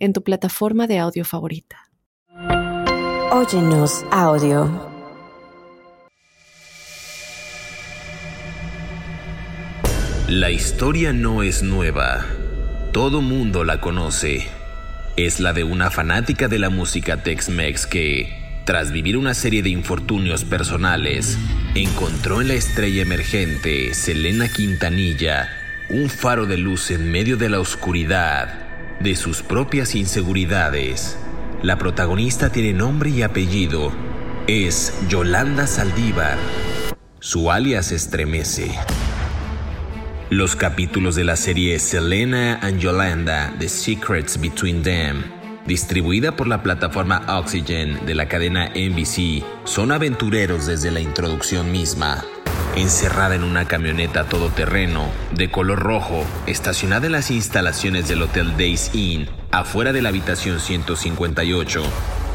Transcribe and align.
en 0.00 0.14
tu 0.14 0.24
plataforma 0.24 0.86
de 0.86 0.98
audio 0.98 1.24
favorita. 1.24 1.76
Óyenos 3.30 4.04
audio. 4.10 4.90
La 10.26 10.50
historia 10.50 11.12
no 11.12 11.42
es 11.42 11.62
nueva. 11.62 12.24
Todo 12.92 13.20
mundo 13.20 13.62
la 13.62 13.80
conoce. 13.80 14.48
Es 15.16 15.38
la 15.38 15.52
de 15.52 15.64
una 15.64 15.90
fanática 15.90 16.48
de 16.48 16.58
la 16.58 16.70
música 16.70 17.22
Tex-Mex 17.22 17.86
que, 17.86 18.62
tras 18.64 18.92
vivir 18.92 19.16
una 19.16 19.34
serie 19.34 19.62
de 19.62 19.70
infortunios 19.70 20.44
personales, 20.44 21.36
encontró 21.74 22.40
en 22.40 22.48
la 22.48 22.54
estrella 22.54 23.02
emergente 23.02 23.92
Selena 23.92 24.48
Quintanilla 24.48 25.48
un 25.90 26.08
faro 26.08 26.46
de 26.46 26.56
luz 26.56 26.90
en 26.90 27.10
medio 27.10 27.36
de 27.36 27.48
la 27.48 27.60
oscuridad 27.60 28.59
de 29.00 29.16
sus 29.16 29.42
propias 29.42 29.94
inseguridades. 29.94 31.16
La 31.62 31.78
protagonista 31.78 32.52
tiene 32.52 32.74
nombre 32.74 33.10
y 33.10 33.22
apellido. 33.22 33.92
Es 34.46 34.94
Yolanda 35.08 35.66
Saldívar. 35.66 36.36
Su 37.18 37.50
alias 37.50 37.92
estremece. 37.92 38.70
Los 40.28 40.54
capítulos 40.54 41.16
de 41.16 41.24
la 41.24 41.36
serie 41.36 41.78
Selena 41.78 42.60
and 42.62 42.78
Yolanda, 42.78 43.54
The 43.58 43.68
Secrets 43.68 44.38
Between 44.38 44.82
Them, 44.82 45.22
distribuida 45.66 46.36
por 46.36 46.46
la 46.46 46.62
plataforma 46.62 47.24
Oxygen 47.38 48.06
de 48.06 48.14
la 48.14 48.28
cadena 48.28 48.70
NBC, 48.74 49.42
son 49.64 49.92
aventureros 49.92 50.66
desde 50.66 50.90
la 50.90 51.00
introducción 51.00 51.72
misma. 51.72 52.22
Encerrada 52.76 53.34
en 53.34 53.42
una 53.42 53.64
camioneta 53.66 54.24
todoterreno 54.24 55.08
de 55.32 55.50
color 55.50 55.80
rojo, 55.80 56.24
estacionada 56.46 57.06
en 57.06 57.12
las 57.12 57.30
instalaciones 57.32 58.06
del 58.06 58.22
Hotel 58.22 58.56
Days 58.56 58.94
Inn, 58.94 59.28
afuera 59.50 59.92
de 59.92 60.02
la 60.02 60.10
habitación 60.10 60.60
158, 60.60 61.82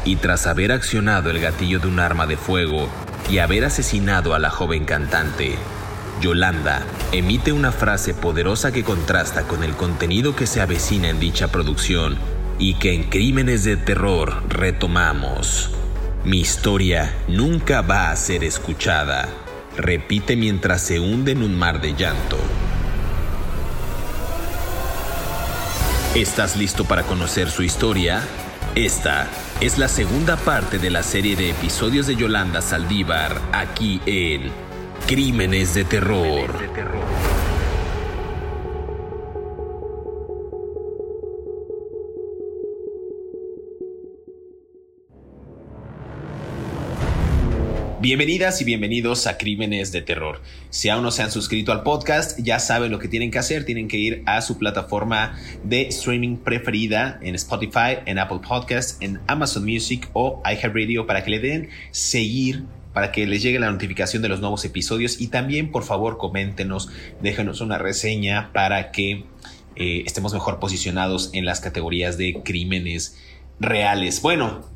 y 0.04 0.16
tras 0.16 0.46
haber 0.46 0.72
accionado 0.72 1.30
el 1.30 1.40
gatillo 1.40 1.78
de 1.78 1.88
un 1.88 2.00
arma 2.00 2.26
de 2.26 2.36
fuego 2.36 2.88
y 3.30 3.38
haber 3.38 3.64
asesinado 3.64 4.34
a 4.34 4.38
la 4.38 4.50
joven 4.50 4.84
cantante, 4.84 5.56
Yolanda 6.20 6.82
emite 7.12 7.52
una 7.52 7.72
frase 7.72 8.12
poderosa 8.12 8.72
que 8.72 8.84
contrasta 8.84 9.42
con 9.44 9.64
el 9.64 9.74
contenido 9.74 10.36
que 10.36 10.46
se 10.46 10.60
avecina 10.60 11.08
en 11.08 11.18
dicha 11.18 11.48
producción 11.48 12.16
y 12.58 12.74
que 12.74 12.94
en 12.94 13.04
Crímenes 13.04 13.64
de 13.64 13.76
Terror 13.76 14.42
retomamos. 14.48 15.70
Mi 16.24 16.40
historia 16.40 17.14
nunca 17.26 17.80
va 17.80 18.10
a 18.10 18.16
ser 18.16 18.44
escuchada. 18.44 19.45
Repite 19.76 20.36
mientras 20.36 20.80
se 20.82 21.00
hunde 21.00 21.32
en 21.32 21.42
un 21.42 21.54
mar 21.54 21.80
de 21.80 21.94
llanto. 21.94 22.38
¿Estás 26.14 26.56
listo 26.56 26.84
para 26.84 27.02
conocer 27.02 27.50
su 27.50 27.62
historia? 27.62 28.22
Esta 28.74 29.28
es 29.60 29.76
la 29.76 29.88
segunda 29.88 30.36
parte 30.36 30.78
de 30.78 30.90
la 30.90 31.02
serie 31.02 31.36
de 31.36 31.50
episodios 31.50 32.06
de 32.06 32.16
Yolanda 32.16 32.62
Saldívar 32.62 33.38
aquí 33.52 34.00
en 34.06 34.50
Crímenes 35.06 35.74
de 35.74 35.84
terror. 35.84 36.50
Bienvenidas 48.06 48.60
y 48.60 48.64
bienvenidos 48.64 49.26
a 49.26 49.36
Crímenes 49.36 49.90
de 49.90 50.00
Terror. 50.00 50.40
Si 50.70 50.88
aún 50.88 51.02
no 51.02 51.10
se 51.10 51.24
han 51.24 51.32
suscrito 51.32 51.72
al 51.72 51.82
podcast, 51.82 52.38
ya 52.38 52.60
saben 52.60 52.92
lo 52.92 53.00
que 53.00 53.08
tienen 53.08 53.32
que 53.32 53.40
hacer. 53.40 53.64
Tienen 53.64 53.88
que 53.88 53.96
ir 53.96 54.22
a 54.26 54.42
su 54.42 54.58
plataforma 54.58 55.36
de 55.64 55.88
streaming 55.88 56.36
preferida 56.36 57.18
en 57.20 57.34
Spotify, 57.34 57.98
en 58.06 58.20
Apple 58.20 58.38
Podcasts, 58.46 58.96
en 59.00 59.18
Amazon 59.26 59.64
Music 59.64 60.08
o 60.12 60.40
iHeartRadio 60.44 61.04
para 61.08 61.24
que 61.24 61.30
le 61.32 61.40
den 61.40 61.68
seguir 61.90 62.62
para 62.94 63.10
que 63.10 63.26
les 63.26 63.42
llegue 63.42 63.58
la 63.58 63.72
notificación 63.72 64.22
de 64.22 64.28
los 64.28 64.38
nuevos 64.38 64.64
episodios 64.64 65.20
y 65.20 65.26
también 65.26 65.72
por 65.72 65.82
favor 65.82 66.16
coméntenos, 66.16 66.88
déjenos 67.20 67.60
una 67.60 67.76
reseña 67.76 68.52
para 68.52 68.92
que 68.92 69.24
eh, 69.74 70.04
estemos 70.06 70.32
mejor 70.32 70.60
posicionados 70.60 71.30
en 71.32 71.44
las 71.44 71.58
categorías 71.58 72.16
de 72.16 72.40
crímenes 72.44 73.18
reales. 73.58 74.22
Bueno, 74.22 74.75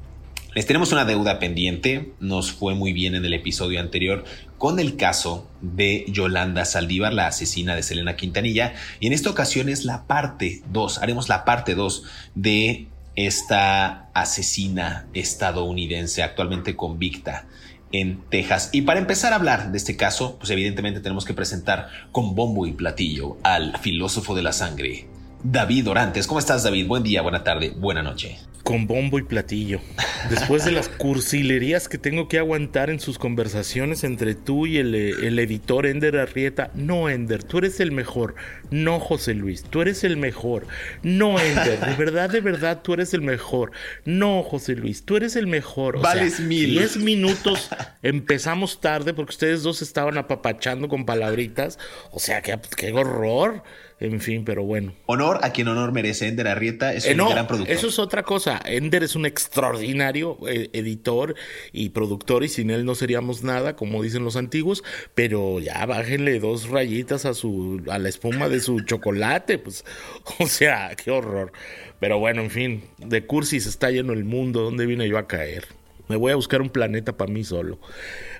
les 0.55 0.67
tenemos 0.67 0.91
una 0.93 1.05
deuda 1.05 1.39
pendiente, 1.39 2.13
nos 2.19 2.51
fue 2.51 2.75
muy 2.75 2.93
bien 2.93 3.15
en 3.15 3.25
el 3.25 3.35
episodio 3.35 3.81
anterior 3.81 4.25
con 4.59 4.81
el 4.81 4.97
caso 4.97 5.49
de 5.61 6.05
Yolanda 6.09 6.65
Saldívar, 6.65 7.13
la 7.13 7.29
asesina 7.29 7.77
de 7.77 7.83
Selena 7.83 8.17
Quintanilla, 8.17 8.75
y 8.99 9.07
en 9.07 9.13
esta 9.13 9.31
ocasión 9.31 9.69
es 9.69 9.85
la 9.85 10.07
parte 10.07 10.63
2, 10.73 10.99
haremos 10.99 11.29
la 11.29 11.45
parte 11.45 11.75
2 11.75 12.03
de 12.35 12.89
esta 13.15 14.09
asesina 14.13 15.07
estadounidense 15.15 16.23
actualmente 16.23 16.75
convicta 16.75 17.47
en 17.93 18.21
Texas. 18.29 18.71
Y 18.73 18.83
para 18.83 19.01
empezar 19.01 19.33
a 19.33 19.37
hablar 19.37 19.73
de 19.73 19.79
este 19.79 19.97
caso, 19.97 20.37
pues 20.39 20.51
evidentemente 20.51 21.01
tenemos 21.01 21.25
que 21.25 21.35
presentar 21.35 21.89
con 22.13 22.35
bombo 22.35 22.67
y 22.67 22.73
platillo 22.73 23.37
al 23.43 23.79
filósofo 23.79 24.35
de 24.35 24.43
la 24.43 24.53
sangre, 24.53 25.07
David 25.45 25.89
Orantes. 25.89 26.27
¿Cómo 26.27 26.41
estás, 26.41 26.65
David? 26.65 26.87
Buen 26.87 27.03
día, 27.03 27.23
buena 27.23 27.45
tarde, 27.45 27.71
buena 27.71 28.03
noche 28.03 28.50
con 28.63 28.87
bombo 28.87 29.19
y 29.19 29.23
platillo. 29.23 29.81
Después 30.29 30.65
de 30.65 30.73
las 30.73 30.89
cursilerías 30.99 31.89
que 31.89 31.99
tengo 31.99 32.29
que 32.29 32.39
aguantar 32.39 32.91
en 32.91 33.01
sus 33.01 33.19
conversaciones 33.19 34.05
entre 34.05 34.35
tú 34.35 34.67
y 34.67 34.79
el, 34.79 34.95
editor 34.95 35.87
Ender 35.87 36.17
Arrieta. 36.17 36.71
No, 36.75 37.09
Ender, 37.09 37.43
tú 37.43 37.59
eres 37.59 37.81
el 37.81 37.93
mejor. 37.93 38.35
No, 38.71 39.01
José 39.01 39.35
Luis, 39.35 39.65
tú 39.65 39.83
eres 39.83 40.05
el 40.05 40.17
mejor. 40.17 40.67
No, 41.03 41.39
Ender, 41.41 41.81
de 41.81 41.95
verdad, 41.99 42.31
de 42.31 42.41
verdad, 42.41 42.83
tú 42.83 42.95
eres 42.95 43.15
el 43.15 43.23
mejor. 43.23 43.73
No, 44.05 44.43
José 44.43 44.77
Luis, 44.77 45.05
tú 45.05 45.17
eres 45.17 45.37
el 45.37 45.47
mejor. 45.47 45.97
O 45.97 46.01
Vales 46.01 46.41
mil. 46.41 46.71
Diez 46.71 46.97
minutos 46.97 47.71
empezamos 48.03 48.81
tarde 48.81 49.15
porque 49.15 49.31
ustedes 49.31 49.63
dos 49.63 49.83
estaban 49.83 50.19
apapachando 50.19 50.89
con 50.89 51.07
palabritas. 51.07 51.79
O 52.11 52.19
sea, 52.19 52.43
qué, 52.43 52.59
qué 52.77 52.93
horror. 52.93 53.63
En 54.01 54.19
fin, 54.21 54.47
pero 54.47 54.65
bueno. 54.65 54.95
Honor 55.05 55.41
a 55.43 55.53
quien 55.53 55.69
honor 55.69 55.93
merece. 55.93 56.27
Ender 56.27 56.49
Arrieta 56.49 56.95
es 56.95 57.07
un 57.07 57.29
gran 57.29 57.47
productor. 57.47 57.75
Eso 57.75 57.89
es 57.89 57.99
otra 57.99 58.23
cosa. 58.23 58.59
Ender 58.65 59.03
es 59.03 59.15
un 59.15 59.27
extraordinario 59.27 60.39
eh, 60.49 60.71
editor 60.73 61.35
y 61.71 61.91
productor 61.91 62.43
y 62.43 62.49
sin 62.49 62.71
él 62.71 62.87
no 62.87 62.95
seríamos 62.95 63.43
nada, 63.43 63.77
como 63.77 64.03
dicen 64.03 64.25
los 64.25 64.37
antiguos. 64.37 64.83
Pero 65.15 65.61
ya 65.61 65.85
bájenle 65.85 66.41
dos 66.41 66.71
rayitas 66.71 67.27
a 67.27 67.35
su 67.35 67.83
a 67.91 67.99
la 67.99 68.09
espuma 68.09 68.49
de 68.49 68.61
su 68.61 68.81
chocolate, 68.81 69.59
pues. 69.59 69.85
O 70.39 70.47
sea, 70.47 70.97
qué 70.97 71.11
horror. 71.11 71.53
Pero 71.99 72.19
bueno, 72.19 72.41
en 72.41 72.51
fin, 72.51 72.85
de 72.97 73.27
cursis 73.27 73.67
está 73.67 73.91
lleno 73.91 74.15
el 74.15 74.25
mundo. 74.25 74.63
¿Dónde 74.63 74.87
vine 74.87 75.07
yo 75.09 75.19
a 75.19 75.29
caer? 75.29 75.67
Me 76.09 76.17
voy 76.17 76.33
a 76.33 76.37
buscar 76.37 76.63
un 76.63 76.71
planeta 76.71 77.17
para 77.19 77.31
mí 77.31 77.45
solo. 77.45 77.79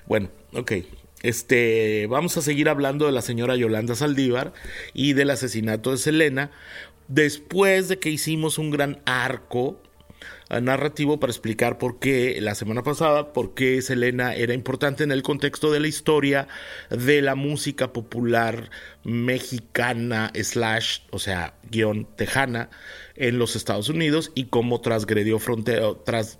Bueno, 0.07 0.29
ok. 0.53 0.71
Este, 1.23 2.07
vamos 2.09 2.35
a 2.37 2.41
seguir 2.41 2.69
hablando 2.69 3.05
de 3.05 3.11
la 3.11 3.21
señora 3.21 3.55
Yolanda 3.55 3.95
Saldívar 3.95 4.53
y 4.93 5.13
del 5.13 5.29
asesinato 5.29 5.91
de 5.91 5.97
Selena, 5.97 6.51
después 7.07 7.87
de 7.87 7.99
que 7.99 8.09
hicimos 8.09 8.57
un 8.57 8.71
gran 8.71 9.01
arco 9.05 9.80
narrativo 10.61 11.19
para 11.19 11.31
explicar 11.31 11.77
por 11.77 11.99
qué 11.99 12.39
la 12.41 12.55
semana 12.55 12.83
pasada, 12.83 13.31
por 13.31 13.53
qué 13.53 13.81
Selena 13.81 14.35
era 14.35 14.53
importante 14.53 15.03
en 15.03 15.11
el 15.11 15.23
contexto 15.23 15.71
de 15.71 15.79
la 15.79 15.87
historia 15.87 16.47
de 16.89 17.21
la 17.21 17.35
música 17.35 17.93
popular 17.93 18.69
mexicana 19.03 20.31
slash, 20.35 20.99
o 21.11 21.19
sea, 21.19 21.53
guion 21.69 22.05
tejana 22.15 22.69
en 23.15 23.39
los 23.39 23.55
Estados 23.55 23.87
Unidos 23.89 24.31
y 24.35 24.45
cómo 24.45 24.81
transgredió 24.81 25.39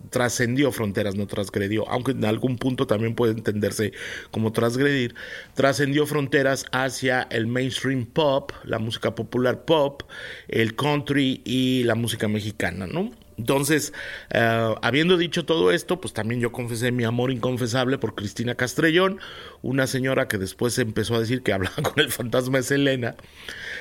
trascendió 0.10 0.72
fronteras, 0.72 1.16
no 1.16 1.28
transgredió, 1.28 1.88
aunque 1.90 2.12
en 2.12 2.26
algún 2.26 2.58
punto 2.58 2.88
también 2.88 3.16
puede 3.16 3.34
entenderse 3.34 3.94
como 4.32 4.52
transgredir, 4.52 5.16
trascendió 5.54 6.06
fronteras 6.06 6.66
hacia 6.72 7.28
el 7.32 7.48
mainstream 7.48 8.06
pop, 8.06 8.52
la 8.64 8.80
música 8.80 9.16
popular 9.16 9.64
pop, 9.64 10.04
el 10.48 10.76
country 10.76 11.42
y 11.46 11.84
la 11.84 11.96
música 11.96 12.28
mexicana, 12.28 12.88
¿no? 12.88 13.12
Entonces, 13.42 13.92
eh, 14.30 14.76
habiendo 14.84 15.18
dicho 15.18 15.46
todo 15.46 15.72
esto, 15.72 16.00
pues 16.00 16.14
también 16.14 16.42
yo 16.42 16.52
confesé 16.52 16.92
mi 16.92 17.06
amor 17.06 17.32
inconfesable 17.32 17.98
por 17.98 18.14
Cristina 18.14 18.54
Castrellón, 18.54 19.20
una 19.64 19.88
señora 19.88 20.28
que 20.28 20.38
después 20.38 20.78
empezó 20.78 21.16
a 21.16 21.20
decir 21.20 21.42
que 21.42 21.52
hablaba 21.54 21.82
con 21.82 22.00
el 22.00 22.12
fantasma 22.12 22.60
de 22.60 22.64
Selena, 22.64 23.16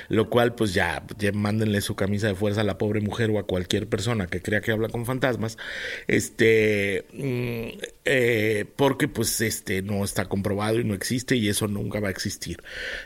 lo 0.09 0.31
cual 0.31 0.55
pues 0.55 0.73
ya, 0.73 1.03
mándenle 1.33 1.81
su 1.81 1.95
camisa 1.95 2.25
de 2.27 2.33
fuerza 2.33 2.61
a 2.61 2.63
la 2.63 2.79
pobre 2.79 3.01
mujer 3.01 3.29
o 3.29 3.37
a 3.37 3.43
cualquier 3.43 3.87
persona 3.87 4.25
que 4.25 4.41
crea 4.41 4.61
que 4.61 4.71
habla 4.71 4.89
con 4.89 5.05
fantasmas, 5.05 5.59
este, 6.07 7.05
mm, 7.13 7.79
eh, 8.05 8.65
porque 8.75 9.07
pues 9.07 9.41
este 9.41 9.83
no 9.83 10.03
está 10.03 10.25
comprobado 10.25 10.79
y 10.79 10.83
no 10.83 10.95
existe 10.95 11.35
y 11.35 11.49
eso 11.49 11.67
nunca 11.67 11.99
va 11.99 12.07
a 12.07 12.11
existir. 12.11 12.57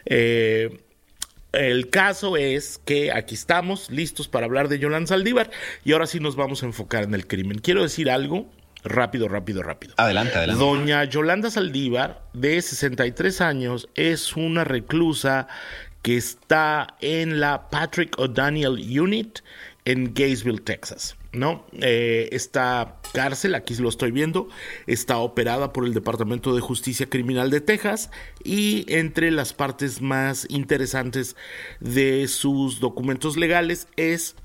Eh, 0.06 0.70
el 1.56 1.90
caso 1.90 2.38
es 2.38 2.80
que 2.86 3.12
aquí 3.12 3.36
estamos 3.36 3.90
listos 3.90 4.28
para 4.28 4.46
hablar 4.46 4.68
de 4.68 4.80
Yolanda 4.80 5.08
Saldívar 5.08 5.50
y 5.84 5.94
ahora 5.94 6.08
sí 6.08 6.20
nos 6.20 6.36
vamos 6.36 6.64
a 6.64 6.66
enfocar 6.66 7.04
en 7.04 7.14
el 7.14 7.28
crimen. 7.28 7.60
Quiero 7.60 7.82
decir 7.82 8.10
algo 8.10 8.50
rápido, 8.84 9.28
rápido, 9.28 9.64
rápido. 9.64 9.94
Adelante, 9.98 10.36
adelante. 10.36 10.64
Doña 10.64 11.04
Yolanda 11.06 11.50
Saldívar, 11.50 12.24
de 12.34 12.62
63 12.62 13.42
años, 13.42 13.90
es 13.96 14.36
una 14.36 14.64
reclusa 14.64 15.48
que 16.02 16.18
está 16.18 16.96
en 17.02 17.40
la 17.40 17.70
Patrick 17.70 18.18
O'Daniel 18.20 18.74
Unit 19.00 19.40
en 19.86 20.14
Gainesville, 20.14 20.62
Texas. 20.62 21.16
¿No? 21.36 21.66
Eh, 21.82 22.30
esta 22.32 23.00
cárcel, 23.14 23.56
aquí 23.56 23.76
lo 23.76 23.90
estoy 23.90 24.12
viendo, 24.12 24.50
está 24.88 25.18
operada 25.18 25.74
por 25.74 25.86
el 25.86 25.94
Departamento 25.94 26.56
de 26.56 26.62
Justicia 26.62 27.10
Criminal 27.10 27.50
de 27.50 27.62
Texas 27.62 28.10
y 28.44 28.86
entre 28.94 29.32
las 29.32 29.54
partes 29.54 30.02
más 30.02 30.48
interesantes 30.50 31.36
de 31.80 32.28
sus 32.28 32.80
documentos 32.80 33.38
legales 33.38 33.88
es 33.96 34.36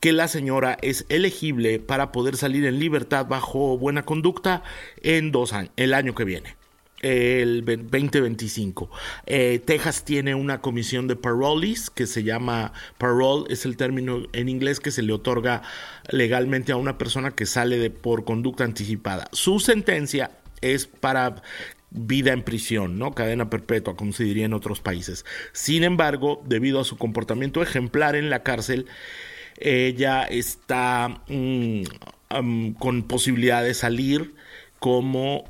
que 0.00 0.12
la 0.12 0.28
señora 0.28 0.78
es 0.80 1.04
elegible 1.08 1.78
para 1.78 2.12
poder 2.12 2.36
salir 2.36 2.64
en 2.64 2.78
libertad 2.78 3.26
bajo 3.26 3.76
buena 3.76 4.04
conducta 4.04 4.62
en 5.02 5.30
dos 5.30 5.52
años, 5.52 5.72
el 5.76 5.94
año 5.94 6.14
que 6.14 6.24
viene 6.24 6.59
el 7.00 7.64
2025. 7.64 8.90
Eh, 9.26 9.60
Texas 9.64 10.04
tiene 10.04 10.34
una 10.34 10.60
comisión 10.60 11.08
de 11.08 11.16
parolees 11.16 11.90
que 11.90 12.06
se 12.06 12.22
llama 12.22 12.72
parole, 12.98 13.46
es 13.50 13.64
el 13.64 13.76
término 13.76 14.22
en 14.32 14.48
inglés 14.48 14.80
que 14.80 14.90
se 14.90 15.02
le 15.02 15.12
otorga 15.12 15.62
legalmente 16.10 16.72
a 16.72 16.76
una 16.76 16.98
persona 16.98 17.32
que 17.32 17.46
sale 17.46 17.90
por 17.90 18.24
conducta 18.24 18.64
anticipada. 18.64 19.28
Su 19.32 19.60
sentencia 19.60 20.30
es 20.60 20.86
para 20.86 21.42
vida 21.90 22.32
en 22.32 22.42
prisión, 22.42 22.98
¿no? 22.98 23.12
Cadena 23.12 23.50
perpetua, 23.50 23.96
como 23.96 24.12
se 24.12 24.24
diría 24.24 24.44
en 24.44 24.54
otros 24.54 24.80
países. 24.80 25.24
Sin 25.52 25.82
embargo, 25.82 26.42
debido 26.46 26.80
a 26.80 26.84
su 26.84 26.96
comportamiento 26.96 27.62
ejemplar 27.62 28.14
en 28.14 28.30
la 28.30 28.42
cárcel, 28.42 28.86
ella 29.58 30.22
está 30.24 31.22
mm, 31.28 32.72
con 32.78 33.02
posibilidad 33.02 33.62
de 33.64 33.74
salir 33.74 34.34
como 34.78 35.44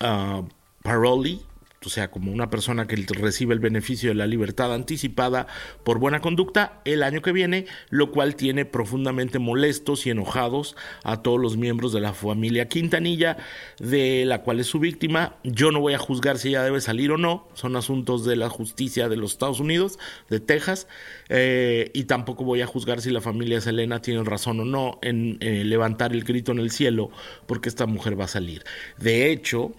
uh, 0.00 0.46
paroli, 0.82 1.40
o 1.86 1.90
sea, 1.90 2.10
como 2.10 2.32
una 2.32 2.50
persona 2.50 2.86
que 2.86 2.96
recibe 2.96 3.54
el 3.54 3.60
beneficio 3.60 4.08
de 4.08 4.14
la 4.14 4.26
libertad 4.26 4.72
anticipada 4.72 5.46
por 5.82 5.98
buena 5.98 6.20
conducta 6.20 6.80
el 6.84 7.02
año 7.02 7.22
que 7.22 7.32
viene, 7.32 7.66
lo 7.90 8.10
cual 8.10 8.36
tiene 8.36 8.64
profundamente 8.64 9.38
molestos 9.38 10.06
y 10.06 10.10
enojados 10.10 10.76
a 11.02 11.22
todos 11.22 11.40
los 11.40 11.56
miembros 11.56 11.92
de 11.92 12.00
la 12.00 12.14
familia 12.14 12.68
Quintanilla, 12.68 13.36
de 13.78 14.24
la 14.24 14.42
cual 14.42 14.60
es 14.60 14.66
su 14.66 14.78
víctima. 14.78 15.36
Yo 15.44 15.70
no 15.72 15.80
voy 15.80 15.94
a 15.94 15.98
juzgar 15.98 16.38
si 16.38 16.48
ella 16.48 16.62
debe 16.62 16.80
salir 16.80 17.12
o 17.12 17.18
no, 17.18 17.48
son 17.54 17.76
asuntos 17.76 18.24
de 18.24 18.36
la 18.36 18.48
justicia 18.48 19.08
de 19.08 19.16
los 19.16 19.32
Estados 19.32 19.60
Unidos, 19.60 19.98
de 20.28 20.40
Texas, 20.40 20.88
eh, 21.28 21.90
y 21.94 22.04
tampoco 22.04 22.44
voy 22.44 22.62
a 22.62 22.66
juzgar 22.66 23.00
si 23.00 23.10
la 23.10 23.20
familia 23.20 23.60
Selena 23.60 24.00
tiene 24.00 24.22
razón 24.24 24.60
o 24.60 24.64
no 24.64 24.98
en 25.02 25.38
eh, 25.40 25.64
levantar 25.64 26.12
el 26.12 26.24
grito 26.24 26.52
en 26.52 26.58
el 26.58 26.70
cielo 26.70 27.10
porque 27.46 27.68
esta 27.68 27.86
mujer 27.86 28.18
va 28.18 28.24
a 28.24 28.28
salir. 28.28 28.64
De 28.98 29.30
hecho, 29.30 29.72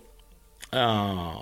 Ah, 0.72 1.42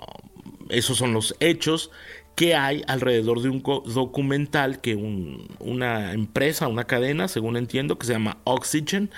esos 0.68 0.96
son 0.96 1.12
los 1.12 1.34
hechos 1.40 1.90
que 2.34 2.54
hay 2.54 2.82
alrededor 2.88 3.42
de 3.42 3.48
un 3.48 3.62
documental 3.62 4.80
que 4.80 4.96
una 4.96 6.12
empresa, 6.12 6.66
una 6.66 6.84
cadena, 6.84 7.28
según 7.28 7.56
entiendo, 7.56 7.96
que 7.96 8.06
se 8.06 8.12
llama 8.12 8.38
Oxygen, 8.44 9.10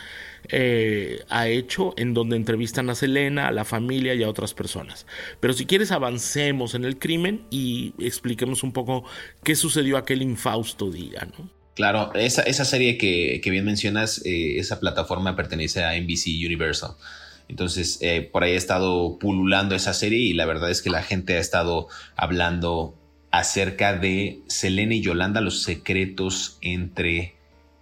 eh, 0.49 1.20
ha 1.31 1.49
hecho 1.49 1.94
en 1.97 2.12
donde 2.12 2.37
entrevistan 2.37 2.91
a 2.91 2.94
Selena, 2.94 3.49
a 3.49 3.53
la 3.53 3.64
familia 3.64 4.14
y 4.14 4.23
a 4.23 4.29
otras 4.29 4.53
personas. 4.53 5.06
Pero 5.41 5.55
si 5.55 5.64
quieres 5.64 5.93
avancemos 5.93 6.75
en 6.75 6.85
el 6.85 6.99
crimen 6.99 7.47
y 7.50 7.94
expliquemos 7.99 8.62
un 8.62 8.73
poco 8.73 9.05
qué 9.43 9.56
sucedió 9.56 9.97
aquel 9.97 10.20
infausto 10.20 10.91
día, 10.91 11.26
¿no? 11.38 11.49
Claro, 11.75 12.14
esa, 12.14 12.64
serie 12.64 12.97
que, 12.97 13.41
bien 13.44 13.64
mencionas, 13.64 14.25
eh, 14.25 14.58
esa 14.58 14.81
plataforma 14.81 15.37
pertenece 15.37 15.85
a 15.85 15.93
NBC 15.94 16.29
Universal. 16.47 16.93
Entonces, 17.48 17.98
eh, 18.00 18.22
por 18.22 18.44
ahí 18.44 18.52
ha 18.52 18.56
estado 18.56 19.19
pululando 19.19 19.75
esa 19.75 19.94
serie 19.94 20.19
y 20.19 20.32
la 20.32 20.46
verdad 20.46 20.70
es 20.70 20.82
que 20.82 20.90
la 20.90 21.02
gente 21.02 21.37
ha 21.37 21.40
estado 21.40 21.88
hablando 22.16 22.94
acerca 23.31 23.96
de 23.96 24.40
Selena 24.46 24.94
y 24.94 25.02
Yolanda, 25.02 25.40
los 25.40 25.62
secretos 25.62 26.58
entre 26.60 27.37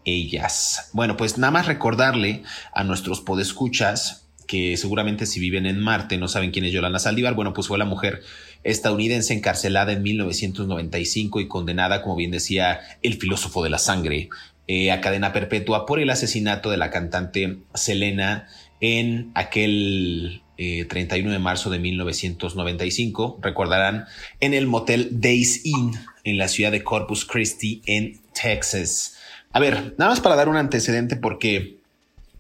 ellas. 0.05 0.91
Bueno, 0.93 1.17
pues 1.17 1.39
nada 1.39 1.51
más 1.51 1.67
recordarle 1.67 2.43
a 2.73 2.85
nuestros 2.85 3.21
podescuchas 3.21 4.29
que 4.47 4.77
seguramente 4.77 5.27
si 5.27 5.41
viven 5.41 5.65
en 5.65 5.81
Marte 5.81 6.19
no 6.19 6.29
saben 6.29 6.51
quién 6.51 6.65
es 6.65 6.73
Yolanda 6.73 6.99
Saldívar. 6.99 7.35
Bueno, 7.35 7.55
pues 7.55 7.69
fue 7.69 7.79
la 7.79 7.85
mujer 7.85 8.23
estadounidense 8.63 9.35
encarcelada 9.35 9.93
en 9.93 10.03
1995 10.03 11.41
y 11.41 11.49
condenada, 11.49 12.03
como 12.03 12.17
bien 12.17 12.31
decía 12.31 12.81
el 13.03 13.15
filósofo 13.15 13.63
de 13.63 13.71
la 13.71 13.79
sangre, 13.79 14.29
eh, 14.67 14.91
a 14.91 15.01
cadena 15.01 15.33
perpetua 15.33 15.87
por 15.87 16.01
el 16.01 16.11
asesinato 16.11 16.71
de 16.71 16.77
la 16.77 16.91
cantante 16.91 17.59
Selena 17.75 18.49
en 18.85 19.31
aquel 19.35 20.43
31 20.57 21.31
eh, 21.31 21.33
de 21.33 21.39
marzo 21.39 21.71
de 21.71 21.79
1995, 21.79 23.39
recordarán, 23.41 24.05
en 24.41 24.53
el 24.53 24.67
motel 24.67 25.09
Days 25.11 25.65
Inn 25.65 25.93
en 26.23 26.37
la 26.37 26.49
ciudad 26.49 26.71
de 26.71 26.85
Corpus 26.85 27.25
Christi, 27.25 27.81
en 27.87 28.21
Texas. 28.35 29.17
A 29.53 29.61
ver, 29.61 29.95
nada 29.97 30.11
más 30.11 30.21
para 30.21 30.37
dar 30.37 30.51
un 30.51 30.59
antecedente 30.59 31.17
porque 31.17 31.79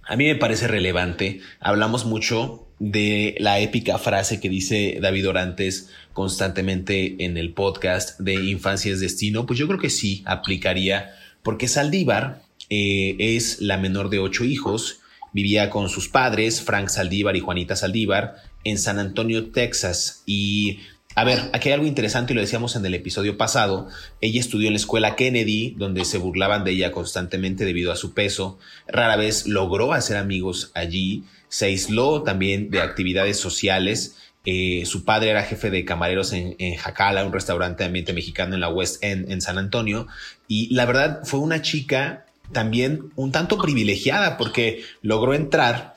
a 0.06 0.16
mí 0.16 0.26
me 0.26 0.34
parece 0.34 0.68
relevante. 0.68 1.40
Hablamos 1.60 2.04
mucho 2.04 2.68
de 2.78 3.36
la 3.38 3.60
épica 3.60 3.96
frase 3.96 4.38
que 4.38 4.50
dice 4.50 4.98
David 5.00 5.30
Orantes 5.30 5.88
constantemente 6.12 7.24
en 7.24 7.38
el 7.38 7.54
podcast 7.54 8.20
de 8.20 8.34
Infancia 8.34 8.92
es 8.92 9.00
Destino. 9.00 9.46
Pues 9.46 9.58
yo 9.58 9.66
creo 9.66 9.78
que 9.78 9.88
sí 9.88 10.22
aplicaría 10.26 11.14
porque 11.42 11.68
Saldívar 11.68 12.42
eh, 12.68 13.16
es 13.18 13.62
la 13.62 13.78
menor 13.78 14.10
de 14.10 14.18
ocho 14.18 14.44
hijos 14.44 15.00
Vivía 15.34 15.68
con 15.68 15.90
sus 15.90 16.08
padres, 16.08 16.62
Frank 16.62 16.88
Saldívar 16.88 17.36
y 17.36 17.40
Juanita 17.40 17.76
Saldívar, 17.76 18.36
en 18.64 18.78
San 18.78 18.98
Antonio, 18.98 19.50
Texas. 19.50 20.22
Y 20.24 20.78
a 21.16 21.24
ver, 21.24 21.50
aquí 21.52 21.68
hay 21.68 21.74
algo 21.74 21.86
interesante 21.86 22.32
y 22.32 22.36
lo 22.36 22.40
decíamos 22.40 22.74
en 22.74 22.84
el 22.86 22.94
episodio 22.94 23.36
pasado. 23.36 23.88
Ella 24.20 24.40
estudió 24.40 24.66
en 24.66 24.72
la 24.72 24.78
escuela 24.78 25.14
Kennedy, 25.14 25.74
donde 25.76 26.04
se 26.04 26.18
burlaban 26.18 26.64
de 26.64 26.72
ella 26.72 26.90
constantemente 26.90 27.64
debido 27.64 27.92
a 27.92 27.96
su 27.96 28.14
peso. 28.14 28.58
Rara 28.88 29.16
vez 29.16 29.46
logró 29.46 29.92
hacer 29.92 30.16
amigos 30.16 30.72
allí. 30.74 31.22
Se 31.48 31.66
aisló 31.66 32.24
también 32.24 32.70
de 32.70 32.80
actividades 32.80 33.38
sociales. 33.38 34.16
Eh, 34.44 34.82
su 34.86 35.04
padre 35.04 35.30
era 35.30 35.44
jefe 35.44 35.70
de 35.70 35.84
camareros 35.84 36.32
en, 36.32 36.56
en, 36.58 36.76
Jacala, 36.76 37.24
un 37.24 37.32
restaurante 37.32 37.84
de 37.84 37.86
ambiente 37.86 38.12
mexicano 38.12 38.54
en 38.54 38.60
la 38.60 38.68
West 38.68 39.02
End, 39.04 39.30
en 39.30 39.40
San 39.40 39.56
Antonio. 39.56 40.08
Y 40.48 40.74
la 40.74 40.84
verdad 40.84 41.20
fue 41.24 41.38
una 41.38 41.62
chica 41.62 42.26
también 42.52 43.10
un 43.16 43.32
tanto 43.32 43.58
privilegiada 43.58 44.36
porque 44.36 44.82
logró 45.02 45.34
entrar, 45.34 45.96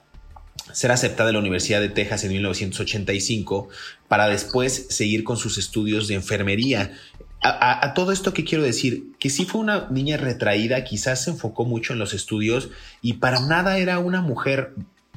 ser 0.72 0.92
aceptada 0.92 1.30
en 1.30 1.34
la 1.34 1.39
Universidad 1.39 1.82
de 1.82 1.89
Texas 1.89 2.24
en 2.24 2.32
1985 2.32 3.70
para 4.08 4.27
después 4.27 4.88
seguir 4.89 5.24
con 5.24 5.38
sus 5.38 5.58
estudios 5.58 6.08
de 6.08 6.16
enfermería. 6.16 6.92
A, 7.42 7.94
todo 7.94 8.12
esto 8.12 8.34
que 8.34 8.44
quiero 8.44 8.63
decir, 8.63 9.12
que 9.20 9.30
sí 9.30 9.46
fue 9.46 9.62
una 9.62 9.88
niña 9.89 10.18
retraída, 10.18 10.84
quizás 10.84 11.24
se 11.24 11.30
enfocó 11.30 11.66
mucho 11.66 11.94
en 11.94 12.00
los 12.00 12.13
estudios 12.13 12.70
y 13.01 13.13
para 13.13 13.39
nada 13.39 13.77
era 13.77 14.00
una 14.00 14.22
mujer 14.22 14.74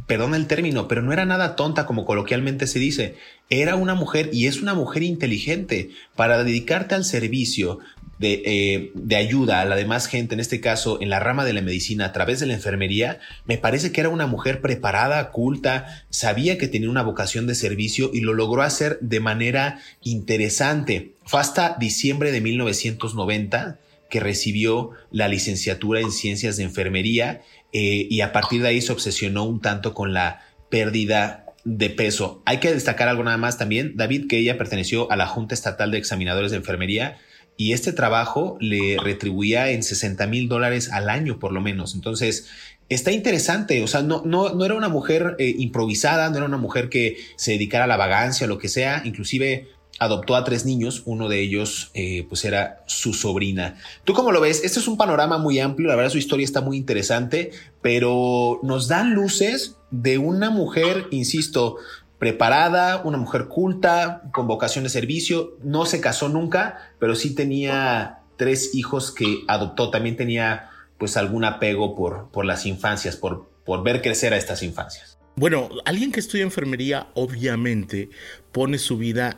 perdón 0.07 0.35
el 0.35 0.49
término, 0.49 0.89
pero 0.89 1.03
no 1.03 1.13
era 1.13 1.25
nada 1.25 1.55
tonta 1.55 1.87
como 1.87 2.05
coloquialmente 2.05 2.67
se 2.67 2.81
dice. 2.81 3.17
Era 3.49 3.77
una 3.77 3.95
mujer 3.95 4.29
y 4.33 4.49
es 4.49 4.61
una 4.61 4.75
mujer 4.75 5.05
inteligente 5.05 5.91
para 6.17 6.43
dedicarte 6.43 6.97
al 6.97 7.05
servicio 7.05 7.79
de, 8.21 8.43
eh, 8.45 8.93
de, 8.95 9.17
ayuda 9.17 9.63
a 9.63 9.65
la 9.65 9.77
demás 9.77 10.07
gente, 10.07 10.35
en 10.35 10.41
este 10.41 10.61
caso 10.61 10.99
en 11.01 11.09
la 11.09 11.21
rama 11.21 11.47
de 11.47 11.55
la 11.55 11.63
medicina 11.63 12.05
a 12.05 12.13
través 12.13 12.39
de 12.39 12.45
la 12.45 12.53
enfermería, 12.53 13.19
me 13.47 13.57
parece 13.57 13.93
que 13.93 14.03
era 14.03 14.11
una 14.11 14.27
mujer 14.27 14.61
preparada, 14.61 15.31
culta, 15.31 16.05
sabía 16.11 16.59
que 16.59 16.69
tenía 16.69 16.91
una 16.91 17.03
vocación 17.03 17.47
de 17.47 17.55
servicio 17.55 18.11
y 18.13 18.21
lo 18.21 18.35
logró 18.35 18.61
hacer 18.61 18.99
de 19.01 19.21
manera 19.21 19.81
interesante. 20.03 21.15
Fue 21.25 21.41
hasta 21.41 21.77
diciembre 21.81 22.31
de 22.31 22.43
1990 22.43 23.79
que 24.11 24.21
recibió 24.21 24.91
la 25.11 25.27
licenciatura 25.27 26.01
en 26.01 26.13
ciencias 26.13 26.59
de 26.59 26.65
enfermería 26.65 27.41
eh, 27.73 28.07
y 28.11 28.21
a 28.21 28.33
partir 28.33 28.61
de 28.61 28.69
ahí 28.69 28.83
se 28.83 28.93
obsesionó 28.93 29.45
un 29.45 29.63
tanto 29.63 29.95
con 29.95 30.13
la 30.13 30.43
pérdida 30.69 31.47
de 31.65 31.89
peso. 31.89 32.43
Hay 32.45 32.59
que 32.59 32.71
destacar 32.71 33.09
algo 33.09 33.25
nada 33.25 33.39
más 33.39 33.57
también, 33.57 33.97
David, 33.97 34.27
que 34.29 34.37
ella 34.37 34.59
perteneció 34.59 35.11
a 35.11 35.17
la 35.17 35.27
Junta 35.27 35.55
Estatal 35.55 35.91
de 35.91 35.97
Examinadores 35.97 36.51
de 36.51 36.59
Enfermería 36.59 37.17
y 37.57 37.73
este 37.73 37.93
trabajo 37.93 38.57
le 38.61 38.97
retribuía 39.03 39.71
en 39.71 39.83
60 39.83 40.27
mil 40.27 40.49
dólares 40.49 40.91
al 40.91 41.11
año 41.11 41.39
por 41.39 41.53
lo 41.53 41.61
menos. 41.61 41.95
Entonces, 41.95 42.49
está 42.91 43.13
interesante, 43.13 43.83
o 43.83 43.87
sea, 43.87 44.03
no, 44.03 44.23
no, 44.25 44.51
no 44.51 44.65
era 44.65 44.75
una 44.75 44.89
mujer 44.89 45.37
eh, 45.39 45.55
improvisada, 45.59 46.29
no 46.29 46.37
era 46.37 46.47
una 46.47 46.57
mujer 46.57 46.89
que 46.89 47.17
se 47.37 47.53
dedicara 47.53 47.85
a 47.85 47.87
la 47.87 47.97
vagancia 47.97 48.47
o 48.47 48.49
lo 48.49 48.59
que 48.59 48.69
sea, 48.69 49.03
inclusive 49.05 49.69
adoptó 50.01 50.35
a 50.35 50.45
tres 50.45 50.65
niños, 50.65 51.03
uno 51.05 51.29
de 51.29 51.41
ellos 51.41 51.91
eh, 51.95 52.27
pues 52.29 52.45
era 52.45 52.83
su 52.87 53.13
sobrina. 53.13 53.77
¿Tú 54.05 54.15
cómo 54.15 54.33
lo 54.33 54.41
ves? 54.41 54.63
Este 54.65 54.81
es 54.81 54.89
un 54.89 54.97
panorama 54.97 55.39
muy 55.39 55.61
amplio, 55.61 55.89
la 55.89 55.95
verdad 55.95 56.11
su 56.11 56.19
historia 56.19 56.45
está 56.45 56.63
muy 56.63 56.79
interesante, 56.79 57.53
pero 57.83 58.61
nos 58.63 58.89
dan 58.89 59.13
luces 59.13 59.77
de 59.91 60.19
una 60.19 60.51
mujer, 60.51 61.07
insisto, 61.11 61.77
preparada, 62.21 63.01
una 63.03 63.17
mujer 63.17 63.49
culta, 63.49 64.23
con 64.33 64.47
vocación 64.47 64.85
de 64.85 64.91
servicio, 64.91 65.57
no 65.63 65.87
se 65.87 66.03
casó 66.03 66.29
nunca, 66.29 66.93
pero 66.99 67.17
sí 67.17 67.35
tenía 67.35 68.19
tres 68.37 68.75
hijos 68.75 69.11
que 69.11 69.39
adoptó, 69.49 69.91
también 69.91 70.17
tenía 70.17 70.69
pues 70.99 71.17
algún 71.17 71.45
apego 71.45 71.97
por, 71.97 72.31
por 72.31 72.45
las 72.45 72.67
infancias, 72.67 73.17
por, 73.17 73.51
por 73.65 73.83
ver 73.83 74.03
crecer 74.03 74.35
a 74.35 74.37
estas 74.37 74.63
infancias. 74.63 75.19
Bueno, 75.35 75.71
alguien 75.87 76.13
que 76.13 76.21
estudia 76.21 76.43
enfermería 76.43 77.09
obviamente 77.15 78.11
pone 78.53 78.77
su 78.77 78.99
vida 78.99 79.35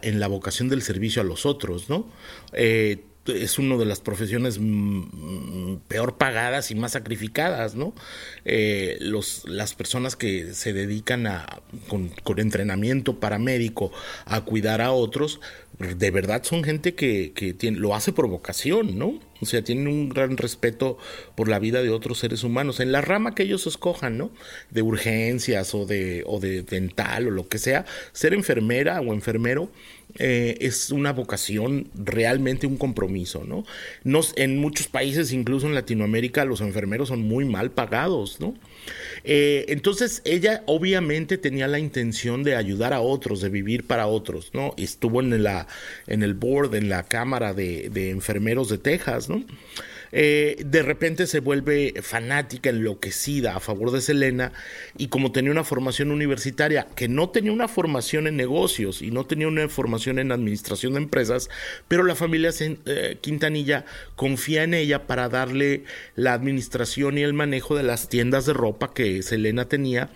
en 0.00 0.18
la 0.18 0.26
vocación 0.28 0.70
del 0.70 0.80
servicio 0.80 1.20
a 1.20 1.24
los 1.26 1.44
otros, 1.44 1.90
¿no? 1.90 2.08
Eh, 2.54 3.04
es 3.28 3.58
una 3.58 3.76
de 3.76 3.84
las 3.84 4.00
profesiones 4.00 4.58
mm, 4.60 5.76
peor 5.88 6.16
pagadas 6.16 6.70
y 6.70 6.74
más 6.74 6.92
sacrificadas, 6.92 7.74
¿no? 7.74 7.94
Eh, 8.44 8.96
los, 9.00 9.44
las 9.46 9.74
personas 9.74 10.16
que 10.16 10.54
se 10.54 10.72
dedican 10.72 11.26
a, 11.26 11.60
con, 11.88 12.08
con, 12.22 12.38
entrenamiento 12.38 13.18
paramédico 13.20 13.92
a 14.24 14.42
cuidar 14.42 14.80
a 14.80 14.92
otros, 14.92 15.40
de 15.78 16.10
verdad 16.10 16.42
son 16.44 16.64
gente 16.64 16.94
que, 16.94 17.32
que 17.34 17.52
tiene, 17.54 17.78
lo 17.78 17.94
hace 17.94 18.12
por 18.12 18.28
vocación, 18.28 18.98
¿no? 18.98 19.18
O 19.40 19.46
sea, 19.46 19.62
tienen 19.62 19.88
un 19.88 20.08
gran 20.08 20.36
respeto 20.36 20.98
por 21.34 21.48
la 21.48 21.58
vida 21.58 21.82
de 21.82 21.90
otros 21.90 22.18
seres 22.18 22.44
humanos, 22.44 22.80
en 22.80 22.92
la 22.92 23.00
rama 23.00 23.34
que 23.34 23.42
ellos 23.42 23.66
escojan, 23.66 24.18
¿no? 24.18 24.30
De 24.70 24.82
urgencias 24.82 25.74
o 25.74 25.86
de, 25.86 26.22
o 26.26 26.40
de 26.40 26.62
dental 26.62 27.28
o 27.28 27.30
lo 27.30 27.48
que 27.48 27.58
sea, 27.58 27.84
ser 28.12 28.34
enfermera 28.34 29.00
o 29.00 29.12
enfermero 29.12 29.70
eh, 30.18 30.56
es 30.60 30.90
una 30.90 31.12
vocación, 31.12 31.88
realmente 31.94 32.66
un 32.66 32.76
compromiso, 32.76 33.44
¿no? 33.44 33.64
Nos, 34.04 34.32
en 34.36 34.58
muchos 34.58 34.88
países, 34.88 35.32
incluso 35.32 35.66
en 35.66 35.74
Latinoamérica, 35.74 36.44
los 36.44 36.60
enfermeros 36.60 37.08
son 37.08 37.20
muy 37.20 37.44
mal 37.44 37.70
pagados, 37.70 38.40
¿no? 38.40 38.54
Eh, 39.28 39.64
entonces 39.70 40.22
ella 40.24 40.62
obviamente 40.66 41.36
tenía 41.36 41.66
la 41.66 41.80
intención 41.80 42.44
de 42.44 42.54
ayudar 42.54 42.92
a 42.92 43.00
otros, 43.00 43.40
de 43.40 43.48
vivir 43.48 43.84
para 43.84 44.06
otros, 44.06 44.50
¿no? 44.54 44.72
Estuvo 44.76 45.20
en 45.20 45.42
la 45.42 45.66
en 46.06 46.22
el 46.22 46.34
board, 46.34 46.76
en 46.76 46.88
la 46.88 47.02
cámara 47.02 47.52
de, 47.52 47.90
de 47.90 48.10
enfermeros 48.10 48.68
de 48.68 48.78
Texas, 48.78 49.28
¿no? 49.28 49.44
Eh, 50.18 50.56
de 50.64 50.82
repente 50.82 51.26
se 51.26 51.40
vuelve 51.40 51.92
fanática, 52.00 52.70
enloquecida 52.70 53.54
a 53.54 53.60
favor 53.60 53.90
de 53.90 54.00
Selena 54.00 54.50
y 54.96 55.08
como 55.08 55.30
tenía 55.30 55.50
una 55.50 55.62
formación 55.62 56.10
universitaria, 56.10 56.86
que 56.96 57.06
no 57.06 57.28
tenía 57.28 57.52
una 57.52 57.68
formación 57.68 58.26
en 58.26 58.34
negocios 58.34 59.02
y 59.02 59.10
no 59.10 59.26
tenía 59.26 59.46
una 59.46 59.68
formación 59.68 60.18
en 60.18 60.32
administración 60.32 60.94
de 60.94 61.00
empresas, 61.00 61.50
pero 61.86 62.02
la 62.02 62.14
familia 62.14 62.50
eh, 62.58 63.18
Quintanilla 63.20 63.84
confía 64.14 64.64
en 64.64 64.72
ella 64.72 65.06
para 65.06 65.28
darle 65.28 65.84
la 66.14 66.32
administración 66.32 67.18
y 67.18 67.22
el 67.22 67.34
manejo 67.34 67.76
de 67.76 67.82
las 67.82 68.08
tiendas 68.08 68.46
de 68.46 68.54
ropa 68.54 68.94
que 68.94 69.22
Selena 69.22 69.68
tenía 69.68 70.08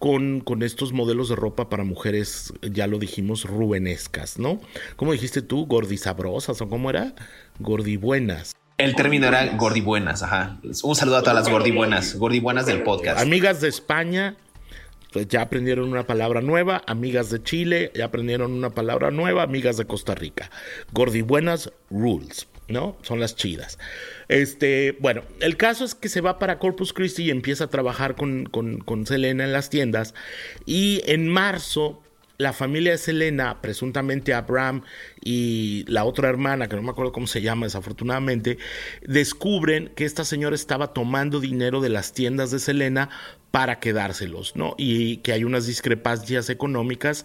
con, 0.00 0.40
con, 0.40 0.64
estos 0.64 0.92
modelos 0.92 1.28
de 1.28 1.36
ropa 1.36 1.68
para 1.68 1.84
mujeres, 1.84 2.52
ya 2.62 2.88
lo 2.88 2.98
dijimos, 2.98 3.44
rubenescas, 3.44 4.40
¿no? 4.40 4.60
¿Cómo 4.96 5.12
dijiste 5.12 5.40
tú? 5.40 5.66
¿Gordisabrosas 5.66 6.60
o 6.60 6.68
cómo 6.68 6.90
era? 6.90 7.14
Gordibuenas. 7.60 8.56
El 8.78 8.94
término 8.94 9.26
era 9.26 9.56
gordibuenas, 9.56 10.22
ajá. 10.22 10.58
Un 10.82 10.96
saludo 10.96 11.16
a 11.16 11.20
todas 11.22 11.34
las 11.34 11.48
gordibuenas, 11.48 12.16
gordibuenas 12.16 12.66
del 12.66 12.82
podcast. 12.82 13.18
Amigas 13.18 13.62
de 13.62 13.68
España, 13.68 14.36
pues 15.12 15.28
ya 15.28 15.40
aprendieron 15.40 15.88
una 15.88 16.06
palabra 16.06 16.42
nueva. 16.42 16.82
Amigas 16.86 17.30
de 17.30 17.42
Chile, 17.42 17.90
ya 17.94 18.04
aprendieron 18.04 18.52
una 18.52 18.70
palabra 18.70 19.10
nueva. 19.10 19.44
Amigas 19.44 19.78
de 19.78 19.86
Costa 19.86 20.14
Rica. 20.14 20.50
Gordibuenas 20.92 21.72
rules, 21.88 22.48
¿no? 22.68 22.98
Son 23.00 23.18
las 23.18 23.34
chidas. 23.34 23.78
Este, 24.28 24.98
bueno, 25.00 25.22
el 25.40 25.56
caso 25.56 25.86
es 25.86 25.94
que 25.94 26.10
se 26.10 26.20
va 26.20 26.38
para 26.38 26.58
Corpus 26.58 26.92
Christi 26.92 27.24
y 27.24 27.30
empieza 27.30 27.64
a 27.64 27.68
trabajar 27.68 28.14
con, 28.14 28.44
con, 28.44 28.80
con 28.80 29.06
Selena 29.06 29.44
en 29.44 29.54
las 29.54 29.70
tiendas. 29.70 30.12
Y 30.66 31.00
en 31.06 31.28
marzo 31.28 32.02
la 32.38 32.52
familia 32.52 32.92
de 32.92 32.98
Selena, 32.98 33.60
presuntamente 33.62 34.34
Abraham 34.34 34.82
y 35.22 35.84
la 35.88 36.04
otra 36.04 36.28
hermana, 36.28 36.68
que 36.68 36.76
no 36.76 36.82
me 36.82 36.90
acuerdo 36.90 37.12
cómo 37.12 37.26
se 37.26 37.42
llama 37.42 37.66
desafortunadamente, 37.66 38.58
descubren 39.02 39.90
que 39.94 40.04
esta 40.04 40.24
señora 40.24 40.54
estaba 40.54 40.92
tomando 40.92 41.40
dinero 41.40 41.80
de 41.80 41.88
las 41.88 42.12
tiendas 42.12 42.50
de 42.50 42.58
Selena 42.58 43.08
para 43.50 43.80
quedárselos, 43.80 44.54
¿no? 44.56 44.74
Y 44.76 45.18
que 45.18 45.32
hay 45.32 45.44
unas 45.44 45.66
discrepancias 45.66 46.50
económicas. 46.50 47.24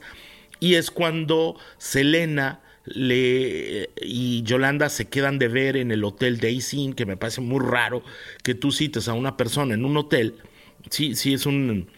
Y 0.59 0.75
es 0.75 0.91
cuando 0.91 1.57
Selena 1.77 2.61
le, 2.85 3.89
y 4.01 4.43
Yolanda 4.43 4.89
se 4.89 5.05
quedan 5.05 5.39
de 5.39 5.47
ver 5.47 5.77
en 5.77 5.91
el 5.91 6.03
hotel 6.03 6.39
Daisy, 6.39 6.93
que 6.95 7.05
me 7.05 7.17
parece 7.17 7.41
muy 7.41 7.59
raro 7.59 8.03
que 8.43 8.55
tú 8.55 8.71
cites 8.71 9.07
a 9.07 9.13
una 9.13 9.37
persona 9.37 9.73
en 9.73 9.85
un 9.85 9.97
hotel 9.97 10.35
Sí, 10.89 11.15
sí, 11.15 11.33
es 11.33 11.45
un. 11.45 11.89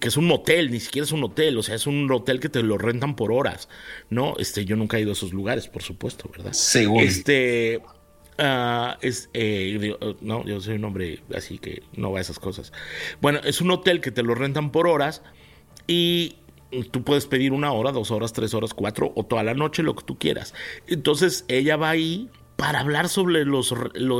que 0.00 0.08
es 0.08 0.16
un 0.16 0.26
motel, 0.26 0.70
ni 0.70 0.80
siquiera 0.80 1.04
es 1.04 1.12
un 1.12 1.24
hotel, 1.24 1.56
o 1.58 1.62
sea, 1.62 1.74
es 1.74 1.86
un 1.86 2.10
hotel 2.10 2.40
que 2.40 2.48
te 2.48 2.62
lo 2.62 2.78
rentan 2.78 3.16
por 3.16 3.32
horas, 3.32 3.68
¿no? 4.10 4.34
Este, 4.38 4.64
yo 4.64 4.76
nunca 4.76 4.98
he 4.98 5.00
ido 5.00 5.10
a 5.10 5.12
esos 5.14 5.32
lugares, 5.32 5.68
por 5.68 5.82
supuesto, 5.82 6.30
¿verdad? 6.30 6.52
Según. 6.52 7.02
Este. 7.02 7.80
Uh, 8.38 8.92
es, 9.00 9.30
eh, 9.32 9.96
no, 10.20 10.44
yo 10.44 10.60
soy 10.60 10.74
un 10.74 10.84
hombre 10.84 11.22
así 11.34 11.56
que 11.56 11.82
no 11.96 12.12
va 12.12 12.18
a 12.18 12.20
esas 12.20 12.38
cosas. 12.38 12.70
Bueno, 13.22 13.40
es 13.44 13.62
un 13.62 13.70
hotel 13.70 14.02
que 14.02 14.10
te 14.10 14.22
lo 14.22 14.34
rentan 14.34 14.72
por 14.72 14.86
horas 14.86 15.22
y 15.86 16.36
tú 16.90 17.02
puedes 17.02 17.26
pedir 17.26 17.52
una 17.52 17.72
hora, 17.72 17.92
dos 17.92 18.10
horas, 18.10 18.34
tres 18.34 18.52
horas, 18.52 18.74
cuatro 18.74 19.12
o 19.16 19.24
toda 19.24 19.42
la 19.42 19.54
noche, 19.54 19.82
lo 19.82 19.94
que 19.94 20.04
tú 20.04 20.18
quieras. 20.18 20.52
Entonces 20.86 21.46
ella 21.48 21.76
va 21.76 21.90
ahí 21.90 22.28
para 22.56 22.80
hablar 22.80 23.08
sobre 23.08 23.44
los, 23.44 23.74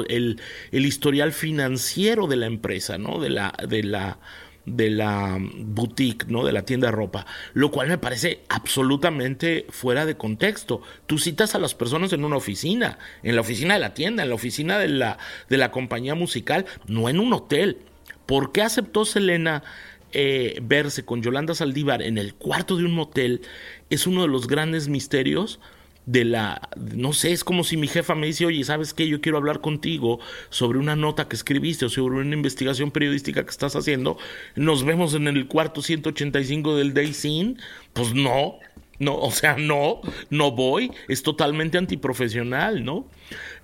el, 0.09 0.41
historial 0.73 1.33
financiero 1.33 2.27
de 2.27 2.37
la 2.37 2.47
empresa, 2.47 2.99
¿no? 2.99 3.19
De 3.19 3.31
la, 3.31 3.55
de 3.67 3.83
la, 3.83 4.19
de 4.67 4.91
la 4.91 5.39
boutique, 5.41 6.27
¿no? 6.29 6.45
De 6.45 6.53
la 6.53 6.63
tienda 6.63 6.89
de 6.89 6.93
ropa, 6.93 7.27
lo 7.55 7.71
cual 7.71 7.89
me 7.89 7.99
parece 7.99 8.41
absolutamente 8.49 9.67
fuera 9.71 10.05
de 10.05 10.17
contexto. 10.17 10.83
Tú 11.07 11.19
citas 11.19 11.55
a 11.55 11.59
las 11.59 11.75
personas 11.75 12.13
en 12.13 12.25
una 12.25 12.37
oficina, 12.37 12.99
en 13.23 13.35
la 13.35 13.41
oficina 13.41 13.75
de 13.75 13.81
la 13.81 13.95
tienda, 13.95 14.23
en 14.23 14.29
la 14.29 14.35
oficina 14.35 14.79
de 14.79 14.89
la, 14.89 15.19
de 15.49 15.57
la 15.57 15.71
compañía 15.71 16.15
musical, 16.15 16.67
no 16.87 17.09
en 17.09 17.19
un 17.19 17.33
hotel. 17.33 17.79
¿Por 18.27 18.53
qué 18.53 18.61
aceptó 18.63 19.05
Selena 19.07 19.63
eh, 20.13 20.59
verse 20.63 21.05
con 21.05 21.23
Yolanda 21.23 21.55
Saldívar 21.55 22.03
en 22.03 22.19
el 22.19 22.35
cuarto 22.35 22.77
de 22.77 22.85
un 22.85 22.93
motel? 22.93 23.41
Es 23.89 24.07
uno 24.07 24.23
de 24.23 24.29
los 24.29 24.47
grandes 24.47 24.89
misterios 24.89 25.59
de 26.07 26.25
la, 26.25 26.69
no 26.95 27.13
sé, 27.13 27.33
es 27.33 27.43
como 27.43 27.65
si 27.65 27.77
mi 27.77 27.89
jefa 27.89 28.15
me 28.15 28.29
dice, 28.29 28.47
oye, 28.47 28.63
¿sabes 28.65 28.95
qué? 28.95 29.09
Yo 29.09 29.21
quiero 29.21 29.39
hablar 29.39 29.61
contigo 29.61 30.21
sobre 30.51 30.79
una 30.79 30.95
nota 30.95 31.29
que 31.29 31.35
escribiste 31.35 31.85
o 31.85 31.89
sobre 31.89 32.21
una 32.21 32.35
investigación 32.35 32.93
periodística 32.93 33.45
que 33.45 33.51
estás 33.51 33.75
haciendo. 33.75 34.17
Nos 34.55 34.85
vemos 34.85 35.15
en 35.15 35.27
el 35.27 35.49
cuarto 35.49 35.83
185 35.83 36.77
del 36.77 36.95
Day 36.95 37.13
Scene. 37.13 37.57
Pues 37.93 38.15
no, 38.15 38.61
no, 39.01 39.17
o 39.17 39.31
sea, 39.33 39.57
no, 39.57 40.01
no 40.31 40.53
voy, 40.53 40.93
es 41.09 41.23
totalmente 41.23 41.77
antiprofesional, 41.77 42.85
¿no? 42.85 43.09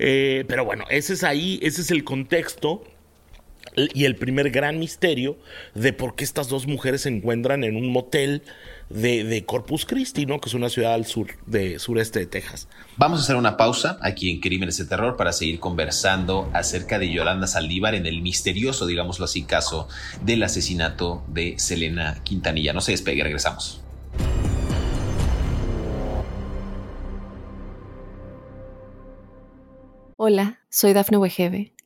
Eh, 0.00 0.44
pero 0.48 0.64
bueno, 0.64 0.84
ese 0.90 1.14
es 1.14 1.22
ahí, 1.22 1.60
ese 1.62 1.82
es 1.82 1.90
el 1.92 2.02
contexto 2.02 2.82
y 3.74 4.04
el 4.04 4.16
primer 4.16 4.50
gran 4.50 4.78
misterio 4.78 5.38
de 5.74 5.92
por 5.92 6.14
qué 6.14 6.24
estas 6.24 6.48
dos 6.48 6.66
mujeres 6.66 7.02
se 7.02 7.08
encuentran 7.08 7.64
en 7.64 7.76
un 7.76 7.90
motel 7.90 8.42
de, 8.90 9.44
Corpus 9.46 9.86
Christi, 9.86 10.26
¿no? 10.26 10.40
que 10.40 10.48
es 10.48 10.54
una 10.54 10.68
ciudad 10.68 10.92
al 10.92 11.06
sur 11.06 11.28
de 11.46 11.78
sureste 11.78 12.18
de 12.18 12.26
Texas. 12.26 12.68
Vamos 12.96 13.20
a 13.20 13.22
hacer 13.22 13.36
una 13.36 13.56
pausa 13.56 13.98
aquí 14.02 14.30
en 14.30 14.40
Crímenes 14.40 14.76
de 14.76 14.84
Terror 14.84 15.16
para 15.16 15.32
seguir 15.32 15.58
conversando 15.58 16.50
acerca 16.52 16.98
de 16.98 17.10
Yolanda 17.10 17.46
Saldívar 17.46 17.94
en 17.94 18.06
el 18.06 18.20
misterioso, 18.20 18.86
digámoslo 18.86 19.24
así, 19.24 19.44
caso 19.44 19.88
del 20.22 20.42
asesinato 20.42 21.24
de 21.28 21.58
Selena 21.58 22.20
Quintanilla. 22.22 22.72
No 22.72 22.80
se 22.80 22.92
despegue, 22.92 23.22
regresamos. 23.22 23.80
Hola, 30.16 30.60
soy 30.68 30.92
Dafne 30.92 31.16
Wegebe 31.16 31.72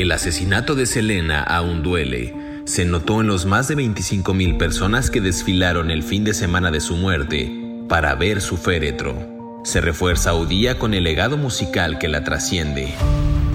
El 0.00 0.12
asesinato 0.12 0.76
de 0.76 0.86
Selena 0.86 1.42
aún 1.42 1.82
duele. 1.82 2.32
Se 2.66 2.84
notó 2.84 3.20
en 3.20 3.26
los 3.26 3.46
más 3.46 3.66
de 3.66 3.76
25.000 3.76 4.56
personas 4.56 5.10
que 5.10 5.20
desfilaron 5.20 5.90
el 5.90 6.04
fin 6.04 6.22
de 6.22 6.34
semana 6.34 6.70
de 6.70 6.78
su 6.80 6.96
muerte 6.96 7.50
para 7.88 8.14
ver 8.14 8.40
su 8.40 8.56
féretro. 8.56 9.60
Se 9.64 9.80
refuerza 9.80 10.34
hoy 10.34 10.46
día 10.46 10.78
con 10.78 10.94
el 10.94 11.02
legado 11.02 11.36
musical 11.36 11.98
que 11.98 12.06
la 12.06 12.22
trasciende. 12.22 12.94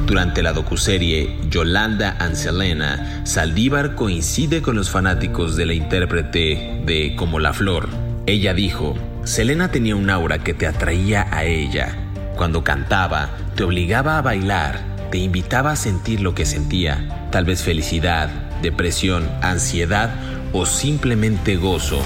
Durante 0.05 0.43
la 0.43 0.51
docuserie 0.51 1.33
Yolanda 1.49 2.17
and 2.19 2.35
Selena, 2.35 3.21
Saldívar 3.25 3.95
coincide 3.95 4.61
con 4.61 4.75
los 4.75 4.89
fanáticos 4.89 5.55
de 5.55 5.65
la 5.65 5.75
intérprete 5.75 6.81
de 6.85 7.15
Como 7.15 7.39
la 7.39 7.53
Flor. 7.53 7.87
Ella 8.25 8.53
dijo, 8.53 8.97
Selena 9.23 9.71
tenía 9.71 9.95
un 9.95 10.09
aura 10.09 10.39
que 10.39 10.53
te 10.53 10.67
atraía 10.67 11.25
a 11.31 11.45
ella. 11.45 11.95
Cuando 12.35 12.65
cantaba, 12.65 13.29
te 13.55 13.63
obligaba 13.63 14.17
a 14.17 14.21
bailar 14.21 14.92
te 15.13 15.19
invitaba 15.19 15.73
a 15.73 15.75
sentir 15.75 16.21
lo 16.21 16.33
que 16.33 16.43
sentía, 16.43 17.27
tal 17.31 17.45
vez 17.45 17.61
felicidad, 17.61 18.29
depresión, 18.63 19.29
ansiedad 19.43 20.09
o 20.53 20.65
simplemente 20.65 21.55
gozo. 21.55 22.01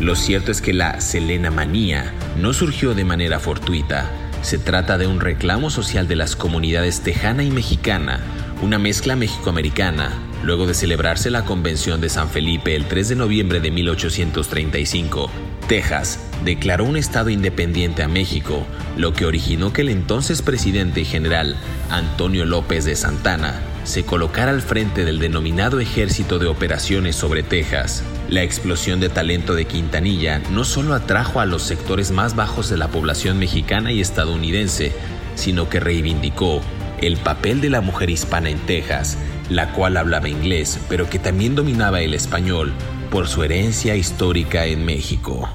Lo 0.00 0.16
cierto 0.16 0.50
es 0.50 0.62
que 0.62 0.72
la 0.72 0.98
Selena 1.02 1.50
manía 1.50 2.14
no 2.38 2.54
surgió 2.54 2.94
de 2.94 3.04
manera 3.04 3.38
fortuita. 3.38 4.10
Se 4.40 4.56
trata 4.56 4.96
de 4.96 5.06
un 5.06 5.20
reclamo 5.20 5.68
social 5.68 6.08
de 6.08 6.16
las 6.16 6.36
comunidades 6.36 7.02
tejana 7.02 7.42
y 7.42 7.50
mexicana, 7.50 8.20
una 8.62 8.78
mezcla 8.78 9.14
mexicoamericana, 9.14 10.10
luego 10.42 10.66
de 10.66 10.74
celebrarse 10.74 11.30
la 11.30 11.44
Convención 11.44 12.00
de 12.00 12.08
San 12.08 12.28
Felipe 12.28 12.74
el 12.74 12.86
3 12.86 13.10
de 13.10 13.16
noviembre 13.16 13.60
de 13.60 13.70
1835 13.70 15.30
Texas 15.68 16.18
declaró 16.44 16.84
un 16.84 16.96
estado 16.96 17.28
independiente 17.28 18.02
a 18.02 18.08
México, 18.08 18.66
lo 18.96 19.12
que 19.12 19.26
originó 19.26 19.72
que 19.72 19.82
el 19.82 19.90
entonces 19.90 20.40
presidente 20.40 21.04
general 21.04 21.56
Antonio 21.90 22.46
López 22.46 22.86
de 22.86 22.96
Santana 22.96 23.60
se 23.84 24.04
colocara 24.04 24.50
al 24.50 24.62
frente 24.62 25.04
del 25.04 25.18
denominado 25.18 25.78
Ejército 25.78 26.38
de 26.38 26.46
Operaciones 26.46 27.16
sobre 27.16 27.42
Texas. 27.42 28.02
La 28.30 28.42
explosión 28.42 28.98
de 28.98 29.10
talento 29.10 29.54
de 29.54 29.66
Quintanilla 29.66 30.40
no 30.50 30.64
solo 30.64 30.94
atrajo 30.94 31.40
a 31.40 31.46
los 31.46 31.62
sectores 31.62 32.10
más 32.10 32.34
bajos 32.34 32.70
de 32.70 32.78
la 32.78 32.88
población 32.88 33.38
mexicana 33.38 33.92
y 33.92 34.00
estadounidense, 34.00 34.92
sino 35.34 35.68
que 35.68 35.80
reivindicó 35.80 36.62
el 37.02 37.18
papel 37.18 37.60
de 37.60 37.70
la 37.70 37.80
mujer 37.80 38.10
hispana 38.10 38.48
en 38.48 38.58
Texas, 38.60 39.18
la 39.50 39.72
cual 39.72 39.96
hablaba 39.96 40.28
inglés, 40.28 40.78
pero 40.88 41.08
que 41.08 41.18
también 41.18 41.54
dominaba 41.54 42.00
el 42.00 42.14
español 42.14 42.72
por 43.10 43.28
su 43.28 43.42
herencia 43.42 43.96
histórica 43.96 44.66
en 44.66 44.84
México. 44.84 45.48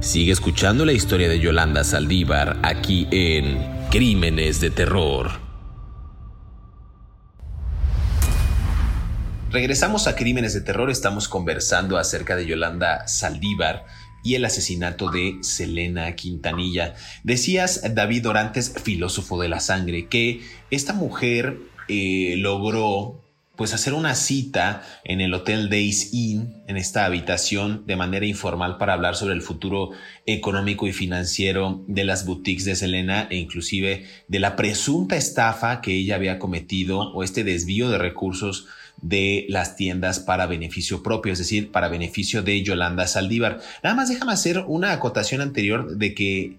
Sigue 0.00 0.32
escuchando 0.32 0.84
la 0.84 0.92
historia 0.92 1.28
de 1.28 1.40
Yolanda 1.40 1.82
Saldívar 1.82 2.58
aquí 2.62 3.08
en 3.10 3.58
Crímenes 3.90 4.60
de 4.60 4.70
Terror. 4.70 5.48
Regresamos 9.50 10.06
a 10.06 10.14
Crímenes 10.14 10.52
de 10.52 10.60
Terror, 10.60 10.90
estamos 10.90 11.26
conversando 11.26 11.96
acerca 11.96 12.36
de 12.36 12.46
Yolanda 12.46 13.08
Saldívar 13.08 13.86
y 14.22 14.34
el 14.34 14.44
asesinato 14.44 15.10
de 15.10 15.38
Selena 15.40 16.14
Quintanilla. 16.14 16.94
Decías, 17.24 17.82
David 17.94 18.24
Dorantes, 18.24 18.74
filósofo 18.82 19.40
de 19.40 19.48
la 19.48 19.60
sangre, 19.60 20.06
que 20.06 20.42
esta 20.70 20.92
mujer 20.92 21.58
eh, 21.88 22.36
logró 22.38 23.20
pues 23.58 23.74
hacer 23.74 23.92
una 23.92 24.14
cita 24.14 24.84
en 25.02 25.20
el 25.20 25.34
Hotel 25.34 25.68
Days 25.68 26.14
Inn, 26.14 26.62
en 26.68 26.76
esta 26.76 27.04
habitación, 27.04 27.82
de 27.86 27.96
manera 27.96 28.24
informal 28.24 28.78
para 28.78 28.92
hablar 28.92 29.16
sobre 29.16 29.34
el 29.34 29.42
futuro 29.42 29.90
económico 30.26 30.86
y 30.86 30.92
financiero 30.92 31.82
de 31.88 32.04
las 32.04 32.24
boutiques 32.24 32.64
de 32.66 32.76
Selena 32.76 33.26
e 33.30 33.36
inclusive 33.36 34.06
de 34.28 34.38
la 34.38 34.54
presunta 34.54 35.16
estafa 35.16 35.80
que 35.80 35.92
ella 35.92 36.14
había 36.14 36.38
cometido 36.38 37.00
o 37.00 37.24
este 37.24 37.42
desvío 37.42 37.90
de 37.90 37.98
recursos 37.98 38.68
de 39.02 39.44
las 39.48 39.74
tiendas 39.74 40.20
para 40.20 40.46
beneficio 40.46 41.02
propio, 41.02 41.32
es 41.32 41.40
decir, 41.40 41.72
para 41.72 41.88
beneficio 41.88 42.42
de 42.42 42.62
Yolanda 42.62 43.08
Saldívar. 43.08 43.58
Nada 43.82 43.96
más 43.96 44.08
déjame 44.08 44.32
hacer 44.32 44.62
una 44.68 44.92
acotación 44.92 45.40
anterior 45.40 45.96
de 45.96 46.14
que 46.14 46.58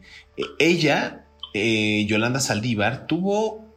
ella, 0.57 1.23
eh, 1.53 2.05
Yolanda 2.09 2.41
Saldívar, 2.41 3.07
tuvo 3.07 3.68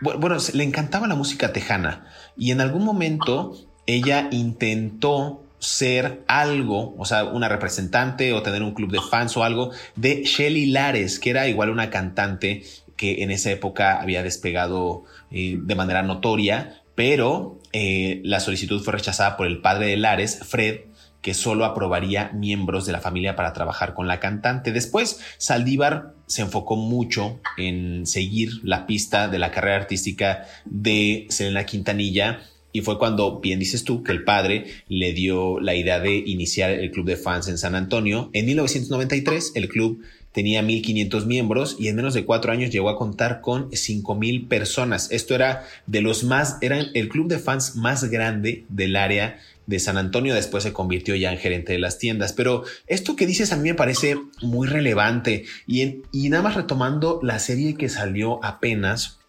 bueno, 0.00 0.36
le 0.52 0.64
encantaba 0.64 1.06
la 1.06 1.14
música 1.14 1.52
tejana 1.52 2.06
y 2.36 2.50
en 2.52 2.60
algún 2.60 2.84
momento 2.84 3.56
ella 3.86 4.28
intentó 4.30 5.42
ser 5.58 6.24
algo, 6.26 6.94
o 6.96 7.04
sea, 7.04 7.24
una 7.24 7.48
representante 7.48 8.32
o 8.32 8.42
tener 8.42 8.62
un 8.62 8.72
club 8.72 8.90
de 8.90 9.00
fans 9.00 9.36
o 9.36 9.44
algo 9.44 9.72
de 9.94 10.24
Shelly 10.24 10.66
Lares, 10.66 11.18
que 11.18 11.30
era 11.30 11.48
igual 11.48 11.70
una 11.70 11.90
cantante 11.90 12.62
que 12.96 13.22
en 13.22 13.30
esa 13.30 13.50
época 13.50 14.00
había 14.00 14.22
despegado 14.22 15.04
eh, 15.30 15.58
de 15.60 15.74
manera 15.74 16.02
notoria, 16.02 16.82
pero 16.94 17.58
eh, 17.72 18.20
la 18.24 18.40
solicitud 18.40 18.82
fue 18.82 18.94
rechazada 18.94 19.36
por 19.36 19.46
el 19.46 19.60
padre 19.60 19.86
de 19.86 19.96
Lares, 19.96 20.40
Fred, 20.46 20.80
que 21.22 21.34
solo 21.34 21.64
aprobaría 21.64 22.30
miembros 22.32 22.86
de 22.86 22.92
la 22.92 23.00
familia 23.00 23.36
para 23.36 23.52
trabajar 23.52 23.94
con 23.94 24.08
la 24.08 24.20
cantante. 24.20 24.72
Después, 24.72 25.20
Saldívar 25.38 26.14
se 26.26 26.42
enfocó 26.42 26.76
mucho 26.76 27.40
en 27.56 28.06
seguir 28.06 28.50
la 28.62 28.86
pista 28.86 29.28
de 29.28 29.38
la 29.38 29.50
carrera 29.50 29.76
artística 29.76 30.46
de 30.64 31.26
Selena 31.28 31.64
Quintanilla 31.64 32.40
y 32.72 32.82
fue 32.82 32.98
cuando, 32.98 33.40
bien 33.40 33.58
dices 33.58 33.84
tú, 33.84 34.02
que 34.02 34.12
el 34.12 34.24
padre 34.24 34.66
le 34.88 35.12
dio 35.12 35.58
la 35.60 35.74
idea 35.74 35.98
de 35.98 36.16
iniciar 36.16 36.70
el 36.70 36.90
club 36.90 37.06
de 37.06 37.16
fans 37.16 37.48
en 37.48 37.58
San 37.58 37.74
Antonio. 37.74 38.30
En 38.32 38.46
1993, 38.46 39.52
el 39.56 39.68
club 39.68 40.02
tenía 40.32 40.62
1.500 40.62 41.26
miembros 41.26 41.76
y 41.80 41.88
en 41.88 41.96
menos 41.96 42.14
de 42.14 42.24
cuatro 42.24 42.52
años 42.52 42.70
llegó 42.70 42.88
a 42.88 42.96
contar 42.96 43.40
con 43.40 43.70
5.000 43.70 44.46
personas. 44.46 45.10
Esto 45.10 45.34
era 45.34 45.64
de 45.86 46.00
los 46.00 46.22
más, 46.22 46.58
era 46.60 46.78
el 46.78 47.08
club 47.08 47.26
de 47.28 47.40
fans 47.40 47.74
más 47.74 48.04
grande 48.04 48.64
del 48.68 48.94
área 48.94 49.40
de 49.70 49.78
San 49.78 49.96
Antonio, 49.96 50.34
después 50.34 50.64
se 50.64 50.72
convirtió 50.72 51.14
ya 51.14 51.32
en 51.32 51.38
gerente 51.38 51.72
de 51.72 51.78
las 51.78 51.96
tiendas. 51.96 52.32
Pero 52.32 52.64
esto 52.88 53.14
que 53.14 53.24
dices 53.24 53.52
a 53.52 53.56
mí 53.56 53.68
me 53.68 53.74
parece 53.74 54.16
muy 54.42 54.66
relevante 54.66 55.44
y, 55.66 56.02
nada 56.28 56.42
más 56.42 56.56
retomando 56.56 57.20
la 57.22 57.38
serie 57.38 57.76
que 57.76 57.88
salió 57.88 58.44
apenas, 58.44 59.20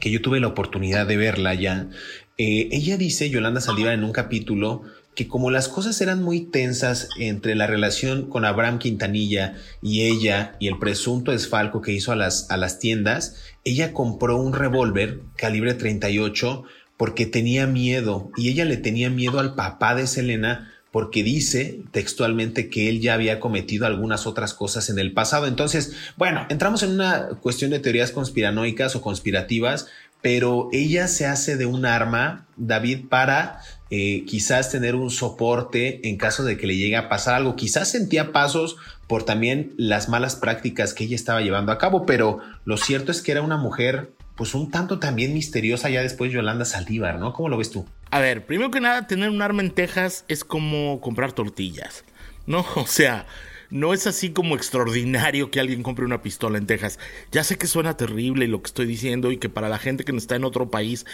que 0.00 0.10
yo 0.10 0.20
tuve 0.20 0.40
la 0.40 0.48
oportunidad 0.48 1.06
de 1.06 1.16
verla 1.16 1.54
ya, 1.54 1.88
eh, 2.36 2.68
ella 2.72 2.96
dice, 2.96 3.30
Yolanda 3.30 3.60
Saldívar, 3.60 3.94
en 3.94 4.02
un 4.02 4.12
capítulo, 4.12 4.82
que 5.14 5.28
como 5.28 5.50
las 5.52 5.68
cosas 5.68 6.00
eran 6.00 6.20
muy 6.20 6.40
tensas 6.40 7.08
entre 7.16 7.54
la 7.54 7.68
relación 7.68 8.28
con 8.28 8.44
Abraham 8.44 8.80
Quintanilla 8.80 9.54
y 9.80 10.02
ella 10.02 10.56
y 10.58 10.66
el 10.66 10.78
presunto 10.78 11.30
desfalco 11.30 11.80
que 11.80 11.92
hizo 11.92 12.10
a 12.10 12.16
las, 12.16 12.50
a 12.50 12.56
las 12.56 12.80
tiendas, 12.80 13.36
ella 13.62 13.92
compró 13.92 14.36
un 14.36 14.52
revólver 14.52 15.20
calibre 15.36 15.74
38 15.74 16.64
porque 16.96 17.26
tenía 17.26 17.66
miedo 17.66 18.30
y 18.36 18.48
ella 18.48 18.64
le 18.64 18.76
tenía 18.76 19.10
miedo 19.10 19.38
al 19.38 19.54
papá 19.54 19.94
de 19.94 20.06
Selena 20.06 20.72
porque 20.90 21.22
dice 21.22 21.82
textualmente 21.90 22.70
que 22.70 22.88
él 22.88 23.02
ya 23.02 23.12
había 23.12 23.38
cometido 23.38 23.84
algunas 23.84 24.26
otras 24.26 24.54
cosas 24.54 24.88
en 24.88 24.98
el 24.98 25.12
pasado. 25.12 25.46
Entonces, 25.46 25.92
bueno, 26.16 26.46
entramos 26.48 26.82
en 26.82 26.92
una 26.92 27.28
cuestión 27.42 27.70
de 27.70 27.80
teorías 27.80 28.12
conspiranoicas 28.12 28.96
o 28.96 29.02
conspirativas, 29.02 29.88
pero 30.22 30.70
ella 30.72 31.06
se 31.08 31.26
hace 31.26 31.58
de 31.58 31.66
un 31.66 31.84
arma, 31.84 32.46
David, 32.56 33.08
para 33.10 33.60
eh, 33.90 34.24
quizás 34.26 34.70
tener 34.72 34.94
un 34.94 35.10
soporte 35.10 36.08
en 36.08 36.16
caso 36.16 36.44
de 36.44 36.56
que 36.56 36.66
le 36.66 36.76
llegue 36.76 36.96
a 36.96 37.10
pasar 37.10 37.34
algo. 37.34 37.56
Quizás 37.56 37.90
sentía 37.90 38.32
pasos 38.32 38.76
por 39.06 39.24
también 39.24 39.74
las 39.76 40.08
malas 40.08 40.34
prácticas 40.34 40.94
que 40.94 41.04
ella 41.04 41.16
estaba 41.16 41.42
llevando 41.42 41.72
a 41.72 41.78
cabo, 41.78 42.06
pero 42.06 42.40
lo 42.64 42.78
cierto 42.78 43.12
es 43.12 43.20
que 43.20 43.32
era 43.32 43.42
una 43.42 43.58
mujer 43.58 44.15
pues 44.36 44.54
un 44.54 44.70
tanto 44.70 44.98
también 44.98 45.34
misteriosa 45.34 45.88
ya 45.90 46.02
después 46.02 46.32
Yolanda 46.32 46.64
Saldívar, 46.64 47.18
¿no? 47.18 47.32
¿Cómo 47.32 47.48
lo 47.48 47.56
ves 47.56 47.70
tú? 47.70 47.86
A 48.10 48.20
ver, 48.20 48.46
primero 48.46 48.70
que 48.70 48.80
nada, 48.80 49.06
tener 49.06 49.30
un 49.30 49.42
arma 49.42 49.62
en 49.62 49.70
Texas 49.70 50.24
es 50.28 50.44
como 50.44 51.00
comprar 51.00 51.32
tortillas, 51.32 52.04
¿no? 52.46 52.64
O 52.76 52.86
sea, 52.86 53.26
no 53.70 53.92
es 53.92 54.06
así 54.06 54.30
como 54.30 54.54
extraordinario 54.54 55.50
que 55.50 55.60
alguien 55.60 55.82
compre 55.82 56.04
una 56.04 56.22
pistola 56.22 56.58
en 56.58 56.66
Texas. 56.66 56.98
Ya 57.32 57.44
sé 57.44 57.58
que 57.58 57.66
suena 57.66 57.96
terrible 57.96 58.48
lo 58.48 58.62
que 58.62 58.66
estoy 58.66 58.86
diciendo 58.86 59.32
y 59.32 59.38
que 59.38 59.48
para 59.48 59.68
la 59.68 59.78
gente 59.78 60.04
que 60.04 60.12
no 60.12 60.18
está 60.18 60.36
en 60.36 60.44
otro 60.44 60.70
país 60.70 61.06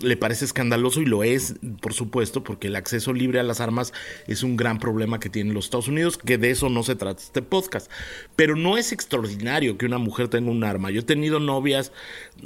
le 0.00 0.16
parece 0.16 0.44
escandaloso 0.44 1.00
y 1.00 1.06
lo 1.06 1.24
es, 1.24 1.56
por 1.80 1.94
supuesto, 1.94 2.42
porque 2.42 2.68
el 2.68 2.76
acceso 2.76 3.12
libre 3.12 3.40
a 3.40 3.42
las 3.42 3.60
armas 3.60 3.92
es 4.26 4.42
un 4.42 4.56
gran 4.56 4.78
problema 4.78 5.20
que 5.20 5.30
tienen 5.30 5.54
los 5.54 5.66
Estados 5.66 5.88
Unidos, 5.88 6.18
que 6.18 6.38
de 6.38 6.50
eso 6.50 6.68
no 6.68 6.82
se 6.82 6.96
trata 6.96 7.22
este 7.22 7.42
podcast. 7.42 7.90
Pero 8.36 8.56
no 8.56 8.78
es 8.78 8.92
extraordinario 8.92 9.78
que 9.78 9.86
una 9.86 9.98
mujer 9.98 10.28
tenga 10.28 10.50
un 10.50 10.64
arma. 10.64 10.90
Yo 10.90 11.00
he 11.00 11.04
tenido 11.04 11.40
novias 11.40 11.92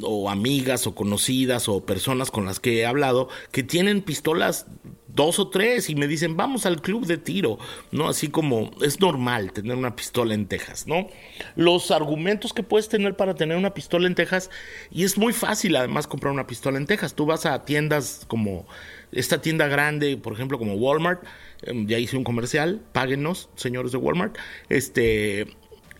o 0.01 0.31
amigas 0.31 0.87
o 0.87 0.94
conocidas 0.94 1.68
o 1.68 1.85
personas 1.85 2.31
con 2.31 2.44
las 2.44 2.61
que 2.61 2.81
he 2.81 2.87
hablado 2.87 3.29
que 3.51 3.62
tienen 3.62 4.03
pistolas 4.03 4.66
dos 5.14 5.38
o 5.38 5.48
tres 5.48 5.90
y 5.90 5.94
me 5.94 6.07
dicen, 6.07 6.37
vamos 6.37 6.66
al 6.66 6.81
club 6.81 7.07
de 7.07 7.18
tiro, 7.18 7.59
¿no? 7.90 8.09
Así 8.09 8.29
como 8.29 8.70
es 8.83 9.01
normal 9.01 9.53
tener 9.53 9.77
una 9.77 9.94
pistola 9.94 10.35
en 10.35 10.46
Texas, 10.46 10.87
¿no? 10.87 11.09
Los 11.57 11.90
argumentos 11.90 12.53
que 12.53 12.62
puedes 12.62 12.88
tener 12.88 13.16
para 13.16 13.35
tener 13.35 13.57
una 13.57 13.75
pistola 13.75 14.07
en 14.07 14.14
Texas, 14.14 14.51
y 14.90 15.05
es 15.05 15.18
muy 15.18 15.33
fácil 15.33 15.77
además 15.77 16.07
comprar 16.07 16.33
una 16.33 16.46
pistola 16.46 16.79
en 16.79 16.87
Texas. 16.87 17.14
Tú 17.14 17.27
vas 17.27 17.46
a 17.46 17.64
tiendas 17.64 18.25
como 18.27 18.66
esta 19.12 19.40
tienda 19.40 19.66
grande, 19.66 20.16
por 20.16 20.33
ejemplo, 20.33 20.59
como 20.59 20.75
Walmart, 20.75 21.22
em, 21.62 21.87
ya 21.87 21.98
hice 21.98 22.16
un 22.16 22.25
comercial, 22.25 22.81
páguenos, 22.92 23.51
señores 23.55 23.92
de 23.92 23.98
Walmart, 23.98 24.37
este 24.68 25.46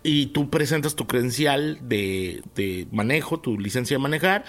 y 0.03 0.27
tú 0.27 0.51
presentas 0.51 0.97
tu 0.97 1.07
credencial 1.07 1.79
de, 1.83 2.43
de, 2.55 2.87
manejo, 2.91 3.41
tu 3.41 3.59
licencia 3.59 3.97
de 3.97 4.03
manejar, 4.03 4.45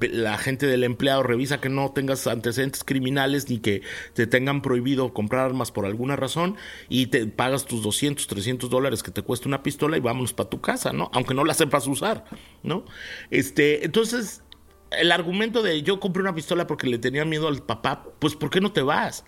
la 0.00 0.36
gente 0.38 0.66
del 0.66 0.84
empleado 0.84 1.22
revisa 1.22 1.60
que 1.60 1.68
no 1.68 1.92
tengas 1.92 2.26
antecedentes 2.26 2.82
criminales 2.82 3.48
ni 3.48 3.58
que 3.58 3.82
te 4.14 4.26
tengan 4.26 4.62
prohibido 4.62 5.12
comprar 5.12 5.46
armas 5.46 5.70
por 5.70 5.86
alguna 5.86 6.16
razón 6.16 6.56
y 6.88 7.06
te 7.06 7.26
pagas 7.26 7.66
tus 7.66 7.82
200, 7.82 8.26
300 8.26 8.68
dólares 8.68 9.02
que 9.02 9.12
te 9.12 9.22
cuesta 9.22 9.48
una 9.48 9.62
pistola 9.62 9.96
y 9.96 10.00
vámonos 10.00 10.32
para 10.32 10.50
tu 10.50 10.60
casa, 10.60 10.92
¿no? 10.92 11.10
Aunque 11.12 11.34
no 11.34 11.44
la 11.44 11.54
sepas 11.54 11.86
usar, 11.86 12.24
¿no? 12.62 12.84
Este, 13.30 13.84
entonces, 13.84 14.42
el 14.90 15.12
argumento 15.12 15.62
de 15.62 15.82
yo 15.82 16.00
compré 16.00 16.22
una 16.22 16.34
pistola 16.34 16.66
porque 16.66 16.88
le 16.88 16.98
tenía 16.98 17.24
miedo 17.24 17.48
al 17.48 17.62
papá, 17.62 18.04
pues 18.18 18.34
¿por 18.34 18.50
qué 18.50 18.60
no 18.60 18.72
te 18.72 18.82
vas? 18.82 19.24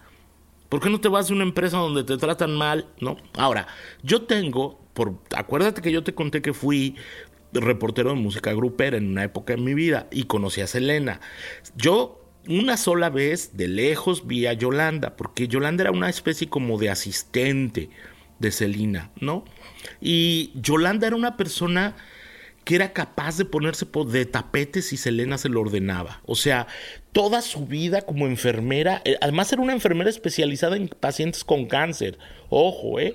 ¿Por 0.68 0.81
qué 0.81 0.90
no 0.90 1.00
te 1.00 1.09
vas 1.09 1.31
a 1.31 1.35
una 1.35 1.44
empresa 1.44 1.78
donde 1.78 2.04
te 2.04 2.16
tratan 2.16 2.54
mal? 2.54 2.88
¿No? 3.00 3.16
Ahora, 3.35 3.66
yo 4.02 4.22
tengo 4.22 4.88
acuérdate 5.37 5.83
que 5.83 5.92
yo 5.92 6.02
te 6.02 6.14
conté 6.14 6.42
que 6.42 6.52
fui 6.52 6.96
reportero 7.52 8.11
de 8.11 8.16
música 8.16 8.52
grupera 8.52 8.96
en 8.96 9.09
una 9.09 9.24
época 9.24 9.54
de 9.54 9.62
mi 9.62 9.74
vida 9.74 10.09
y 10.11 10.24
conocí 10.24 10.61
a 10.61 10.66
Selena. 10.66 11.20
Yo 11.76 12.24
una 12.48 12.76
sola 12.76 13.11
vez 13.11 13.57
de 13.57 13.68
lejos 13.68 14.26
vi 14.26 14.46
a 14.46 14.52
Yolanda, 14.52 15.16
porque 15.16 15.48
Yolanda 15.48 15.85
era 15.85 15.90
una 15.90 16.09
especie 16.09 16.48
como 16.48 16.78
de 16.78 16.90
asistente 16.90 17.90
de 18.38 18.50
Selena, 18.50 19.11
¿no? 19.20 19.44
Y 20.00 20.52
Yolanda 20.54 21.07
era 21.07 21.16
una 21.16 21.37
persona 21.37 21.96
que 22.68 22.74
era 22.74 22.92
capaz 22.92 23.38
de 23.38 23.46
ponerse 23.46 23.87
de 24.09 24.26
tapetes 24.26 24.88
si 24.88 24.98
Selena 24.98 25.38
se 25.38 25.48
lo 25.48 25.62
ordenaba. 25.62 26.20
O 26.26 26.35
sea, 26.35 26.66
toda 27.12 27.40
su 27.40 27.64
vida 27.64 28.02
como 28.02 28.26
enfermera, 28.26 29.00
eh, 29.07 29.16
además 29.22 29.50
era 29.50 29.62
una 29.62 29.72
enfermera 29.72 30.11
especializada 30.11 30.76
en 30.76 30.88
pacientes 30.88 31.44
con 31.44 31.64
cáncer. 31.64 32.18
Ojo, 32.50 33.00
¿eh? 33.00 33.14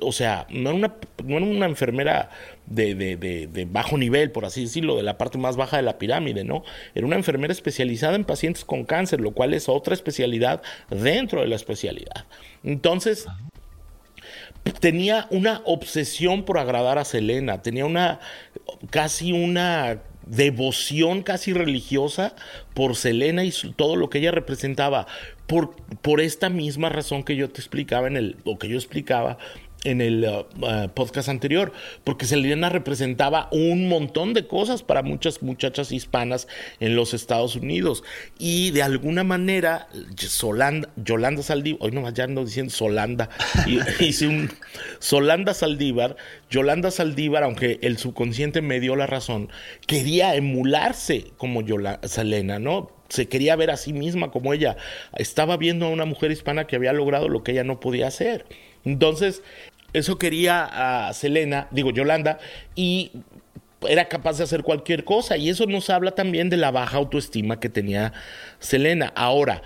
o 0.00 0.12
sea, 0.12 0.46
no 0.48 0.70
era 0.70 0.78
una, 0.78 0.94
no 1.24 1.36
era 1.38 1.44
una 1.44 1.66
enfermera 1.66 2.30
de, 2.66 2.94
de, 2.94 3.16
de, 3.16 3.64
bajo 3.64 3.98
nivel, 3.98 4.30
por 4.30 4.44
así 4.44 4.62
decirlo, 4.62 4.96
de 4.96 5.02
la 5.02 5.18
parte 5.18 5.38
más 5.38 5.56
baja 5.56 5.76
de 5.76 5.82
la 5.82 5.98
pirámide, 5.98 6.44
¿no? 6.44 6.62
Era 6.94 7.04
una 7.04 7.16
enfermera 7.16 7.52
especializada 7.52 8.14
en 8.14 8.22
pacientes 8.22 8.64
con 8.64 8.84
cáncer, 8.84 9.20
lo 9.20 9.32
cual 9.32 9.54
es 9.54 9.68
otra 9.68 9.94
especialidad 9.94 10.62
dentro 10.88 11.40
de 11.40 11.48
la 11.48 11.56
especialidad. 11.56 12.26
Entonces, 12.62 13.26
tenía 14.72 15.26
una 15.30 15.60
obsesión 15.64 16.44
por 16.44 16.58
agradar 16.58 16.98
a 16.98 17.04
Selena, 17.04 17.60
tenía 17.60 17.84
una 17.84 18.20
casi 18.90 19.32
una 19.32 20.02
devoción 20.26 21.22
casi 21.22 21.52
religiosa 21.52 22.34
por 22.72 22.96
Selena 22.96 23.44
y 23.44 23.52
todo 23.76 23.96
lo 23.96 24.08
que 24.08 24.18
ella 24.18 24.30
representaba, 24.30 25.06
por, 25.46 25.76
por 26.00 26.20
esta 26.20 26.48
misma 26.48 26.88
razón 26.88 27.24
que 27.24 27.36
yo 27.36 27.50
te 27.50 27.60
explicaba 27.60 28.06
en 28.06 28.16
el, 28.16 28.36
o 28.44 28.58
que 28.58 28.68
yo 28.68 28.76
explicaba 28.76 29.38
en 29.84 30.00
el 30.00 30.24
uh, 30.24 30.46
uh, 30.64 30.88
podcast 30.88 31.28
anterior, 31.28 31.72
porque 32.02 32.26
Selena 32.26 32.68
representaba 32.68 33.48
un 33.52 33.88
montón 33.88 34.34
de 34.34 34.46
cosas 34.46 34.82
para 34.82 35.02
muchas 35.02 35.42
muchachas 35.42 35.92
hispanas 35.92 36.48
en 36.80 36.96
los 36.96 37.14
Estados 37.14 37.56
Unidos. 37.56 38.02
Y 38.38 38.70
de 38.72 38.82
alguna 38.82 39.24
manera, 39.24 39.88
Solanda, 40.16 40.88
Yolanda 40.96 41.42
Saldívar, 41.42 41.78
hoy 41.82 41.92
no 41.92 42.08
ya 42.10 42.24
ando 42.24 42.44
diciendo 42.44 42.72
Solanda, 42.72 43.28
hice 44.00 44.26
un 44.26 44.50
Solanda 44.98 45.54
Saldívar, 45.54 46.16
Yolanda 46.50 46.90
Saldívar, 46.90 47.44
aunque 47.44 47.78
el 47.82 47.98
subconsciente 47.98 48.62
me 48.62 48.80
dio 48.80 48.96
la 48.96 49.06
razón, 49.06 49.50
quería 49.86 50.34
emularse 50.34 51.32
como 51.36 51.62
Yolanda, 51.62 52.08
Selena, 52.08 52.58
¿no? 52.58 52.90
se 53.08 53.28
quería 53.28 53.54
ver 53.54 53.70
a 53.70 53.76
sí 53.76 53.92
misma 53.92 54.30
como 54.30 54.52
ella. 54.52 54.76
Estaba 55.16 55.56
viendo 55.56 55.86
a 55.86 55.90
una 55.90 56.04
mujer 56.04 56.32
hispana 56.32 56.66
que 56.66 56.74
había 56.74 56.92
logrado 56.92 57.28
lo 57.28 57.44
que 57.44 57.52
ella 57.52 57.62
no 57.62 57.78
podía 57.78 58.08
hacer. 58.08 58.46
Entonces, 58.84 59.42
eso 59.94 60.18
quería 60.18 61.06
a 61.06 61.12
Selena, 61.14 61.68
digo 61.70 61.90
Yolanda, 61.90 62.38
y 62.74 63.12
era 63.88 64.08
capaz 64.08 64.38
de 64.38 64.44
hacer 64.44 64.62
cualquier 64.62 65.04
cosa. 65.04 65.36
Y 65.36 65.48
eso 65.48 65.66
nos 65.66 65.88
habla 65.88 66.10
también 66.10 66.50
de 66.50 66.56
la 66.56 66.70
baja 66.70 66.98
autoestima 66.98 67.60
que 67.60 67.68
tenía 67.68 68.12
Selena. 68.58 69.12
Ahora, 69.14 69.62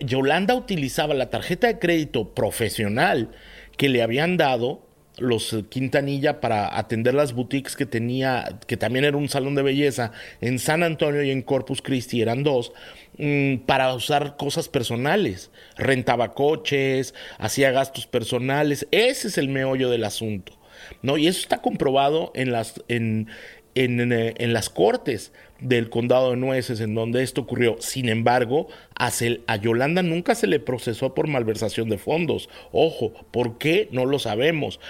Yolanda 0.00 0.54
utilizaba 0.54 1.14
la 1.14 1.30
tarjeta 1.30 1.66
de 1.66 1.78
crédito 1.78 2.34
profesional 2.34 3.30
que 3.76 3.88
le 3.88 4.02
habían 4.02 4.36
dado 4.36 4.86
los 5.22 5.56
Quintanilla 5.68 6.40
para 6.40 6.78
atender 6.78 7.14
las 7.14 7.32
boutiques 7.32 7.76
que 7.76 7.86
tenía, 7.86 8.58
que 8.66 8.76
también 8.76 9.04
era 9.04 9.16
un 9.16 9.28
salón 9.28 9.54
de 9.54 9.62
belleza 9.62 10.12
en 10.40 10.58
San 10.58 10.82
Antonio 10.82 11.22
y 11.22 11.30
en 11.30 11.42
Corpus 11.42 11.82
Christi, 11.82 12.20
eran 12.20 12.42
dos, 12.42 12.72
mm, 13.18 13.58
para 13.66 13.94
usar 13.94 14.36
cosas 14.36 14.68
personales. 14.68 15.50
Rentaba 15.76 16.34
coches, 16.34 17.14
hacía 17.38 17.70
gastos 17.70 18.06
personales. 18.06 18.86
Ese 18.90 19.28
es 19.28 19.38
el 19.38 19.48
meollo 19.48 19.90
del 19.90 20.04
asunto. 20.04 20.58
¿no? 21.02 21.16
Y 21.16 21.26
eso 21.26 21.40
está 21.40 21.62
comprobado 21.62 22.32
en 22.34 22.52
las, 22.52 22.82
en, 22.88 23.28
en, 23.74 24.12
eh, 24.12 24.34
en, 24.38 24.52
las 24.52 24.68
cortes 24.68 25.32
del 25.60 25.90
condado 25.90 26.30
de 26.30 26.36
Nueces, 26.36 26.80
en 26.80 26.94
donde 26.94 27.22
esto 27.22 27.42
ocurrió. 27.42 27.76
Sin 27.80 28.08
embargo, 28.08 28.68
a, 28.98 29.10
a, 29.46 29.56
Yolanda 29.56 30.02
nunca 30.02 30.34
se 30.34 30.46
le 30.46 30.60
procesó 30.60 31.14
por 31.14 31.28
malversación 31.28 31.88
de 31.88 31.98
fondos. 31.98 32.48
Ojo, 32.72 33.12
¿por 33.30 33.58
qué? 33.58 33.88
No 33.92 34.04
lo 34.06 34.18
sabemos. 34.18 34.80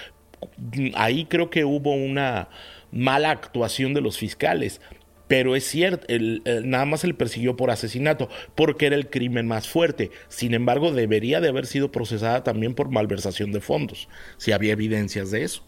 Ahí 0.95 1.25
creo 1.25 1.49
que 1.49 1.65
hubo 1.65 1.93
una 1.93 2.49
mala 2.91 3.31
actuación 3.31 3.93
de 3.93 4.01
los 4.01 4.17
fiscales. 4.17 4.81
Pero 5.27 5.55
es 5.55 5.63
cierto, 5.63 6.05
nada 6.63 6.85
más 6.85 6.99
se 6.99 7.07
le 7.07 7.13
persiguió 7.13 7.55
por 7.55 7.71
asesinato, 7.71 8.29
porque 8.55 8.85
era 8.85 8.95
el 8.95 9.09
crimen 9.09 9.47
más 9.47 9.67
fuerte. 9.67 10.11
Sin 10.27 10.53
embargo, 10.53 10.91
debería 10.91 11.41
de 11.41 11.49
haber 11.49 11.65
sido 11.65 11.91
procesada 11.91 12.43
también 12.43 12.75
por 12.75 12.91
malversación 12.91 13.51
de 13.51 13.61
fondos, 13.61 14.09
si 14.37 14.51
había 14.51 14.73
evidencias 14.73 15.31
de 15.31 15.43
eso. 15.43 15.65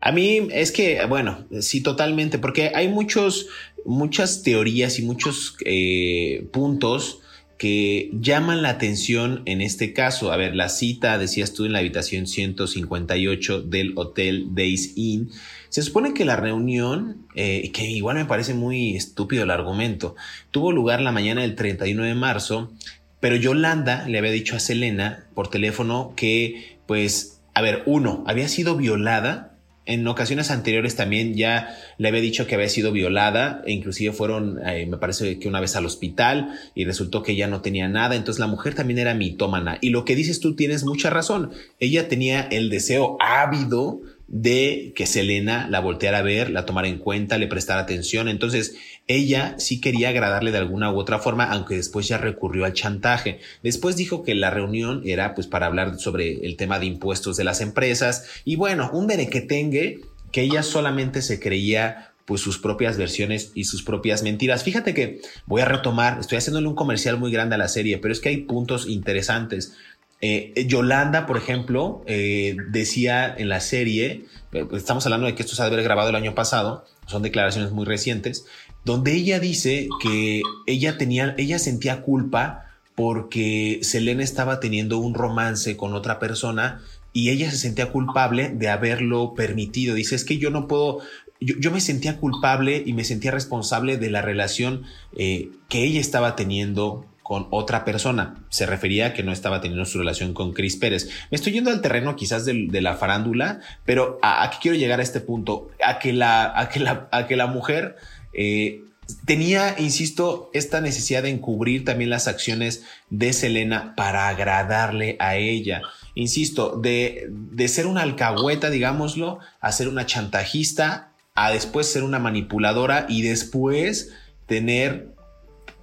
A 0.00 0.12
mí 0.12 0.48
es 0.50 0.72
que, 0.72 1.04
bueno, 1.06 1.46
sí, 1.60 1.82
totalmente, 1.82 2.38
porque 2.38 2.72
hay 2.74 2.88
muchos, 2.88 3.48
muchas 3.84 4.42
teorías 4.42 4.98
y 4.98 5.02
muchos 5.02 5.56
eh, 5.64 6.48
puntos 6.52 7.20
que 7.58 8.10
llaman 8.12 8.62
la 8.62 8.70
atención 8.70 9.42
en 9.46 9.60
este 9.60 9.92
caso. 9.92 10.32
A 10.32 10.36
ver, 10.36 10.54
la 10.54 10.68
cita, 10.68 11.18
decías 11.18 11.52
tú, 11.52 11.64
en 11.64 11.72
la 11.72 11.78
habitación 11.78 12.26
158 12.26 13.62
del 13.62 13.92
Hotel 13.96 14.54
Days 14.54 14.92
Inn. 14.96 15.30
Se 15.68 15.82
supone 15.82 16.14
que 16.14 16.24
la 16.24 16.36
reunión, 16.36 17.26
eh, 17.34 17.70
que 17.72 17.90
igual 17.90 18.16
me 18.16 18.24
parece 18.24 18.54
muy 18.54 18.94
estúpido 18.96 19.44
el 19.44 19.50
argumento, 19.50 20.16
tuvo 20.50 20.72
lugar 20.72 21.00
la 21.00 21.12
mañana 21.12 21.42
del 21.42 21.54
31 21.54 22.04
de 22.04 22.14
marzo, 22.14 22.72
pero 23.20 23.36
Yolanda 23.36 24.06
le 24.08 24.18
había 24.18 24.30
dicho 24.30 24.56
a 24.56 24.60
Selena 24.60 25.26
por 25.34 25.48
teléfono 25.48 26.12
que, 26.16 26.78
pues, 26.86 27.40
a 27.54 27.62
ver, 27.62 27.82
uno, 27.86 28.22
había 28.26 28.48
sido 28.48 28.76
violada 28.76 29.55
en 29.86 30.06
ocasiones 30.06 30.50
anteriores 30.50 30.96
también 30.96 31.34
ya 31.34 31.76
le 31.96 32.08
había 32.08 32.20
dicho 32.20 32.46
que 32.46 32.56
había 32.56 32.68
sido 32.68 32.92
violada 32.92 33.62
e 33.66 33.72
inclusive 33.72 34.12
fueron, 34.12 34.60
eh, 34.66 34.86
me 34.86 34.98
parece 34.98 35.38
que 35.38 35.48
una 35.48 35.60
vez 35.60 35.76
al 35.76 35.86
hospital 35.86 36.58
y 36.74 36.84
resultó 36.84 37.22
que 37.22 37.32
ella 37.32 37.46
no 37.46 37.62
tenía 37.62 37.88
nada, 37.88 38.16
entonces 38.16 38.40
la 38.40 38.48
mujer 38.48 38.74
también 38.74 38.98
era 38.98 39.14
mitómana. 39.14 39.78
Y 39.80 39.90
lo 39.90 40.04
que 40.04 40.16
dices 40.16 40.40
tú 40.40 40.56
tienes 40.56 40.84
mucha 40.84 41.08
razón, 41.10 41.52
ella 41.80 42.08
tenía 42.08 42.42
el 42.42 42.68
deseo 42.68 43.16
ávido 43.20 44.00
de 44.28 44.92
que 44.96 45.06
Selena 45.06 45.68
la 45.68 45.80
volteara 45.80 46.18
a 46.18 46.22
ver, 46.22 46.50
la 46.50 46.66
tomara 46.66 46.88
en 46.88 46.98
cuenta, 46.98 47.38
le 47.38 47.46
prestara 47.46 47.80
atención. 47.80 48.28
Entonces, 48.28 48.76
ella 49.08 49.54
sí 49.58 49.80
quería 49.80 50.08
agradarle 50.08 50.50
de 50.50 50.58
alguna 50.58 50.92
u 50.92 50.98
otra 50.98 51.18
forma, 51.18 51.44
aunque 51.44 51.76
después 51.76 52.08
ya 52.08 52.18
recurrió 52.18 52.64
al 52.64 52.72
chantaje. 52.72 53.40
Después 53.62 53.96
dijo 53.96 54.22
que 54.24 54.34
la 54.34 54.50
reunión 54.50 55.02
era 55.04 55.34
pues 55.34 55.46
para 55.46 55.66
hablar 55.66 55.98
sobre 55.98 56.44
el 56.46 56.56
tema 56.56 56.78
de 56.78 56.86
impuestos 56.86 57.36
de 57.36 57.44
las 57.44 57.60
empresas 57.60 58.26
y 58.44 58.56
bueno, 58.56 58.90
un 58.92 59.06
berequetengue 59.06 60.00
que 60.32 60.42
ella 60.42 60.62
solamente 60.62 61.22
se 61.22 61.38
creía 61.40 62.12
pues 62.24 62.40
sus 62.40 62.58
propias 62.58 62.98
versiones 62.98 63.52
y 63.54 63.64
sus 63.64 63.84
propias 63.84 64.22
mentiras. 64.22 64.64
Fíjate 64.64 64.92
que 64.92 65.20
voy 65.46 65.62
a 65.62 65.64
retomar, 65.64 66.18
estoy 66.18 66.38
haciéndole 66.38 66.66
un 66.66 66.74
comercial 66.74 67.18
muy 67.18 67.30
grande 67.30 67.54
a 67.54 67.58
la 67.58 67.68
serie, 67.68 67.98
pero 67.98 68.12
es 68.12 68.20
que 68.20 68.30
hay 68.30 68.38
puntos 68.38 68.88
interesantes. 68.88 69.76
Eh, 70.20 70.66
Yolanda, 70.66 71.26
por 71.26 71.36
ejemplo, 71.36 72.02
eh, 72.06 72.56
decía 72.70 73.32
en 73.36 73.48
la 73.48 73.60
serie, 73.60 74.24
eh, 74.52 74.66
estamos 74.72 75.04
hablando 75.06 75.26
de 75.26 75.34
que 75.34 75.42
esto 75.42 75.54
se 75.54 75.62
ha 75.62 75.66
de 75.66 75.72
haber 75.72 75.84
grabado 75.84 76.08
el 76.08 76.16
año 76.16 76.34
pasado, 76.34 76.84
son 77.06 77.22
declaraciones 77.22 77.70
muy 77.70 77.84
recientes, 77.84 78.46
donde 78.86 79.14
ella 79.14 79.40
dice 79.40 79.88
que 80.00 80.42
ella 80.64 80.96
tenía, 80.96 81.34
ella 81.38 81.58
sentía 81.58 82.02
culpa 82.02 82.66
porque 82.94 83.80
Selena 83.82 84.22
estaba 84.22 84.60
teniendo 84.60 84.98
un 84.98 85.14
romance 85.14 85.76
con 85.76 85.92
otra 85.92 86.20
persona 86.20 86.80
y 87.12 87.30
ella 87.30 87.50
se 87.50 87.56
sentía 87.58 87.90
culpable 87.90 88.48
de 88.48 88.68
haberlo 88.68 89.34
permitido. 89.34 89.96
Dice, 89.96 90.14
es 90.14 90.24
que 90.24 90.38
yo 90.38 90.50
no 90.50 90.68
puedo, 90.68 91.00
yo, 91.40 91.72
me 91.72 91.80
sentía 91.80 92.18
culpable 92.18 92.80
y 92.86 92.92
me 92.92 93.02
sentía 93.02 93.32
responsable 93.32 93.96
de 93.96 94.08
la 94.08 94.22
relación 94.22 94.84
que 95.16 95.84
ella 95.84 96.00
estaba 96.00 96.36
teniendo 96.36 97.06
con 97.24 97.48
otra 97.50 97.84
persona. 97.84 98.36
Se 98.50 98.66
refería 98.66 99.06
a 99.06 99.12
que 99.14 99.24
no 99.24 99.32
estaba 99.32 99.60
teniendo 99.60 99.84
su 99.84 99.98
relación 99.98 100.32
con 100.32 100.52
Chris 100.52 100.76
Pérez. 100.76 101.08
Me 101.32 101.34
estoy 101.34 101.54
yendo 101.54 101.72
al 101.72 101.80
terreno 101.80 102.14
quizás 102.14 102.44
de, 102.44 102.68
la 102.80 102.94
farándula, 102.94 103.58
pero 103.84 104.20
a, 104.22 104.48
qué 104.52 104.58
quiero 104.62 104.76
llegar 104.76 105.00
a 105.00 105.02
este 105.02 105.18
punto, 105.18 105.70
a 105.84 105.98
que 105.98 106.12
la, 106.12 106.56
a 106.56 106.68
que 106.68 106.78
la, 106.78 107.08
a 107.10 107.26
que 107.26 107.34
la 107.34 107.48
mujer 107.48 107.96
eh, 108.36 108.82
tenía, 109.24 109.74
insisto, 109.78 110.50
esta 110.52 110.80
necesidad 110.80 111.22
de 111.22 111.30
encubrir 111.30 111.84
también 111.84 112.10
las 112.10 112.28
acciones 112.28 112.84
de 113.08 113.32
Selena 113.32 113.94
para 113.96 114.28
agradarle 114.28 115.16
a 115.18 115.36
ella. 115.36 115.82
insisto, 116.14 116.76
de, 116.76 117.26
de 117.30 117.68
ser 117.68 117.86
una 117.86 118.02
alcahueta, 118.02 118.70
digámoslo, 118.70 119.38
a 119.60 119.72
ser 119.72 119.88
una 119.88 120.06
chantajista, 120.06 121.12
a 121.34 121.50
después 121.50 121.90
ser 121.90 122.02
una 122.02 122.18
manipuladora 122.18 123.06
y 123.08 123.22
después 123.22 124.12
tener 124.46 125.15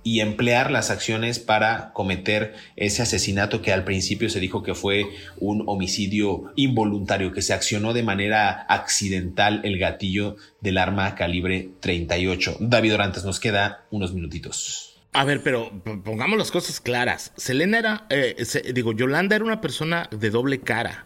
y 0.03 0.19
emplear 0.19 0.69
las 0.69 0.91
acciones 0.91 1.39
para 1.39 1.91
cometer 1.93 2.53
ese 2.75 3.01
asesinato 3.01 3.61
que 3.61 3.71
al 3.71 3.83
principio 3.83 4.29
se 4.29 4.39
dijo 4.39 4.63
que 4.63 4.75
fue 4.75 5.05
un 5.37 5.63
homicidio 5.67 6.51
involuntario, 6.55 7.31
que 7.31 7.41
se 7.41 7.53
accionó 7.53 7.93
de 7.93 8.03
manera 8.03 8.65
accidental 8.69 9.61
el 9.63 9.79
gatillo 9.79 10.35
del 10.61 10.77
arma 10.77 11.15
calibre 11.15 11.69
38. 11.79 12.57
David 12.59 12.93
Orantes, 12.93 13.23
nos 13.23 13.39
queda 13.39 13.85
unos 13.91 14.13
minutitos. 14.13 14.93
A 15.13 15.25
ver, 15.25 15.41
pero 15.43 15.71
pongamos 16.03 16.37
las 16.37 16.51
cosas 16.51 16.81
claras. 16.81 17.31
Selena 17.37 17.77
era, 17.77 18.07
eh, 18.09 18.35
digo, 18.73 18.93
Yolanda 18.93 19.35
era 19.35 19.45
una 19.45 19.61
persona 19.61 20.09
de 20.11 20.29
doble 20.31 20.59
cara. 20.59 21.05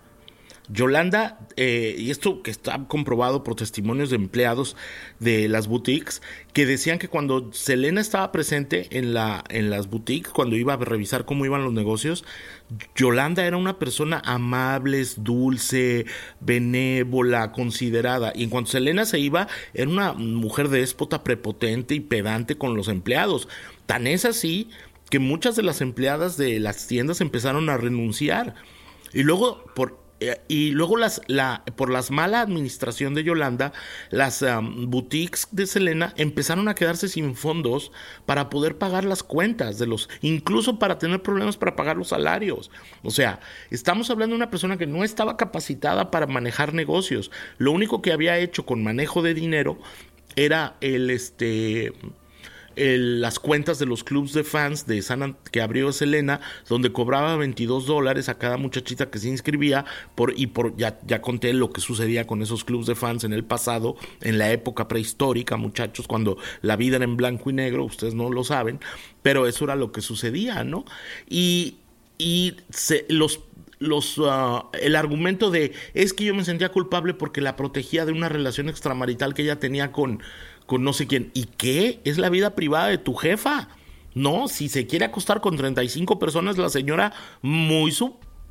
Yolanda, 0.69 1.39
eh, 1.55 1.95
y 1.97 2.11
esto 2.11 2.41
que 2.41 2.51
está 2.51 2.85
comprobado 2.87 3.43
por 3.43 3.55
testimonios 3.55 4.09
de 4.09 4.17
empleados 4.17 4.75
de 5.19 5.47
las 5.47 5.67
boutiques, 5.67 6.21
que 6.53 6.65
decían 6.65 6.99
que 6.99 7.07
cuando 7.07 7.53
Selena 7.53 8.01
estaba 8.01 8.31
presente 8.31 8.87
en, 8.91 9.13
la, 9.13 9.43
en 9.49 9.69
las 9.69 9.89
boutiques, 9.89 10.31
cuando 10.31 10.55
iba 10.55 10.73
a 10.73 10.77
revisar 10.77 11.25
cómo 11.25 11.45
iban 11.45 11.63
los 11.63 11.73
negocios, 11.73 12.25
Yolanda 12.95 13.45
era 13.45 13.55
una 13.55 13.79
persona 13.79 14.21
amable, 14.25 15.05
dulce, 15.17 16.05
benévola, 16.41 17.51
considerada. 17.53 18.33
Y 18.35 18.43
en 18.43 18.49
cuanto 18.49 18.71
Selena 18.71 19.05
se 19.05 19.19
iba, 19.19 19.47
era 19.73 19.89
una 19.89 20.13
mujer 20.13 20.67
déspota, 20.67 21.23
prepotente 21.23 21.95
y 21.95 22.01
pedante 22.01 22.57
con 22.57 22.75
los 22.75 22.89
empleados. 22.89 23.47
Tan 23.85 24.05
es 24.05 24.25
así 24.25 24.69
que 25.09 25.19
muchas 25.19 25.55
de 25.55 25.63
las 25.63 25.79
empleadas 25.79 26.35
de 26.35 26.59
las 26.59 26.87
tiendas 26.87 27.21
empezaron 27.21 27.69
a 27.69 27.77
renunciar. 27.77 28.55
Y 29.13 29.23
luego, 29.23 29.63
por 29.73 30.06
eh, 30.19 30.41
y 30.47 30.71
luego 30.71 30.97
las, 30.97 31.21
la, 31.27 31.63
por 31.75 31.91
la 31.91 32.03
mala 32.09 32.41
administración 32.41 33.13
de 33.13 33.23
Yolanda, 33.23 33.73
las 34.09 34.43
boutiques 34.61 35.47
de 35.51 35.67
Selena 35.67 36.13
empezaron 36.17 36.67
a 36.67 36.75
quedarse 36.75 37.07
sin 37.07 37.35
fondos 37.35 37.91
para 38.25 38.49
poder 38.49 38.77
pagar 38.77 39.05
las 39.05 39.23
cuentas 39.23 39.77
de 39.77 39.87
los, 39.87 40.09
incluso 40.21 40.79
para 40.79 40.97
tener 40.97 41.21
problemas 41.21 41.57
para 41.57 41.75
pagar 41.75 41.97
los 41.97 42.09
salarios. 42.09 42.71
O 43.03 43.11
sea, 43.11 43.39
estamos 43.69 44.09
hablando 44.09 44.33
de 44.33 44.37
una 44.37 44.49
persona 44.49 44.77
que 44.77 44.87
no 44.87 45.03
estaba 45.03 45.37
capacitada 45.37 46.11
para 46.11 46.27
manejar 46.27 46.73
negocios. 46.73 47.31
Lo 47.57 47.71
único 47.71 48.01
que 48.01 48.11
había 48.11 48.37
hecho 48.37 48.65
con 48.65 48.83
manejo 48.83 49.21
de 49.21 49.33
dinero 49.33 49.77
era 50.35 50.77
el 50.81 51.09
este 51.09 51.93
las 52.77 53.39
cuentas 53.39 53.79
de 53.79 53.85
los 53.85 54.03
clubs 54.03 54.33
de 54.33 54.43
fans 54.43 54.85
de 54.85 55.01
San 55.01 55.37
que 55.51 55.61
abrió 55.61 55.91
Selena, 55.91 56.39
donde 56.69 56.91
cobraba 56.91 57.35
22 57.35 57.85
dólares 57.85 58.29
a 58.29 58.37
cada 58.37 58.57
muchachita 58.57 59.09
que 59.09 59.19
se 59.19 59.29
inscribía, 59.29 59.85
y 60.35 60.47
por 60.47 60.75
ya, 60.77 60.99
conté 61.21 61.53
lo 61.53 61.71
que 61.71 61.81
sucedía 61.81 62.27
con 62.27 62.41
esos 62.41 62.63
clubs 62.63 62.85
de 62.85 62.95
fans 62.95 63.23
en 63.23 63.33
el 63.33 63.43
pasado, 63.43 63.95
en 64.21 64.37
la 64.37 64.51
época 64.51 64.87
prehistórica, 64.87 65.57
muchachos, 65.57 66.07
cuando 66.07 66.37
la 66.61 66.75
vida 66.75 66.97
era 66.97 67.05
en 67.05 67.17
blanco 67.17 67.49
y 67.49 67.53
negro, 67.53 67.85
ustedes 67.85 68.13
no 68.13 68.29
lo 68.29 68.43
saben, 68.43 68.79
pero 69.21 69.47
eso 69.47 69.65
era 69.65 69.75
lo 69.75 69.91
que 69.91 70.01
sucedía, 70.01 70.63
¿no? 70.63 70.85
Y, 71.27 71.77
y 72.17 72.55
los 73.09 73.41
los 73.79 74.17
uh, 74.17 74.63
el 74.81 74.95
argumento 74.95 75.51
de 75.51 75.73
es 75.93 76.13
que 76.13 76.25
yo 76.25 76.33
me 76.33 76.43
sentía 76.43 76.69
culpable 76.69 77.13
porque 77.13 77.41
la 77.41 77.55
protegía 77.55 78.05
de 78.05 78.11
una 78.11 78.29
relación 78.29 78.69
extramarital 78.69 79.33
que 79.33 79.43
ella 79.43 79.59
tenía 79.59 79.91
con 79.91 80.21
con 80.67 80.83
no 80.83 80.93
sé 80.93 81.07
quién. 81.07 81.31
¿Y 81.33 81.45
qué? 81.45 81.99
Es 82.03 82.19
la 82.19 82.29
vida 82.29 82.53
privada 82.53 82.87
de 82.87 82.99
tu 82.99 83.15
jefa. 83.15 83.69
No, 84.13 84.47
si 84.47 84.69
se 84.69 84.85
quiere 84.85 85.05
acostar 85.05 85.41
con 85.41 85.57
35 85.57 86.19
personas, 86.19 86.57
la 86.57 86.69
señora 86.69 87.13
muy 87.41 87.91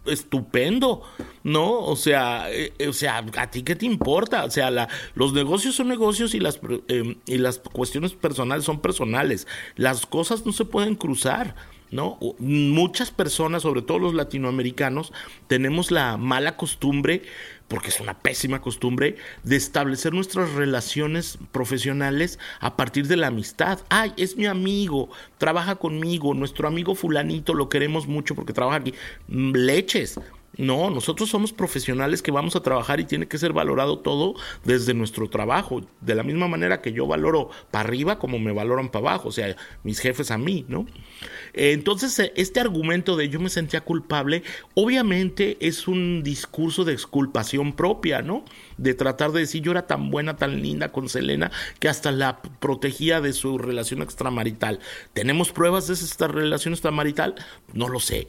estupendo, 0.07 1.02
¿no? 1.42 1.81
O 1.81 1.96
sea, 1.96 2.50
eh, 2.50 2.72
o 2.88 2.92
sea, 2.92 3.24
¿a 3.37 3.50
ti 3.50 3.62
qué 3.62 3.76
te 3.76 3.87
importa? 3.87 4.44
O 4.44 4.50
sea, 4.50 4.70
la, 4.70 4.88
los 5.14 5.33
negocios 5.33 5.74
son 5.74 5.88
negocios 5.88 6.35
y 6.35 6.40
las, 6.40 6.61
em, 6.88 7.16
y 7.26 7.38
las 7.38 7.59
cuestiones 7.59 8.12
personales 8.12 8.64
son 8.64 8.81
personales. 8.81 9.46
Las 9.74 10.07
cosas 10.07 10.46
no 10.46 10.52
se 10.52 10.64
pueden 10.64 10.94
cruzar. 10.94 11.55
¿no? 11.90 12.18
Muchas 12.38 13.12
personas, 13.12 13.62
sobre 13.62 13.81
todo 13.81 14.00
los 14.00 14.14
latinoamericanos, 14.14 15.12
tenemos 15.46 15.90
la 15.92 16.16
mala 16.16 16.57
costumbre 16.57 17.22
porque 17.68 17.88
es 17.88 18.00
una 18.00 18.18
pésima 18.18 18.61
costumbre, 18.61 19.16
de 19.42 19.57
establecer 19.57 20.12
nuestras 20.12 20.52
relaciones 20.52 21.38
profesionales 21.52 22.38
a 22.61 22.76
partir 22.76 23.07
de 23.07 23.16
la 23.16 23.29
amistad. 23.29 23.81
Ay, 23.88 24.12
es 24.16 24.37
mi 24.37 24.46
amigo, 24.46 25.11
trabaja 25.38 25.76
conmigo, 25.76 26.35
nuestro 26.35 26.68
amigo 26.68 26.94
fulanito 26.94 27.55
lo 27.55 27.68
queremos 27.68 28.07
mucho 28.07 28.35
porque 28.35 28.52
trabaja 28.52 28.79
aquí. 28.79 28.94
Mm, 29.29 29.52
leches, 29.55 30.20
no, 30.59 30.90
nosotros 30.90 31.29
somos 31.29 31.53
profesionales 31.53 32.23
que 32.23 32.31
vamos 32.31 32.57
a 32.57 32.62
trabajar 32.62 32.99
y 32.99 33.05
tiene 33.05 33.29
que 33.29 33.37
ser 33.37 33.53
valorado 33.53 33.99
todo 33.99 34.35
desde 34.64 34.95
nuestro 34.95 35.29
trabajo, 35.29 35.83
de 36.01 36.14
la 36.14 36.23
misma 36.23 36.49
manera 36.49 36.81
que 36.81 36.92
yo 36.92 37.07
valoro 37.07 37.51
para 37.71 37.87
arriba 37.87 38.19
como 38.19 38.38
me 38.38 38.53
valoran 38.53 38.88
para 38.88 39.11
abajo, 39.11 39.29
o 39.29 39.33
sea, 39.33 39.55
mis 39.83 39.99
jefes 40.01 40.31
a 40.31 40.38
mí, 40.38 40.64
¿no? 40.69 40.87
Entonces, 41.53 42.19
eh, 42.19 42.33
este 42.37 42.61
argumento 42.61 43.16
de 43.16 43.29
yo 43.29 43.38
me 43.38 43.51
sentía 43.51 43.83
culpable, 43.83 44.42
obviamente 44.75 45.59
es 45.61 45.88
un 45.88 46.23
discurso 46.23 46.85
de 46.85 46.92
exculpación 46.92 47.75
propia, 47.75 48.23
¿no? 48.23 48.45
De 48.79 48.95
tratar 48.95 49.33
de 49.33 49.40
decir 49.40 49.62
yo 49.62 49.73
era 49.73 49.87
tan 49.87 50.11
buena, 50.11 50.37
tan 50.37 50.62
linda 50.62 50.90
con 50.90 51.09
Selena, 51.09 51.51
que 51.81 51.88
hasta 51.88 52.12
la 52.12 52.40
protegía 52.40 53.21
de 53.21 53.33
su 53.33 53.59
relación 53.59 54.01
extramarital. 54.01 54.81
¿Tenemos 55.12 55.53
pruebas 55.53 55.87
de 55.87 55.95
esta 55.95 56.29
relación 56.29 56.73
extramarital? 56.73 57.35
No 57.73 57.88
lo 57.88 58.01
sé, 58.01 58.29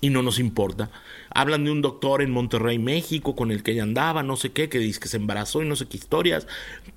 y 0.00 0.10
no 0.10 0.22
nos 0.22 0.38
importa. 0.38 0.90
Hablan 1.30 1.64
de 1.64 1.70
un 1.70 1.82
doctor 1.82 2.22
en 2.22 2.30
Monterrey, 2.30 2.78
México, 2.78 3.34
con 3.34 3.50
el 3.50 3.62
que 3.62 3.72
ella 3.72 3.84
andaba, 3.84 4.22
no 4.22 4.36
sé 4.36 4.52
qué, 4.52 4.68
que 4.68 4.78
dice 4.78 5.00
que 5.00 5.08
se 5.08 5.16
embarazó 5.16 5.62
y 5.62 5.66
no 5.66 5.76
sé 5.76 5.86
qué 5.86 5.96
historias. 5.96 6.46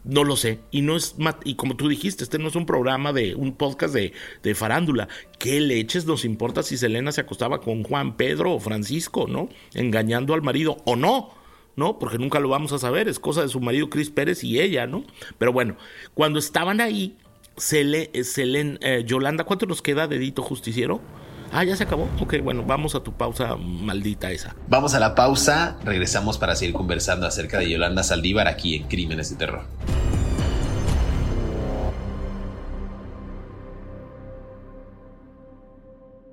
No 0.04 0.24
lo 0.24 0.36
sé. 0.36 0.60
Y 0.72 0.82
no 0.82 0.96
es 0.96 1.16
y 1.44 1.56
como 1.56 1.76
tú 1.76 1.88
dijiste, 1.88 2.24
este 2.24 2.38
no 2.38 2.50
es 2.50 2.56
un 2.56 2.66
programa 2.66 3.14
de 3.14 3.36
un 3.36 3.54
podcast 3.54 3.94
de, 3.94 4.14
de 4.44 4.56
farándula. 4.56 5.08
¿Qué 5.40 5.60
leches 5.62 6.06
nos 6.06 6.26
importa 6.26 6.64
si 6.64 6.78
Selena 6.78 7.12
se 7.12 7.22
acostaba 7.22 7.62
con 7.62 7.84
Juan 7.84 8.18
Pedro 8.18 8.54
o 8.54 8.60
Francisco, 8.60 9.26
¿no? 9.28 9.50
Engañando 9.74 10.34
al 10.34 10.42
marido 10.42 10.78
o 10.86 10.96
no. 10.96 11.36
¿no? 11.78 12.00
Porque 12.00 12.18
nunca 12.18 12.40
lo 12.40 12.50
vamos 12.50 12.74
a 12.74 12.80
saber, 12.80 13.08
es 13.08 13.20
cosa 13.20 13.44
de 13.44 13.50
su 13.50 13.60
marido 13.60 13.88
Chris 13.90 14.10
Pérez 14.10 14.44
y 14.44 14.60
ella, 14.60 14.88
¿no? 14.88 15.06
Pero 15.38 15.54
bueno, 15.54 15.78
cuando 16.16 16.40
estaban 16.40 16.82
ahí, 16.82 17.16
Selena, 17.56 18.80
eh, 18.82 19.04
Yolanda, 19.06 19.44
¿cuánto 19.44 19.68
nos 19.68 19.84
queda, 19.84 20.08
dedito 20.08 20.42
justiciero? 20.42 21.02
Ah, 21.52 21.64
ya 21.64 21.76
se 21.76 21.84
acabó. 21.84 22.10
Ok, 22.20 22.36
bueno, 22.44 22.64
vamos 22.64 22.96
a 22.96 23.02
tu 23.02 23.14
pausa 23.14 23.56
maldita 23.56 24.32
esa. 24.32 24.56
Vamos 24.68 24.94
a 24.94 25.00
la 25.00 25.16
pausa, 25.16 25.78
regresamos 25.84 26.38
para 26.38 26.56
seguir 26.56 26.74
conversando 26.76 27.26
acerca 27.26 27.60
de 27.60 27.70
Yolanda 27.70 28.04
Saldívar 28.04 28.48
aquí 28.48 28.76
en 28.76 28.84
Crímenes 28.88 29.30
de 29.30 29.36
Terror. 29.38 29.66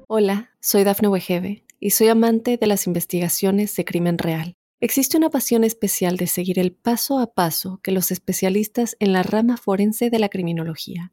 Hola, 0.06 0.50
soy 0.60 0.84
Dafne 0.84 1.08
Wegebe 1.08 1.64
y 1.80 1.90
soy 1.90 2.08
amante 2.08 2.56
de 2.56 2.66
las 2.66 2.86
investigaciones 2.86 3.74
de 3.76 3.84
crimen 3.84 4.18
real. 4.18 4.56
Existe 4.80 5.16
una 5.16 5.30
pasión 5.30 5.64
especial 5.64 6.16
de 6.16 6.26
seguir 6.26 6.58
el 6.58 6.72
paso 6.72 7.18
a 7.18 7.32
paso 7.32 7.80
que 7.82 7.90
los 7.90 8.10
especialistas 8.10 8.96
en 9.00 9.12
la 9.12 9.22
rama 9.22 9.56
forense 9.56 10.10
de 10.10 10.18
la 10.18 10.28
criminología 10.28 11.12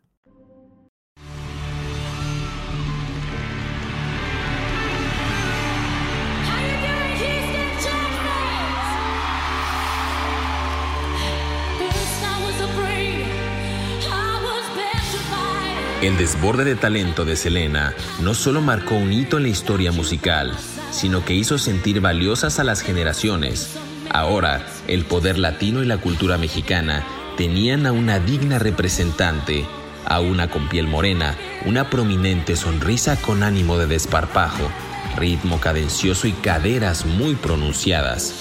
El 16.01 16.17
desborde 16.17 16.63
de 16.63 16.75
talento 16.75 17.25
de 17.25 17.35
Selena 17.35 17.93
no 18.23 18.33
solo 18.33 18.59
marcó 18.59 18.95
un 18.95 19.13
hito 19.13 19.37
en 19.37 19.43
la 19.43 19.49
historia 19.49 19.91
musical, 19.91 20.51
sino 20.89 21.23
que 21.23 21.35
hizo 21.35 21.59
sentir 21.59 22.01
valiosas 22.01 22.57
a 22.57 22.63
las 22.63 22.81
generaciones. 22.81 23.77
Ahora, 24.09 24.65
el 24.87 25.05
poder 25.05 25.37
latino 25.37 25.83
y 25.83 25.85
la 25.85 25.99
cultura 25.99 26.39
mexicana 26.39 27.05
tenían 27.37 27.85
a 27.85 27.91
una 27.91 28.17
digna 28.17 28.57
representante, 28.57 29.67
a 30.03 30.21
una 30.21 30.49
con 30.49 30.69
piel 30.69 30.87
morena, 30.87 31.35
una 31.67 31.91
prominente 31.91 32.55
sonrisa 32.55 33.15
con 33.21 33.43
ánimo 33.43 33.77
de 33.77 33.85
desparpajo, 33.85 34.71
ritmo 35.17 35.59
cadencioso 35.59 36.27
y 36.27 36.31
caderas 36.31 37.05
muy 37.05 37.35
pronunciadas. 37.35 38.33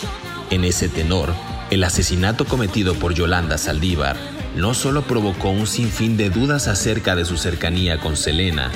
En 0.49 0.65
ese 0.65 0.89
tenor, 0.89 1.35
el 1.71 1.85
asesinato 1.85 2.47
cometido 2.47 2.95
por 2.95 3.13
Yolanda 3.13 3.59
Saldívar 3.59 4.40
no 4.57 4.75
solo 4.75 5.03
provocó 5.03 5.51
un 5.51 5.67
sinfín 5.67 6.17
de 6.17 6.31
dudas 6.31 6.69
acerca 6.69 7.17
de 7.17 7.25
su 7.25 7.37
cercanía 7.37 7.99
con 7.99 8.17
Selena, 8.17 8.71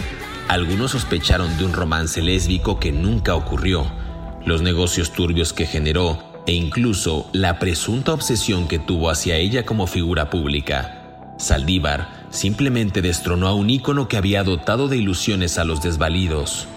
Algunos 0.48 0.90
sospecharon 0.90 1.56
de 1.56 1.64
un 1.64 1.72
romance 1.72 2.20
lésbico 2.20 2.78
que 2.78 2.92
nunca 2.92 3.34
ocurrió, 3.34 3.90
los 4.44 4.60
negocios 4.60 5.12
turbios 5.12 5.54
que 5.54 5.64
generó 5.64 6.22
e 6.46 6.52
incluso 6.52 7.30
la 7.32 7.58
presunta 7.58 8.12
obsesión 8.12 8.68
que 8.68 8.78
tuvo 8.78 9.08
hacia 9.08 9.36
ella 9.36 9.64
como 9.64 9.86
figura 9.86 10.28
pública. 10.28 11.00
Saldívar 11.38 12.26
simplemente 12.30 13.00
destronó 13.00 13.48
a 13.48 13.54
un 13.54 13.70
ícono 13.70 14.06
que 14.06 14.18
había 14.18 14.44
dotado 14.44 14.88
de 14.88 14.98
ilusiones 14.98 15.58
a 15.58 15.64
los 15.64 15.82
desvalidos. 15.82 16.68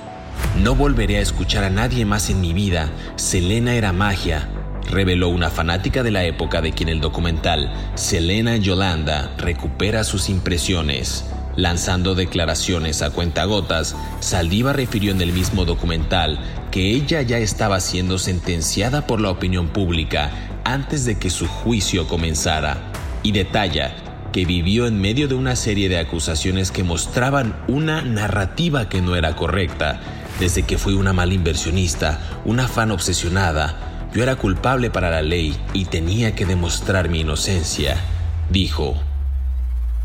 No 0.64 0.74
volveré 0.74 1.18
a 1.18 1.22
escuchar 1.22 1.66
a 1.66 1.70
nadie 1.70 2.06
más 2.06 2.30
en 2.30 2.40
mi 2.40 2.54
vida. 2.54 2.90
Selena 3.18 3.76
era 3.76 3.92
magia, 3.92 4.48
reveló 4.88 5.30
una 5.30 5.50
fanática 5.50 6.04
de 6.04 6.12
la 6.12 6.24
época 6.24 6.62
de 6.62 6.72
quien 6.72 6.90
el 6.90 7.02
documental 7.02 7.72
Selena 7.96 8.58
Yolanda 8.58 9.34
recupera 9.38 10.04
sus 10.04 10.30
impresiones. 10.30 11.26
Lanzando 11.56 12.14
declaraciones 12.14 13.02
a 13.02 13.10
cuentagotas, 13.10 13.96
Saldiva 14.20 14.74
refirió 14.74 15.12
en 15.12 15.22
el 15.22 15.34
mismo 15.34 15.66
documental 15.66 16.40
que 16.72 16.92
ella 16.92 17.22
ya 17.24 17.40
estaba 17.40 17.80
siendo 17.80 18.20
sentenciada 18.20 19.08
por 19.08 19.20
la 19.20 19.32
opinión 19.32 19.70
pública 19.70 20.30
antes 20.64 21.06
de 21.06 21.18
que 21.18 21.30
su 21.30 21.48
juicio 21.48 22.08
comenzara, 22.08 22.92
y 23.24 23.32
detalla 23.32 23.96
que 24.32 24.46
vivió 24.46 24.86
en 24.86 25.02
medio 25.02 25.28
de 25.28 25.34
una 25.34 25.56
serie 25.56 25.90
de 25.90 25.98
acusaciones 25.98 26.70
que 26.70 26.84
mostraban 26.84 27.56
una 27.68 28.02
narrativa 28.04 28.88
que 28.88 29.02
no 29.02 29.16
era 29.16 29.36
correcta, 29.36 30.00
desde 30.40 30.64
que 30.64 30.78
fui 30.78 30.94
una 30.94 31.14
mala 31.14 31.34
inversionista, 31.34 32.20
una 32.46 32.68
fan 32.68 32.92
obsesionada, 32.92 33.97
yo 34.14 34.24
era 34.24 34.36
culpable 34.36 34.90
para 34.90 35.10
la 35.10 35.22
ley 35.22 35.56
y 35.74 35.86
tenía 35.86 36.36
que 36.36 36.46
demostrar 36.46 37.10
mi 37.10 37.22
inocencia, 37.22 37.98
dijo. 38.50 38.96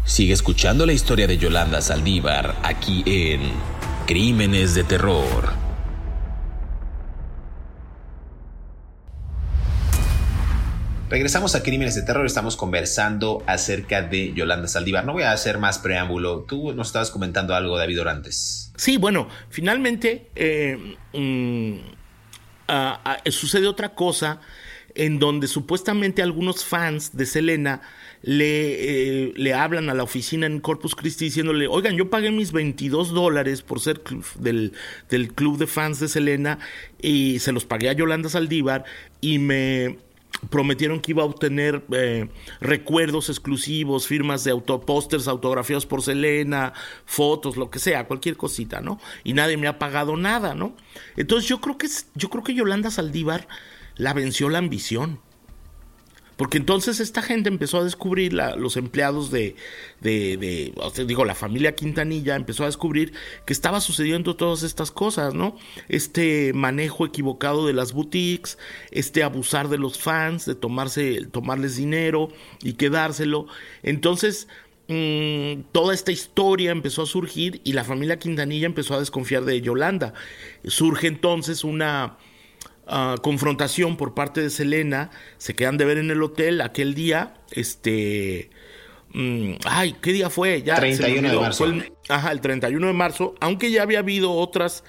Sigue 0.04 0.32
escuchando 0.32 0.84
la 0.84 0.92
historia 0.92 1.26
de 1.26 1.38
Yolanda 1.38 1.80
Saldívar 1.80 2.56
aquí 2.62 3.04
en 3.06 3.40
Crímenes 4.06 4.74
de 4.74 4.84
Terror. 4.84 5.52
Regresamos 11.08 11.54
a 11.54 11.62
Crímenes 11.62 11.94
de 11.94 12.02
Terror, 12.02 12.24
estamos 12.24 12.56
conversando 12.56 13.44
acerca 13.46 14.00
de 14.00 14.32
Yolanda 14.32 14.66
Saldívar. 14.66 15.04
No 15.04 15.12
voy 15.12 15.24
a 15.24 15.32
hacer 15.32 15.58
más 15.58 15.78
preámbulo. 15.78 16.44
Tú 16.48 16.72
nos 16.72 16.88
estabas 16.88 17.10
comentando 17.10 17.54
algo, 17.54 17.76
David 17.76 18.00
Orantes. 18.00 18.72
Sí, 18.76 18.96
bueno, 18.96 19.28
finalmente 19.50 20.30
eh, 20.34 20.96
mm, 21.12 22.01
sucede 23.30 23.66
otra 23.66 23.94
cosa 23.94 24.40
en 24.94 25.18
donde 25.18 25.48
supuestamente 25.48 26.22
algunos 26.22 26.64
fans 26.64 27.16
de 27.16 27.26
Selena 27.26 27.80
le, 28.22 29.24
eh, 29.26 29.32
le 29.36 29.54
hablan 29.54 29.90
a 29.90 29.94
la 29.94 30.02
oficina 30.02 30.46
en 30.46 30.60
Corpus 30.60 30.94
Christi 30.94 31.26
diciéndole, 31.26 31.66
oigan, 31.66 31.96
yo 31.96 32.10
pagué 32.10 32.30
mis 32.30 32.52
22 32.52 33.12
dólares 33.12 33.62
por 33.62 33.80
ser 33.80 34.00
del, 34.38 34.72
del 35.08 35.32
club 35.32 35.58
de 35.58 35.66
fans 35.66 35.98
de 36.00 36.08
Selena 36.08 36.58
y 37.00 37.38
se 37.40 37.52
los 37.52 37.64
pagué 37.64 37.88
a 37.88 37.94
Yolanda 37.94 38.28
Saldívar 38.28 38.84
y 39.20 39.38
me 39.38 39.98
prometieron 40.50 41.00
que 41.00 41.12
iba 41.12 41.22
a 41.22 41.26
obtener 41.26 41.84
eh, 41.92 42.28
recuerdos 42.60 43.28
exclusivos, 43.28 44.06
firmas 44.06 44.44
de 44.44 44.50
auto, 44.50 44.80
pósters 44.80 45.28
autografiados 45.28 45.86
por 45.86 46.02
Selena, 46.02 46.72
fotos, 47.04 47.56
lo 47.56 47.70
que 47.70 47.78
sea, 47.78 48.06
cualquier 48.06 48.36
cosita, 48.36 48.80
¿no? 48.80 49.00
Y 49.24 49.34
nadie 49.34 49.56
me 49.56 49.68
ha 49.68 49.78
pagado 49.78 50.16
nada, 50.16 50.54
¿no? 50.54 50.76
Entonces 51.16 51.48
yo 51.48 51.60
creo 51.60 51.78
que 51.78 51.88
yo 52.14 52.30
creo 52.30 52.44
que 52.44 52.54
Yolanda 52.54 52.90
Saldívar 52.90 53.46
la 53.96 54.12
venció 54.12 54.48
la 54.48 54.58
ambición. 54.58 55.20
Porque 56.36 56.58
entonces 56.58 57.00
esta 57.00 57.22
gente 57.22 57.48
empezó 57.48 57.78
a 57.78 57.84
descubrir, 57.84 58.32
los 58.32 58.76
empleados 58.76 59.30
de, 59.30 59.54
de, 60.00 60.36
de 60.36 61.04
digo, 61.04 61.24
la 61.24 61.34
familia 61.34 61.74
Quintanilla 61.74 62.36
empezó 62.36 62.64
a 62.64 62.66
descubrir 62.66 63.12
que 63.46 63.52
estaba 63.52 63.80
sucediendo 63.80 64.36
todas 64.36 64.62
estas 64.62 64.90
cosas, 64.90 65.34
¿no? 65.34 65.56
Este 65.88 66.52
manejo 66.54 67.06
equivocado 67.06 67.66
de 67.66 67.72
las 67.72 67.92
boutiques, 67.92 68.58
este 68.90 69.22
abusar 69.22 69.68
de 69.68 69.78
los 69.78 69.98
fans, 69.98 70.46
de 70.46 70.54
tomarse, 70.54 71.26
tomarles 71.30 71.76
dinero 71.76 72.28
y 72.62 72.74
quedárselo. 72.74 73.46
Entonces, 73.82 74.48
mm, 74.88 75.62
toda 75.72 75.94
esta 75.94 76.12
historia 76.12 76.70
empezó 76.70 77.02
a 77.02 77.06
surgir 77.06 77.60
y 77.64 77.72
la 77.72 77.84
familia 77.84 78.18
Quintanilla 78.18 78.66
empezó 78.66 78.94
a 78.94 79.00
desconfiar 79.00 79.44
de 79.44 79.60
Yolanda. 79.60 80.14
Surge 80.64 81.06
entonces 81.08 81.64
una 81.64 82.16
confrontación 83.22 83.96
por 83.96 84.14
parte 84.14 84.40
de 84.40 84.50
Selena, 84.50 85.10
se 85.38 85.54
quedan 85.54 85.78
de 85.78 85.84
ver 85.84 85.98
en 85.98 86.10
el 86.10 86.22
hotel 86.22 86.60
aquel 86.60 86.94
día, 86.94 87.34
este... 87.50 88.50
Mm, 89.14 89.54
ay, 89.66 89.94
¿qué 90.00 90.12
día 90.12 90.30
fue? 90.30 90.62
Ya 90.62 90.76
31 90.76 91.30
de 91.30 91.36
marzo. 91.38 91.66
ajá, 92.08 92.32
el 92.32 92.40
31 92.40 92.86
de 92.86 92.92
marzo, 92.94 93.34
aunque 93.40 93.70
ya 93.70 93.82
había 93.82 93.98
habido 93.98 94.32
otras 94.32 94.84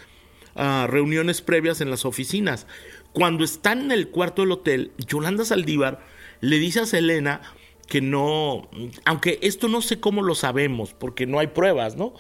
ah, 0.56 0.88
reuniones 0.89 1.41
previas 1.41 1.82
en 1.82 1.89
las 1.89 2.06
oficinas. 2.06 2.65
Cuando 3.12 3.43
están 3.43 3.82
en 3.82 3.91
el 3.91 4.10
cuarto 4.10 4.41
del 4.41 4.53
hotel, 4.53 4.91
Yolanda 4.97 5.43
Saldívar 5.43 5.99
le 6.39 6.58
dice 6.58 6.79
a 6.79 6.86
Selena 6.86 7.41
que 7.88 8.01
no, 8.01 8.69
aunque 9.06 9.39
esto 9.41 9.67
no 9.67 9.82
sé 9.82 9.99
cómo 9.99 10.21
lo 10.21 10.36
sabemos, 10.36 10.93
porque 10.93 11.27
no 11.27 11.39
hay 11.39 11.47
pruebas, 11.47 11.95
¿no? 11.95 12.13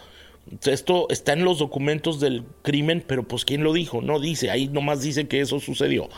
Esto 0.65 1.07
está 1.09 1.33
en 1.33 1.45
los 1.45 1.59
documentos 1.59 2.19
del 2.19 2.43
crimen, 2.61 3.03
pero 3.05 3.27
pues 3.27 3.45
¿quién 3.45 3.63
lo 3.63 3.73
dijo? 3.73 4.01
No 4.01 4.19
dice, 4.19 4.51
ahí 4.51 4.67
nomás 4.67 5.01
dice 5.01 5.27
que 5.27 5.41
eso 5.41 5.59
sucedió. 5.59 6.09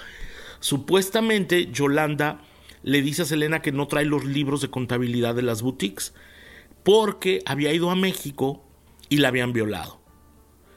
Supuestamente 0.60 1.72
Yolanda 1.72 2.42
le 2.82 3.02
dice 3.02 3.24
a 3.24 3.26
Selena 3.26 3.62
que 3.62 3.72
no 3.72 3.88
trae 3.88 4.06
los 4.06 4.26
libros 4.26 4.62
de 4.62 4.70
contabilidad 4.70 5.36
de 5.36 5.42
las 5.42 5.62
boutiques 5.62 6.14
porque 6.84 7.42
había 7.46 7.74
ido 7.74 7.90
a 7.90 7.96
México 7.96 8.64
y 9.10 9.18
la 9.18 9.30
habían 9.30 9.54
violado. 9.54 10.00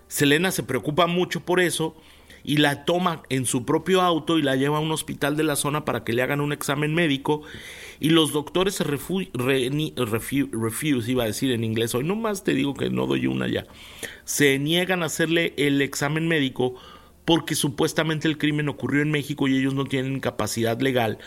Selena 0.09 0.51
se 0.51 0.63
preocupa 0.63 1.07
mucho 1.07 1.41
por 1.41 1.61
eso 1.61 1.97
y 2.49 2.57
la 2.57 2.87
toma 2.87 3.25
en 3.29 3.45
su 3.45 3.67
propio 3.67 4.01
auto 4.01 4.39
y 4.39 4.43
la 4.43 4.57
lleva 4.57 4.79
a 4.79 4.81
un 4.81 4.91
hospital 4.91 5.37
de 5.37 5.43
la 5.43 5.55
zona 5.55 5.85
para 5.85 6.03
que 6.03 6.15
le 6.15 6.23
hagan 6.23 6.41
un 6.41 6.55
examen 6.55 6.95
médico 6.95 7.43
y 8.01 8.09
los 8.09 8.33
doctores 8.33 8.77
se 8.77 8.85
refuse, 8.85 9.31
iba 11.07 11.25
a 11.25 11.27
decir 11.27 11.53
en 11.53 11.63
inglés, 11.63 11.95
hoy 11.95 12.05
nomás 12.05 12.45
te 12.45 12.55
digo 12.55 12.73
que 12.73 12.89
no 12.89 13.07
doy 13.07 13.27
una 13.27 13.49
ya, 13.49 13.67
se 14.25 14.59
niegan 14.59 15.03
a 15.03 15.07
hacerle 15.07 15.53
el 15.59 15.83
examen 15.83 16.27
médico 16.27 16.75
porque 17.27 17.55
supuestamente 17.55 18.27
el 18.29 18.39
crimen 18.39 18.71
ocurrió 18.71 19.03
en 19.03 19.11
México 19.11 19.47
y 19.47 19.59
ellos 19.59 19.75
no 19.75 19.85
tienen 19.85 20.19
capacidad 20.19 20.81
legal 20.81 21.19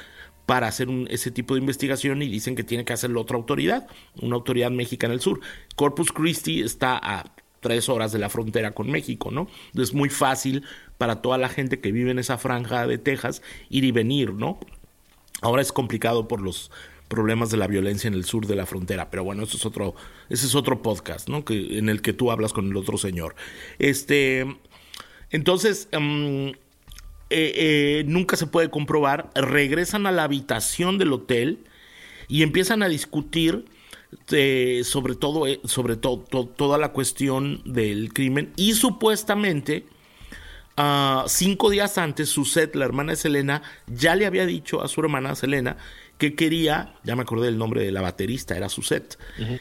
para 0.47 0.65
hacer 0.65 0.87
ese 1.09 1.29
tipo 1.29 1.53
de 1.53 1.59
investigación 1.59 2.23
y 2.23 2.29
dicen 2.29 2.55
que 2.55 2.63
tiene 2.63 2.83
que 2.83 2.93
hacerlo 2.93 3.21
otra 3.21 3.37
autoridad, 3.37 3.87
una 4.19 4.37
autoridad 4.37 4.71
mexicana 4.71 5.11
del 5.11 5.21
sur. 5.21 5.39
Corpus 5.75 6.11
Christi 6.11 6.61
está 6.61 6.97
a 6.97 7.31
tres 7.61 7.87
horas 7.87 8.11
de 8.11 8.19
la 8.19 8.29
frontera 8.29 8.71
con 8.71 8.91
México, 8.91 9.31
¿no? 9.31 9.47
Es 9.75 9.93
muy 9.93 10.09
fácil 10.09 10.63
para 10.97 11.21
toda 11.21 11.37
la 11.37 11.47
gente 11.47 11.79
que 11.79 11.91
vive 11.91 12.11
en 12.11 12.19
esa 12.19 12.37
franja 12.37 12.85
de 12.85 12.97
Texas 12.97 13.41
ir 13.69 13.85
y 13.85 13.91
venir, 13.91 14.33
¿no? 14.33 14.59
Ahora 15.41 15.61
es 15.61 15.71
complicado 15.71 16.27
por 16.27 16.41
los 16.41 16.71
problemas 17.07 17.51
de 17.51 17.57
la 17.57 17.67
violencia 17.67 18.07
en 18.07 18.13
el 18.13 18.25
sur 18.25 18.47
de 18.47 18.55
la 18.55 18.65
frontera, 18.65 19.09
pero 19.09 19.23
bueno, 19.23 19.43
eso 19.43 19.57
es 19.57 19.65
otro, 19.65 19.95
ese 20.29 20.45
es 20.45 20.55
otro 20.55 20.81
podcast, 20.81 21.29
¿no? 21.29 21.45
Que, 21.45 21.77
en 21.77 21.89
el 21.89 22.01
que 22.01 22.13
tú 22.13 22.31
hablas 22.31 22.53
con 22.53 22.67
el 22.67 22.77
otro 22.77 22.97
señor. 22.97 23.35
Este, 23.79 24.45
entonces, 25.29 25.87
em, 25.91 26.49
eh, 26.49 26.53
eh, 27.29 28.03
nunca 28.07 28.35
se 28.37 28.47
puede 28.47 28.69
comprobar. 28.69 29.29
Regresan 29.35 30.05
a 30.05 30.11
la 30.11 30.23
habitación 30.23 30.97
del 30.97 31.13
hotel 31.13 31.59
y 32.27 32.43
empiezan 32.43 32.83
a 32.83 32.89
discutir 32.89 33.65
eh, 34.31 34.81
sobre 34.83 35.15
todo, 35.15 35.45
sobre 35.65 35.95
todo, 35.95 36.19
toda 36.45 36.77
la 36.77 36.89
cuestión 36.89 37.61
del 37.65 38.13
crimen 38.13 38.53
y 38.55 38.73
supuestamente 38.73 39.85
Ah, 40.77 41.25
cinco 41.27 41.69
días 41.69 41.97
antes, 41.97 42.29
Suset, 42.29 42.75
la 42.75 42.85
hermana 42.85 43.11
de 43.11 43.17
Selena, 43.17 43.61
ya 43.87 44.15
le 44.15 44.25
había 44.25 44.45
dicho 44.45 44.81
a 44.81 44.87
su 44.87 45.01
hermana 45.01 45.35
Selena 45.35 45.77
que 46.17 46.35
quería, 46.35 46.95
ya 47.03 47.15
me 47.15 47.23
acordé 47.23 47.47
del 47.47 47.57
nombre 47.57 47.83
de 47.83 47.91
la 47.91 48.01
baterista, 48.01 48.55
era 48.55 48.69
Suset, 48.69 49.17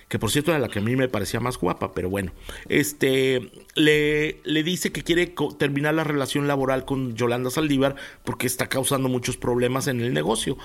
que 0.08 0.18
por 0.18 0.30
cierto 0.30 0.50
era 0.50 0.60
la 0.60 0.68
que 0.68 0.78
a 0.78 0.82
mí 0.82 0.94
me 0.94 1.08
parecía 1.08 1.40
más 1.40 1.56
guapa, 1.58 1.92
pero 1.92 2.10
bueno, 2.10 2.32
este, 2.68 3.50
le, 3.74 4.40
le 4.44 4.62
dice 4.62 4.92
que 4.92 5.02
quiere 5.02 5.34
terminar 5.58 5.94
la 5.94 6.04
relación 6.04 6.46
laboral 6.46 6.84
con 6.84 7.14
Yolanda 7.16 7.50
Saldívar 7.50 7.96
porque 8.24 8.46
está 8.46 8.68
causando 8.68 9.08
muchos 9.08 9.36
problemas 9.38 9.88
en 9.88 10.00
el 10.00 10.12
negocio. 10.12 10.58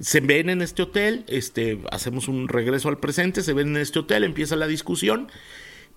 Se 0.00 0.20
ven 0.20 0.50
en 0.50 0.62
este 0.62 0.82
hotel, 0.82 1.24
este, 1.28 1.80
hacemos 1.90 2.28
un 2.28 2.48
regreso 2.48 2.88
al 2.88 2.98
presente, 2.98 3.42
se 3.42 3.52
ven 3.52 3.68
en 3.68 3.82
este 3.82 4.00
hotel, 4.00 4.24
empieza 4.24 4.56
la 4.56 4.66
discusión 4.66 5.28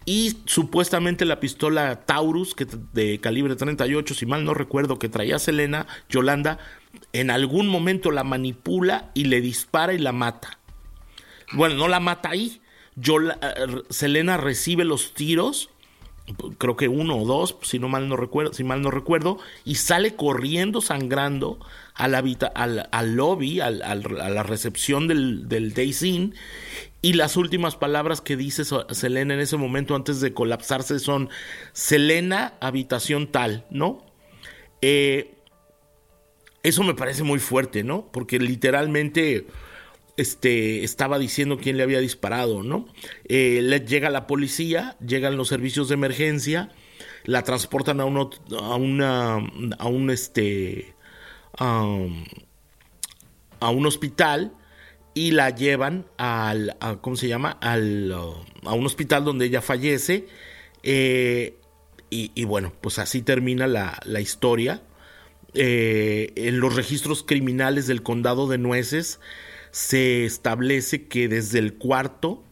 y 0.05 0.37
supuestamente 0.45 1.25
la 1.25 1.39
pistola 1.39 2.05
Taurus, 2.05 2.53
que 2.53 2.67
de 2.93 3.19
calibre 3.19 3.55
38, 3.55 4.13
si 4.13 4.25
mal 4.27 4.45
no 4.45 4.53
recuerdo, 4.53 4.99
que 4.99 5.09
traía 5.09 5.39
Selena, 5.39 5.87
Yolanda, 6.09 6.59
en 7.11 7.31
algún 7.31 7.67
momento 7.67 8.11
la 8.11 8.23
manipula 8.23 9.09
y 9.15 9.25
le 9.25 9.41
dispara 9.41 9.93
y 9.93 9.97
la 9.97 10.11
mata. 10.11 10.59
Bueno, 11.53 11.75
no 11.75 11.87
la 11.87 11.99
mata 11.99 12.29
ahí. 12.29 12.61
Eh, 12.97 13.81
Selena 13.89 14.37
recibe 14.37 14.85
los 14.85 15.15
tiros, 15.15 15.69
creo 16.59 16.75
que 16.75 16.87
uno 16.87 17.17
o 17.17 17.25
dos, 17.25 17.57
si 17.63 17.79
no 17.79 17.89
mal 17.89 18.07
no 18.07 18.15
recuerdo, 18.15 18.53
si 18.53 18.63
mal 18.63 18.83
no 18.83 18.91
recuerdo, 18.91 19.39
y 19.63 19.75
sale 19.75 20.15
corriendo 20.15 20.81
sangrando 20.81 21.59
al, 21.95 22.13
al, 22.55 22.89
al 22.91 23.15
lobby, 23.15 23.61
al, 23.61 23.81
a 23.81 23.95
la 23.95 24.43
recepción 24.43 25.07
del, 25.07 25.47
del 25.47 25.73
Day 25.73 26.33
Y 27.01 27.13
las 27.13 27.37
últimas 27.37 27.75
palabras 27.75 28.21
que 28.21 28.35
dice 28.35 28.63
Selena 28.91 29.33
en 29.33 29.39
ese 29.39 29.57
momento 29.57 29.95
antes 29.95 30.19
de 30.19 30.33
colapsarse 30.33 30.99
son 30.99 31.29
Selena, 31.71 32.53
habitación 32.59 33.31
tal, 33.31 33.65
¿no? 33.69 34.05
Eh, 34.81 35.35
eso 36.63 36.83
me 36.83 36.95
parece 36.95 37.23
muy 37.23 37.39
fuerte, 37.39 37.83
¿no? 37.83 38.11
Porque 38.11 38.39
literalmente 38.39 39.47
este, 40.17 40.83
estaba 40.83 41.19
diciendo 41.19 41.57
quién 41.57 41.77
le 41.77 41.83
había 41.83 41.99
disparado, 41.99 42.61
¿no? 42.63 42.87
Eh, 43.25 43.61
le 43.63 43.81
llega 43.81 44.09
la 44.09 44.27
policía, 44.27 44.97
llegan 44.99 45.37
los 45.37 45.47
servicios 45.47 45.87
de 45.87 45.93
emergencia, 45.93 46.71
la 47.23 47.43
transportan 47.43 48.01
a, 48.01 48.05
uno, 48.05 48.31
a 48.59 48.75
una, 48.75 49.35
a 49.77 49.87
un, 49.87 50.09
este, 50.09 50.94
a 51.57 51.95
un 53.69 53.85
hospital 53.85 54.53
y 55.13 55.31
la 55.31 55.49
llevan 55.49 56.05
al, 56.17 56.77
¿cómo 57.01 57.15
se 57.15 57.27
llama? 57.27 57.51
Al, 57.61 58.11
a 58.11 58.73
un 58.73 58.85
hospital 58.85 59.23
donde 59.23 59.45
ella 59.45 59.61
fallece. 59.61 60.27
Eh, 60.83 61.57
y, 62.09 62.45
bueno, 62.45 62.71
pues 62.79 62.97
así 62.97 63.21
termina 63.21 63.67
la, 63.67 63.99
la 64.05 64.21
historia. 64.21 64.81
Eh, 65.53 66.31
en 66.35 66.59
los 66.59 66.75
registros 66.75 67.23
criminales 67.23 67.87
del 67.87 68.03
condado 68.03 68.47
de 68.47 68.57
Nueces 68.57 69.19
se 69.71 70.25
establece 70.25 71.07
que 71.07 71.27
desde 71.27 71.59
el 71.59 71.73
cuarto 71.73 72.43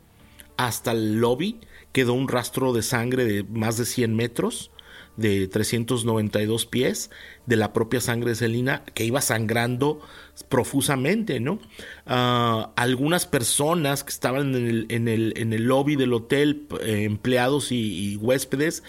hasta 0.58 0.92
el 0.92 1.20
lobby 1.20 1.62
quedó 1.94 2.14
un 2.14 2.28
rastro 2.28 2.74
de 2.74 2.82
sangre 2.82 3.24
de 3.24 3.44
más 3.44 3.78
de 3.78 3.86
100 3.86 4.16
metros, 4.16 4.72
de 5.18 5.48
392 5.48 6.66
pies, 6.66 7.12
de 7.46 7.56
la 7.56 7.74
propia 7.74 8.02
sangre 8.02 8.32
de 8.32 8.36
Celina, 8.36 8.84
que 8.94 9.06
iba 9.06 9.22
sangrando 9.22 10.02
profusamente, 10.50 11.40
¿no? 11.40 11.60
Ah, 12.06 12.72
algunas 12.76 13.26
personas 13.26 14.04
que 14.04 14.12
estaban 14.12 14.56
en 14.56 14.68
el, 14.68 14.86
en 14.90 15.08
el, 15.08 15.34
en 15.38 15.54
el 15.54 15.64
lobby 15.66 15.96
del 15.96 16.14
hotel, 16.14 16.68
eh, 16.82 17.04
empleados 17.04 17.72
y 17.72 18.18
huéspedes, 18.18 18.84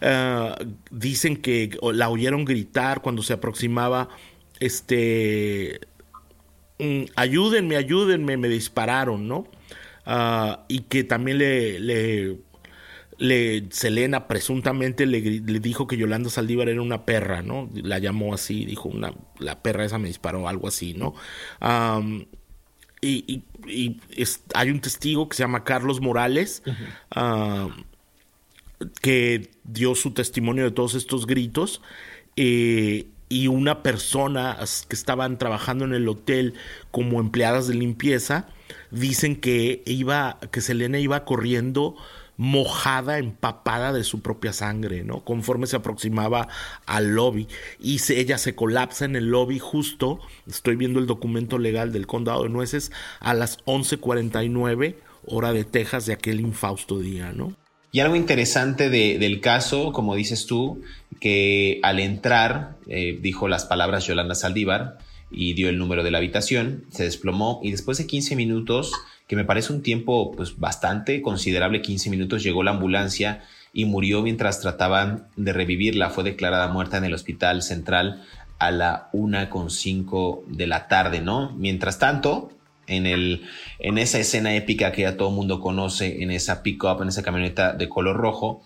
Ah, 0.00 0.56
dicen 0.90 1.36
que 1.36 1.76
la 1.92 2.08
oyeron 2.08 2.44
gritar 2.44 3.02
cuando 3.02 3.22
se 3.22 3.32
aproximaba, 3.32 4.08
este, 4.60 5.80
mm, 6.78 7.04
ayúdenme, 7.16 7.76
ayúdenme, 7.76 8.36
me 8.36 8.48
dispararon, 8.48 9.26
¿no? 9.28 9.48
Ah, 10.06 10.64
y 10.68 10.80
que 10.82 11.04
también 11.04 11.38
le, 11.38 12.38
le 13.18 13.66
Selena 13.70 14.28
presuntamente 14.28 15.04
le, 15.04 15.20
le, 15.20 15.60
dijo 15.60 15.86
que 15.86 15.96
Yolanda 15.96 16.30
Saldívar 16.30 16.68
era 16.68 16.80
una 16.80 17.04
perra, 17.04 17.42
¿no? 17.42 17.68
La 17.74 17.98
llamó 17.98 18.32
así, 18.32 18.64
dijo, 18.64 18.88
una, 18.88 19.12
la 19.38 19.60
perra 19.60 19.84
esa 19.84 19.98
me 19.98 20.08
disparó, 20.08 20.48
algo 20.48 20.68
así, 20.68 20.94
¿no? 20.94 21.14
y, 23.00 23.42
y, 23.66 24.00
hay 24.54 24.70
un 24.70 24.80
testigo 24.80 25.28
que 25.28 25.36
se 25.36 25.42
llama 25.42 25.64
Carlos 25.64 26.00
Morales, 26.00 26.62
que 29.00 29.50
dio 29.64 29.94
su 29.94 30.12
testimonio 30.12 30.64
de 30.64 30.70
todos 30.70 30.94
estos 30.94 31.26
gritos. 31.26 31.82
Eh, 32.36 33.08
y 33.28 33.48
una 33.48 33.82
persona 33.82 34.56
que 34.88 34.96
estaban 34.96 35.38
trabajando 35.38 35.84
en 35.84 35.92
el 35.92 36.08
hotel 36.08 36.54
como 36.90 37.20
empleadas 37.20 37.68
de 37.68 37.74
limpieza 37.74 38.48
dicen 38.90 39.36
que 39.36 39.82
iba 39.84 40.38
que 40.50 40.62
Selena 40.62 40.98
iba 40.98 41.24
corriendo 41.26 41.96
mojada, 42.38 43.18
empapada 43.18 43.92
de 43.92 44.04
su 44.04 44.22
propia 44.22 44.54
sangre, 44.54 45.04
¿no? 45.04 45.24
Conforme 45.24 45.66
se 45.66 45.76
aproximaba 45.76 46.48
al 46.86 47.14
lobby 47.14 47.48
y 47.80 48.00
ella 48.12 48.38
se 48.38 48.54
colapsa 48.54 49.04
en 49.04 49.16
el 49.16 49.26
lobby 49.26 49.58
justo, 49.58 50.20
estoy 50.46 50.76
viendo 50.76 51.00
el 51.00 51.06
documento 51.06 51.58
legal 51.58 51.92
del 51.92 52.06
condado 52.06 52.44
de 52.44 52.48
Nueces 52.48 52.92
a 53.20 53.34
las 53.34 53.58
11:49 53.66 54.96
hora 55.26 55.52
de 55.52 55.64
Texas 55.64 56.06
de 56.06 56.14
aquel 56.14 56.40
infausto 56.40 57.00
día, 57.00 57.32
¿no? 57.32 57.54
Y 57.90 58.00
algo 58.00 58.16
interesante 58.16 58.90
del 58.90 59.40
caso, 59.40 59.92
como 59.92 60.14
dices 60.14 60.46
tú, 60.46 60.82
que 61.20 61.80
al 61.82 61.98
entrar 62.00 62.76
eh, 62.86 63.18
dijo 63.20 63.48
las 63.48 63.64
palabras 63.64 64.06
Yolanda 64.06 64.34
Saldívar 64.34 64.98
y 65.30 65.54
dio 65.54 65.68
el 65.68 65.78
número 65.78 66.04
de 66.04 66.10
la 66.10 66.18
habitación, 66.18 66.84
se 66.90 67.04
desplomó 67.04 67.60
y 67.62 67.70
después 67.70 67.98
de 67.98 68.06
15 68.06 68.36
minutos, 68.36 68.92
que 69.28 69.36
me 69.36 69.44
parece 69.44 69.72
un 69.72 69.82
tiempo 69.82 70.32
pues 70.32 70.58
bastante 70.58 71.22
considerable, 71.22 71.82
15 71.82 72.10
minutos, 72.10 72.42
llegó 72.42 72.62
la 72.62 72.72
ambulancia 72.72 73.44
y 73.74 73.84
murió 73.84 74.22
mientras 74.22 74.60
trataban 74.60 75.28
de 75.36 75.52
revivirla. 75.52 76.10
Fue 76.10 76.24
declarada 76.24 76.68
muerta 76.68 76.96
en 76.96 77.04
el 77.04 77.14
hospital 77.14 77.62
central 77.62 78.24
a 78.58 78.70
la 78.70 79.10
1.5 79.12 80.46
de 80.46 80.66
la 80.66 80.88
tarde, 80.88 81.20
¿no? 81.20 81.52
Mientras 81.52 81.98
tanto, 81.98 82.50
en, 82.86 83.06
el, 83.06 83.44
en 83.78 83.98
esa 83.98 84.18
escena 84.18 84.54
épica 84.56 84.92
que 84.92 85.02
ya 85.02 85.18
todo 85.18 85.28
el 85.28 85.34
mundo 85.34 85.60
conoce, 85.60 86.22
en 86.22 86.30
esa 86.30 86.62
pick-up, 86.62 87.02
en 87.02 87.08
esa 87.08 87.22
camioneta 87.22 87.74
de 87.74 87.88
color 87.88 88.16
rojo. 88.16 88.62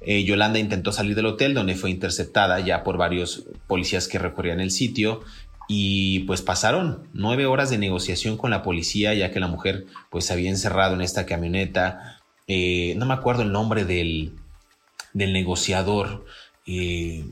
Eh, 0.00 0.24
Yolanda 0.24 0.58
intentó 0.58 0.92
salir 0.92 1.14
del 1.14 1.26
hotel 1.26 1.54
donde 1.54 1.74
fue 1.74 1.90
interceptada 1.90 2.60
ya 2.60 2.84
por 2.84 2.96
varios 2.96 3.44
policías 3.66 4.08
que 4.08 4.18
recorrían 4.18 4.60
el 4.60 4.70
sitio 4.70 5.22
y 5.68 6.20
pues 6.20 6.42
pasaron 6.42 7.08
nueve 7.12 7.46
horas 7.46 7.70
de 7.70 7.78
negociación 7.78 8.36
con 8.36 8.50
la 8.50 8.62
policía 8.62 9.14
ya 9.14 9.32
que 9.32 9.40
la 9.40 9.48
mujer 9.48 9.86
pues 10.10 10.26
se 10.26 10.32
había 10.32 10.50
encerrado 10.50 10.94
en 10.94 11.00
esta 11.00 11.26
camioneta. 11.26 12.20
Eh, 12.46 12.94
no 12.96 13.06
me 13.06 13.14
acuerdo 13.14 13.42
el 13.42 13.52
nombre 13.52 13.84
del, 13.84 14.32
del 15.12 15.32
negociador. 15.32 16.24
Eh, 16.66 17.24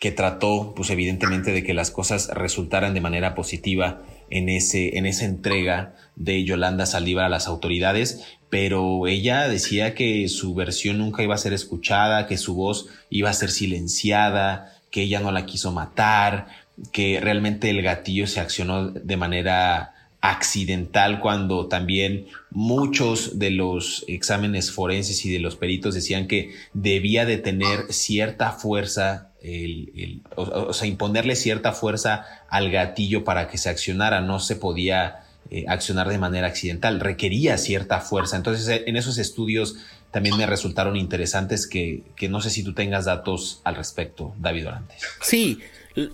que 0.00 0.10
trató, 0.10 0.72
pues 0.74 0.88
evidentemente, 0.88 1.52
de 1.52 1.62
que 1.62 1.74
las 1.74 1.90
cosas 1.90 2.30
resultaran 2.32 2.94
de 2.94 3.02
manera 3.02 3.34
positiva 3.34 4.02
en, 4.30 4.48
ese, 4.48 4.96
en 4.96 5.04
esa 5.04 5.26
entrega 5.26 5.94
de 6.16 6.42
Yolanda 6.42 6.86
Saldívar 6.86 7.26
a 7.26 7.28
las 7.28 7.46
autoridades, 7.46 8.24
pero 8.48 9.06
ella 9.06 9.46
decía 9.46 9.94
que 9.94 10.26
su 10.28 10.54
versión 10.54 10.96
nunca 10.96 11.22
iba 11.22 11.34
a 11.34 11.38
ser 11.38 11.52
escuchada, 11.52 12.26
que 12.26 12.38
su 12.38 12.54
voz 12.54 12.86
iba 13.10 13.28
a 13.28 13.34
ser 13.34 13.50
silenciada, 13.50 14.72
que 14.90 15.02
ella 15.02 15.20
no 15.20 15.32
la 15.32 15.44
quiso 15.44 15.70
matar, 15.70 16.46
que 16.92 17.20
realmente 17.20 17.70
el 17.70 17.82
gatillo 17.82 18.26
se 18.26 18.40
accionó 18.40 18.90
de 18.90 19.16
manera 19.16 19.94
accidental 20.22 21.20
cuando 21.20 21.66
también 21.66 22.26
muchos 22.50 23.38
de 23.38 23.50
los 23.50 24.04
exámenes 24.06 24.70
forenses 24.70 25.24
y 25.24 25.32
de 25.32 25.38
los 25.38 25.56
peritos 25.56 25.94
decían 25.94 26.26
que 26.26 26.54
debía 26.74 27.24
de 27.24 27.38
tener 27.38 27.92
cierta 27.92 28.52
fuerza 28.52 29.30
el, 29.42 30.22
o, 30.36 30.72
sea, 30.74 30.86
imponerle 30.86 31.34
cierta 31.36 31.72
fuerza 31.72 32.26
al 32.50 32.70
gatillo 32.70 33.24
para 33.24 33.48
que 33.48 33.56
se 33.56 33.70
accionara, 33.70 34.20
no 34.20 34.38
se 34.38 34.56
podía 34.56 35.24
eh, 35.50 35.64
accionar 35.68 36.08
de 36.08 36.18
manera 36.18 36.46
accidental, 36.46 37.00
requería 37.00 37.56
cierta 37.56 38.00
fuerza. 38.00 38.36
Entonces, 38.36 38.68
eh, 38.68 38.84
en 38.86 38.96
esos 38.96 39.16
estudios 39.16 39.76
también 40.10 40.36
me 40.36 40.44
resultaron 40.44 40.96
interesantes 40.96 41.66
que, 41.66 42.02
que 42.16 42.28
no 42.28 42.42
sé 42.42 42.50
si 42.50 42.62
tú 42.62 42.74
tengas 42.74 43.06
datos 43.06 43.62
al 43.64 43.76
respecto, 43.76 44.34
David 44.38 44.68
Orantes. 44.68 44.98
Sí, 45.22 45.60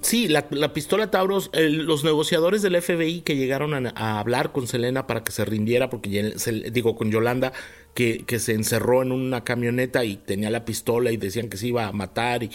Sí, 0.01 0.29
la, 0.29 0.73
pistola 0.73 1.11
Tauros, 1.11 1.51
los 1.53 2.03
negociadores 2.03 2.63
del 2.63 2.81
FBI 2.81 3.21
que 3.21 3.37
llegaron 3.37 3.87
a, 3.87 4.19
hablar 4.19 4.53
con 4.53 4.67
Selena 4.67 5.07
para 5.07 5.23
que 5.23 5.33
se 5.33 5.45
rindiera, 5.45 5.91
porque 5.91 6.35
digo, 6.73 6.97
con 6.97 7.11
Yolanda, 7.11 7.53
que, 7.93 8.25
que, 8.27 8.39
se 8.39 8.53
encerró 8.53 9.03
en 9.03 9.13
una 9.13 9.45
camioneta 9.45 10.05
y 10.05 10.17
tenía 10.17 10.51
la 10.51 10.65
pistola 10.65 11.13
y 11.13 11.19
decían 11.19 11.49
que 11.49 11.57
se 11.57 11.69
iba 11.69 11.87
a 11.87 11.93
matar 11.93 12.43
y, 12.43 12.51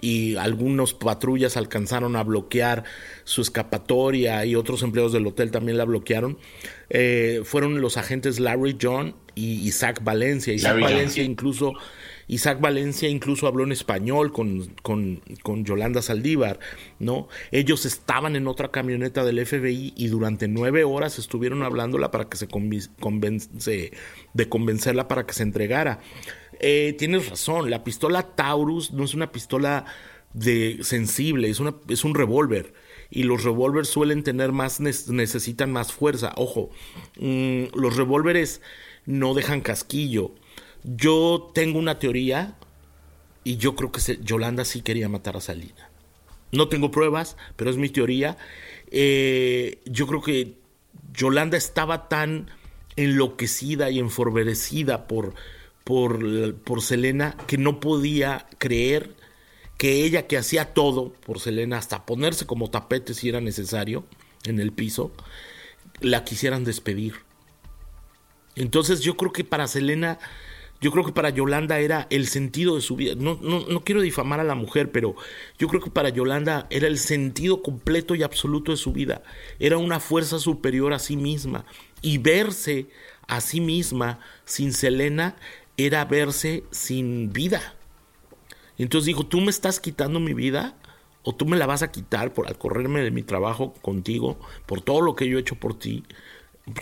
y 0.00 0.36
algunos 0.36 0.94
patrullas 0.94 1.56
alcanzaron 1.56 2.16
a 2.16 2.22
bloquear 2.22 2.84
su 3.24 3.42
escapatoria 3.42 4.44
y 4.44 4.54
otros 4.54 4.82
empleados 4.82 5.12
del 5.12 5.26
hotel 5.26 5.50
también 5.50 5.78
la 5.78 5.84
bloquearon. 5.84 6.38
Eh, 6.90 7.40
fueron 7.44 7.80
los 7.80 7.96
agentes 7.96 8.38
Larry 8.38 8.76
John 8.80 9.14
y 9.34 9.66
Isaac 9.66 10.00
Valencia. 10.04 10.52
Isaac 10.52 10.80
Valencia 10.80 11.22
incluso 11.22 11.72
Isaac 12.28 12.60
Valencia 12.60 13.08
incluso 13.08 13.46
habló 13.46 13.64
en 13.64 13.72
español 13.72 14.32
con, 14.32 14.74
con, 14.82 15.22
con, 15.42 15.64
Yolanda 15.64 16.02
Saldívar, 16.02 16.58
¿no? 16.98 17.28
Ellos 17.52 17.86
estaban 17.86 18.36
en 18.36 18.48
otra 18.48 18.70
camioneta 18.70 19.24
del 19.24 19.44
FBI 19.44 19.94
y 19.96 20.08
durante 20.08 20.48
nueve 20.48 20.84
horas 20.84 21.18
estuvieron 21.18 21.62
hablándola 21.62 22.10
para 22.10 22.28
que 22.28 22.36
se 22.36 22.48
convence, 22.48 23.92
de 24.32 24.48
convencerla 24.48 25.08
para 25.08 25.26
que 25.26 25.34
se 25.34 25.42
entregara. 25.42 26.00
Eh, 26.58 26.94
tienes 26.98 27.28
razón, 27.28 27.70
la 27.70 27.84
pistola 27.84 28.34
Taurus 28.34 28.92
no 28.92 29.04
es 29.04 29.14
una 29.14 29.30
pistola 29.30 29.84
de 30.32 30.78
sensible, 30.82 31.48
es, 31.48 31.60
una, 31.60 31.74
es 31.88 32.04
un 32.04 32.14
revólver 32.14 32.74
y 33.10 33.22
los 33.22 33.44
revólveres 33.44 33.88
suelen 33.88 34.22
tener 34.22 34.52
más, 34.52 34.80
necesitan 34.80 35.72
más 35.72 35.92
fuerza. 35.92 36.32
Ojo, 36.36 36.70
mm, 37.18 37.64
los 37.74 37.96
revólveres 37.96 38.60
no 39.04 39.34
dejan 39.34 39.60
casquillo. 39.60 40.32
Yo 40.86 41.50
tengo 41.52 41.78
una 41.80 41.98
teoría 41.98 42.56
y 43.42 43.56
yo 43.56 43.74
creo 43.74 43.90
que 43.90 44.00
Yolanda 44.22 44.64
sí 44.64 44.82
quería 44.82 45.08
matar 45.08 45.36
a 45.36 45.40
Salina. 45.40 45.90
No 46.52 46.68
tengo 46.68 46.92
pruebas, 46.92 47.36
pero 47.56 47.70
es 47.70 47.76
mi 47.76 47.88
teoría. 47.88 48.38
Eh, 48.90 49.80
yo 49.84 50.06
creo 50.06 50.22
que 50.22 50.58
Yolanda 51.12 51.56
estaba 51.56 52.08
tan 52.08 52.50
enloquecida 52.94 53.90
y 53.90 53.98
enforberecida 53.98 55.06
por, 55.08 55.34
por, 55.84 56.54
por 56.54 56.82
Selena 56.82 57.36
que 57.46 57.58
no 57.58 57.80
podía 57.80 58.46
creer 58.58 59.14
que 59.78 60.04
ella 60.04 60.26
que 60.26 60.38
hacía 60.38 60.72
todo 60.72 61.12
por 61.12 61.40
Selena, 61.40 61.78
hasta 61.78 62.06
ponerse 62.06 62.46
como 62.46 62.70
tapete 62.70 63.12
si 63.12 63.28
era 63.28 63.40
necesario 63.40 64.04
en 64.44 64.60
el 64.60 64.72
piso, 64.72 65.12
la 66.00 66.24
quisieran 66.24 66.64
despedir 66.64 67.14
Entonces 68.54 69.00
yo 69.00 69.16
creo 69.16 69.32
que 69.32 69.44
para 69.44 69.66
Selena, 69.66 70.18
yo 70.80 70.90
creo 70.90 71.04
que 71.04 71.12
para 71.12 71.30
Yolanda 71.30 71.78
era 71.78 72.06
el 72.10 72.26
sentido 72.26 72.76
de 72.76 72.82
su 72.82 72.96
vida. 72.96 73.14
No, 73.16 73.38
no, 73.40 73.66
no 73.66 73.84
quiero 73.84 74.00
difamar 74.00 74.40
a 74.40 74.44
la 74.44 74.54
mujer, 74.54 74.90
pero 74.92 75.16
yo 75.58 75.68
creo 75.68 75.80
que 75.80 75.90
para 75.90 76.10
Yolanda 76.10 76.66
era 76.70 76.86
el 76.86 76.98
sentido 76.98 77.62
completo 77.62 78.14
y 78.14 78.22
absoluto 78.22 78.72
de 78.72 78.76
su 78.76 78.92
vida. 78.92 79.22
Era 79.58 79.78
una 79.78 80.00
fuerza 80.00 80.38
superior 80.38 80.92
a 80.92 80.98
sí 80.98 81.16
misma. 81.16 81.64
Y 82.02 82.18
verse 82.18 82.86
a 83.26 83.40
sí 83.40 83.60
misma 83.60 84.20
sin 84.44 84.72
Selena 84.72 85.36
era 85.76 86.04
verse 86.04 86.64
sin 86.70 87.32
vida. 87.32 87.74
Entonces 88.78 89.06
dijo, 89.06 89.26
tú 89.26 89.40
me 89.40 89.50
estás 89.50 89.80
quitando 89.80 90.20
mi 90.20 90.34
vida 90.34 90.76
o 91.22 91.34
tú 91.34 91.46
me 91.46 91.56
la 91.56 91.66
vas 91.66 91.82
a 91.82 91.90
quitar 91.90 92.32
por 92.32 92.46
al 92.46 92.58
correrme 92.58 93.00
de 93.00 93.10
mi 93.10 93.22
trabajo 93.22 93.72
contigo, 93.82 94.38
por 94.66 94.80
todo 94.80 95.00
lo 95.00 95.16
que 95.16 95.28
yo 95.28 95.38
he 95.38 95.40
hecho 95.40 95.56
por 95.56 95.78
ti, 95.78 96.04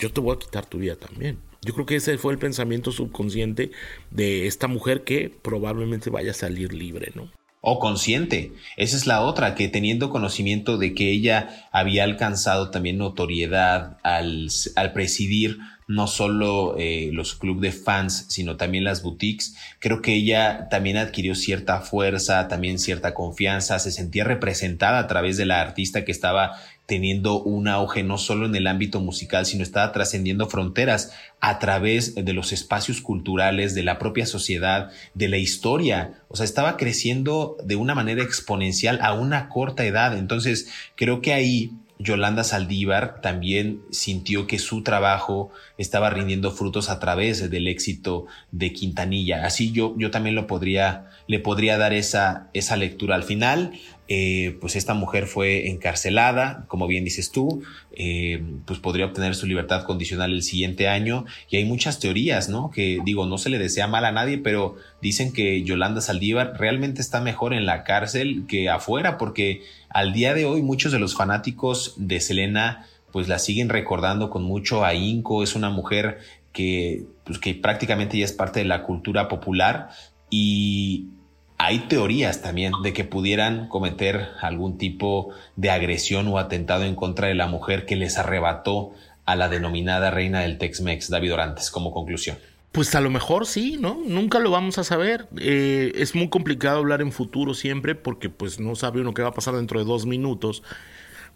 yo 0.00 0.12
te 0.12 0.20
voy 0.20 0.34
a 0.34 0.38
quitar 0.38 0.66
tu 0.66 0.78
vida 0.78 0.96
también. 0.96 1.38
Yo 1.64 1.72
creo 1.72 1.86
que 1.86 1.96
ese 1.96 2.18
fue 2.18 2.32
el 2.32 2.38
pensamiento 2.38 2.92
subconsciente 2.92 3.70
de 4.10 4.46
esta 4.46 4.68
mujer 4.68 5.02
que 5.04 5.30
probablemente 5.30 6.10
vaya 6.10 6.32
a 6.32 6.34
salir 6.34 6.72
libre, 6.72 7.12
¿no? 7.14 7.30
O 7.66 7.78
consciente. 7.78 8.52
Esa 8.76 8.94
es 8.94 9.06
la 9.06 9.22
otra, 9.22 9.54
que 9.54 9.68
teniendo 9.68 10.10
conocimiento 10.10 10.76
de 10.76 10.92
que 10.92 11.10
ella 11.10 11.66
había 11.72 12.04
alcanzado 12.04 12.70
también 12.70 12.98
notoriedad 12.98 13.96
al, 14.02 14.50
presidir 14.92 15.58
no 15.88 16.06
solo 16.06 16.76
eh, 16.78 17.08
los 17.14 17.34
clubes 17.34 17.62
de 17.62 17.82
fans, 17.82 18.26
sino 18.28 18.56
también 18.56 18.84
las 18.84 19.02
boutiques. 19.02 19.56
Creo 19.78 20.02
que 20.02 20.14
ella 20.14 20.68
también 20.68 20.98
adquirió 20.98 21.34
cierta 21.34 21.80
fuerza, 21.80 22.48
también 22.48 22.78
cierta 22.78 23.14
confianza, 23.14 23.78
se 23.78 23.92
sentía 23.92 24.24
representada 24.24 24.98
a 24.98 25.06
través 25.06 25.38
de 25.38 25.46
la 25.46 25.62
artista 25.62 26.04
que 26.04 26.12
estaba 26.12 26.58
teniendo 26.86 27.42
un 27.42 27.68
auge 27.68 28.02
no 28.02 28.18
solo 28.18 28.46
en 28.46 28.54
el 28.54 28.66
ámbito 28.66 29.00
musical, 29.00 29.46
sino 29.46 29.62
estaba 29.62 29.92
trascendiendo 29.92 30.48
fronteras 30.48 31.12
a 31.40 31.58
través 31.58 32.14
de 32.14 32.32
los 32.32 32.52
espacios 32.52 33.00
culturales, 33.00 33.74
de 33.74 33.82
la 33.82 33.98
propia 33.98 34.26
sociedad, 34.26 34.90
de 35.14 35.28
la 35.28 35.38
historia. 35.38 36.22
O 36.28 36.36
sea, 36.36 36.44
estaba 36.44 36.76
creciendo 36.76 37.56
de 37.64 37.76
una 37.76 37.94
manera 37.94 38.22
exponencial 38.22 38.98
a 39.02 39.14
una 39.14 39.48
corta 39.48 39.84
edad. 39.84 40.16
Entonces, 40.16 40.68
creo 40.94 41.22
que 41.22 41.32
ahí 41.32 41.72
Yolanda 41.98 42.44
Saldívar 42.44 43.20
también 43.20 43.82
sintió 43.90 44.46
que 44.46 44.58
su 44.58 44.82
trabajo 44.82 45.50
estaba 45.78 46.10
rindiendo 46.10 46.50
frutos 46.50 46.90
a 46.90 46.98
través 46.98 47.50
del 47.50 47.68
éxito 47.68 48.26
de 48.50 48.72
Quintanilla. 48.72 49.46
Así 49.46 49.72
yo, 49.72 49.94
yo 49.96 50.10
también 50.10 50.34
lo 50.34 50.46
podría, 50.46 51.10
le 51.28 51.38
podría 51.38 51.78
dar 51.78 51.92
esa, 51.92 52.50
esa 52.52 52.76
lectura. 52.76 53.14
Al 53.14 53.22
final, 53.22 53.72
eh, 54.06 54.58
pues 54.60 54.76
esta 54.76 54.92
mujer 54.92 55.26
fue 55.26 55.68
encarcelada, 55.68 56.64
como 56.68 56.86
bien 56.86 57.04
dices 57.04 57.30
tú, 57.30 57.62
eh, 57.92 58.42
pues 58.66 58.78
podría 58.78 59.06
obtener 59.06 59.34
su 59.34 59.46
libertad 59.46 59.84
condicional 59.84 60.32
el 60.32 60.42
siguiente 60.42 60.88
año. 60.88 61.24
Y 61.48 61.56
hay 61.56 61.64
muchas 61.64 62.00
teorías, 62.00 62.48
¿no? 62.48 62.70
Que 62.70 63.00
digo, 63.04 63.26
no 63.26 63.38
se 63.38 63.50
le 63.50 63.58
desea 63.58 63.86
mal 63.86 64.04
a 64.04 64.12
nadie, 64.12 64.38
pero 64.38 64.76
dicen 65.00 65.32
que 65.32 65.62
Yolanda 65.62 66.00
Saldívar 66.00 66.54
realmente 66.58 67.00
está 67.00 67.20
mejor 67.20 67.54
en 67.54 67.66
la 67.66 67.84
cárcel 67.84 68.44
que 68.46 68.68
afuera, 68.68 69.16
porque 69.16 69.62
al 69.88 70.12
día 70.12 70.34
de 70.34 70.44
hoy 70.44 70.62
muchos 70.62 70.92
de 70.92 70.98
los 70.98 71.14
fanáticos 71.14 71.94
de 71.96 72.20
Selena 72.20 72.86
pues 73.10 73.28
la 73.28 73.38
siguen 73.38 73.68
recordando 73.68 74.28
con 74.28 74.42
mucho 74.42 74.84
ahínco, 74.84 75.44
es 75.44 75.54
una 75.54 75.70
mujer 75.70 76.18
que, 76.52 77.04
pues, 77.24 77.38
que 77.38 77.54
prácticamente 77.54 78.18
ya 78.18 78.24
es 78.24 78.32
parte 78.32 78.58
de 78.58 78.64
la 78.64 78.82
cultura 78.82 79.28
popular 79.28 79.90
y 80.30 81.10
hay 81.58 81.80
teorías 81.80 82.42
también 82.42 82.72
de 82.82 82.92
que 82.92 83.04
pudieran 83.04 83.68
cometer 83.68 84.28
algún 84.40 84.78
tipo 84.78 85.30
de 85.56 85.70
agresión 85.70 86.28
o 86.28 86.38
atentado 86.38 86.84
en 86.84 86.94
contra 86.94 87.28
de 87.28 87.34
la 87.34 87.46
mujer 87.46 87.86
que 87.86 87.96
les 87.96 88.18
arrebató 88.18 88.92
a 89.24 89.36
la 89.36 89.48
denominada 89.48 90.10
reina 90.10 90.40
del 90.40 90.58
Tex-Mex, 90.58 91.08
David 91.08 91.32
Orantes, 91.32 91.70
como 91.70 91.92
conclusión. 91.92 92.36
Pues 92.72 92.94
a 92.96 93.00
lo 93.00 93.08
mejor 93.08 93.46
sí, 93.46 93.76
¿no? 93.80 94.00
Nunca 94.04 94.40
lo 94.40 94.50
vamos 94.50 94.78
a 94.78 94.84
saber. 94.84 95.28
Eh, 95.38 95.92
es 95.94 96.16
muy 96.16 96.28
complicado 96.28 96.78
hablar 96.78 97.02
en 97.02 97.12
futuro 97.12 97.54
siempre 97.54 97.94
porque 97.94 98.30
pues 98.30 98.58
no 98.58 98.74
sabe 98.74 99.00
uno 99.00 99.14
qué 99.14 99.22
va 99.22 99.28
a 99.28 99.34
pasar 99.34 99.54
dentro 99.54 99.78
de 99.78 99.84
dos 99.84 100.06
minutos. 100.06 100.64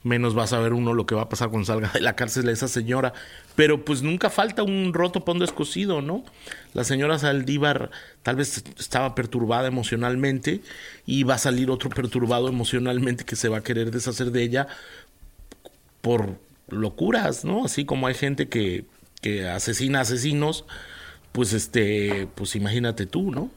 Menos 0.05 0.39
va 0.39 0.45
a 0.45 0.47
saber 0.47 0.73
uno 0.73 0.95
lo 0.95 1.07
que 1.07 1.15
va 1.15 1.23
a 1.23 1.29
pasar 1.29 1.51
cuando 1.51 1.67
salga 1.67 1.91
de 1.93 2.01
la 2.01 2.15
cárcel 2.15 2.49
esa 2.49 2.69
señora. 2.69 3.13
Pero 3.57 3.85
pues 3.85 4.03
nunca 4.03 4.31
falta 4.31 4.63
un 4.63 4.93
roto 4.95 5.25
pondo 5.25 5.45
escocido, 5.45 6.03
¿no? 6.03 6.25
La 6.73 6.85
señora 6.85 7.19
Saldívar 7.19 7.91
tal 8.23 8.37
vez 8.37 8.65
estaba 8.79 9.15
perturbada 9.15 9.69
emocionalmente 9.69 10.61
y 11.07 11.25
va 11.25 11.35
a 11.35 11.39
salir 11.39 11.71
otro 11.71 11.91
perturbado 11.91 12.49
emocionalmente 12.49 13.25
que 13.25 13.37
se 13.37 13.49
va 13.49 13.59
a 13.59 13.63
querer 13.63 13.91
deshacer 13.91 14.31
de 14.31 14.43
ella 14.43 14.69
por 16.01 16.39
locuras, 16.69 17.45
¿no? 17.45 17.65
Así 17.65 17.85
como 17.85 18.07
hay 18.07 18.15
gente 18.15 18.49
que, 18.49 18.85
que 19.21 19.49
asesina 19.49 20.01
asesinos 20.01 20.65
pues 21.33 21.53
este, 21.53 22.27
pues 22.35 22.57
imagínate 22.57 23.07
tú, 23.07 23.31
¿no? 23.31 23.51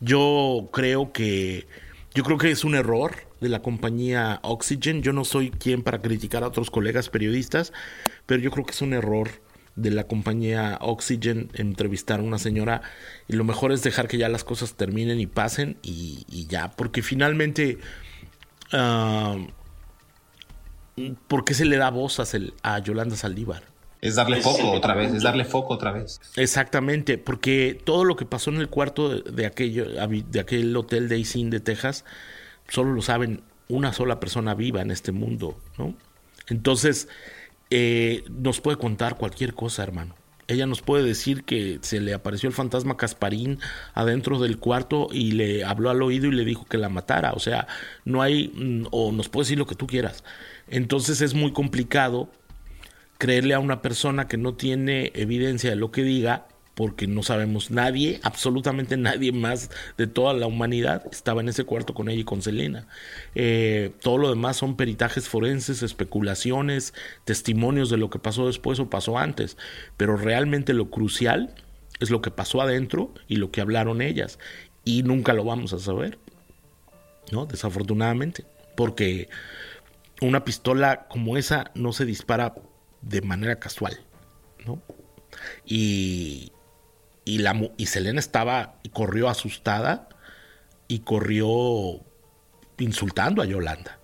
Yo 0.00 0.68
creo 0.72 1.12
que, 1.12 1.66
yo 2.14 2.24
creo 2.24 2.38
que 2.38 2.50
es 2.50 2.64
un 2.64 2.74
error 2.74 3.14
de 3.42 3.48
la 3.48 3.60
compañía 3.60 4.40
Oxygen. 4.42 5.02
Yo 5.02 5.12
no 5.12 5.24
soy 5.24 5.50
quien 5.50 5.82
para 5.82 6.00
criticar 6.00 6.44
a 6.44 6.48
otros 6.48 6.70
colegas 6.70 7.10
periodistas, 7.10 7.72
pero 8.24 8.40
yo 8.40 8.50
creo 8.50 8.64
que 8.64 8.72
es 8.72 8.80
un 8.80 8.94
error 8.94 9.28
de 9.74 9.90
la 9.90 10.04
compañía 10.04 10.78
Oxygen 10.80 11.50
entrevistar 11.54 12.20
a 12.20 12.22
una 12.22 12.38
señora 12.38 12.82
y 13.28 13.34
lo 13.34 13.44
mejor 13.44 13.72
es 13.72 13.82
dejar 13.82 14.06
que 14.06 14.18
ya 14.18 14.28
las 14.28 14.44
cosas 14.44 14.74
terminen 14.74 15.18
y 15.18 15.26
pasen 15.26 15.78
y, 15.82 16.46
ya, 16.48 16.70
porque 16.70 17.02
finalmente, 17.02 17.78
uh, 18.72 19.46
¿por 21.26 21.44
qué 21.44 21.54
se 21.54 21.64
le 21.64 21.76
da 21.76 21.90
voz 21.90 22.20
a, 22.20 22.24
a 22.62 22.78
Yolanda 22.78 23.16
Saldívar? 23.16 23.64
Es 24.02 24.16
darle 24.16 24.42
foco 24.42 24.72
otra 24.72 24.94
vez, 24.94 25.14
es 25.14 25.22
darle 25.22 25.44
foco 25.44 25.74
otra 25.74 25.92
vez. 25.92 26.20
Exactamente, 26.34 27.18
porque 27.18 27.80
todo 27.84 28.04
lo 28.04 28.16
que 28.16 28.26
pasó 28.26 28.50
en 28.50 28.56
el 28.56 28.68
cuarto 28.68 29.20
de, 29.20 29.46
aquello, 29.46 29.86
de 29.86 30.40
aquel 30.40 30.76
hotel 30.76 31.08
de 31.08 31.18
Isin 31.18 31.50
de 31.50 31.60
Texas, 31.60 32.04
solo 32.72 32.94
lo 32.94 33.02
saben 33.02 33.42
una 33.68 33.92
sola 33.92 34.18
persona 34.18 34.54
viva 34.54 34.80
en 34.80 34.90
este 34.90 35.12
mundo, 35.12 35.60
¿no? 35.76 35.94
Entonces, 36.48 37.06
eh, 37.68 38.24
nos 38.30 38.62
puede 38.62 38.78
contar 38.78 39.16
cualquier 39.16 39.52
cosa, 39.52 39.82
hermano. 39.82 40.14
Ella 40.48 40.66
nos 40.66 40.80
puede 40.80 41.04
decir 41.04 41.44
que 41.44 41.78
se 41.82 42.00
le 42.00 42.14
apareció 42.14 42.48
el 42.48 42.54
fantasma 42.54 42.96
Casparín 42.96 43.58
adentro 43.92 44.38
del 44.38 44.58
cuarto 44.58 45.08
y 45.12 45.32
le 45.32 45.64
habló 45.64 45.90
al 45.90 46.02
oído 46.02 46.28
y 46.28 46.32
le 46.32 46.46
dijo 46.46 46.64
que 46.64 46.78
la 46.78 46.88
matara. 46.88 47.32
O 47.32 47.38
sea, 47.38 47.68
no 48.06 48.22
hay, 48.22 48.48
mm, 48.54 48.86
o 48.90 49.12
nos 49.12 49.28
puede 49.28 49.44
decir 49.44 49.58
lo 49.58 49.66
que 49.66 49.74
tú 49.74 49.86
quieras. 49.86 50.24
Entonces 50.68 51.20
es 51.20 51.34
muy 51.34 51.52
complicado 51.52 52.30
creerle 53.18 53.52
a 53.52 53.60
una 53.60 53.82
persona 53.82 54.28
que 54.28 54.38
no 54.38 54.54
tiene 54.54 55.12
evidencia 55.14 55.70
de 55.70 55.76
lo 55.76 55.92
que 55.92 56.02
diga, 56.02 56.46
porque 56.82 57.06
no 57.06 57.22
sabemos 57.22 57.70
nadie, 57.70 58.18
absolutamente 58.24 58.96
nadie 58.96 59.30
más 59.30 59.70
de 59.96 60.08
toda 60.08 60.34
la 60.34 60.48
humanidad 60.48 61.04
estaba 61.12 61.40
en 61.40 61.48
ese 61.48 61.62
cuarto 61.62 61.94
con 61.94 62.08
ella 62.08 62.22
y 62.22 62.24
con 62.24 62.42
Selena. 62.42 62.88
Eh, 63.36 63.92
todo 64.00 64.18
lo 64.18 64.28
demás 64.28 64.56
son 64.56 64.76
peritajes 64.76 65.28
forenses, 65.28 65.84
especulaciones, 65.84 66.92
testimonios 67.24 67.88
de 67.88 67.98
lo 67.98 68.10
que 68.10 68.18
pasó 68.18 68.48
después 68.48 68.80
o 68.80 68.90
pasó 68.90 69.16
antes, 69.16 69.56
pero 69.96 70.16
realmente 70.16 70.72
lo 70.72 70.90
crucial 70.90 71.54
es 72.00 72.10
lo 72.10 72.20
que 72.20 72.32
pasó 72.32 72.60
adentro 72.60 73.14
y 73.28 73.36
lo 73.36 73.52
que 73.52 73.60
hablaron 73.60 74.02
ellas, 74.02 74.40
y 74.84 75.04
nunca 75.04 75.34
lo 75.34 75.44
vamos 75.44 75.72
a 75.72 75.78
saber, 75.78 76.18
¿no? 77.30 77.46
Desafortunadamente, 77.46 78.44
porque 78.76 79.28
una 80.20 80.42
pistola 80.42 81.06
como 81.06 81.36
esa 81.36 81.70
no 81.76 81.92
se 81.92 82.06
dispara 82.06 82.56
de 83.02 83.22
manera 83.22 83.60
casual, 83.60 84.00
¿no? 84.66 84.82
Y, 85.64 86.50
y, 87.24 87.86
Selena 87.86 88.20
estaba 88.20 88.76
y 88.82 88.88
corrió 88.88 89.28
asustada 89.28 90.08
y 90.88 91.00
corrió 91.00 92.00
insultando 92.78 93.42
a 93.42 93.46
Yolanda. 93.46 93.98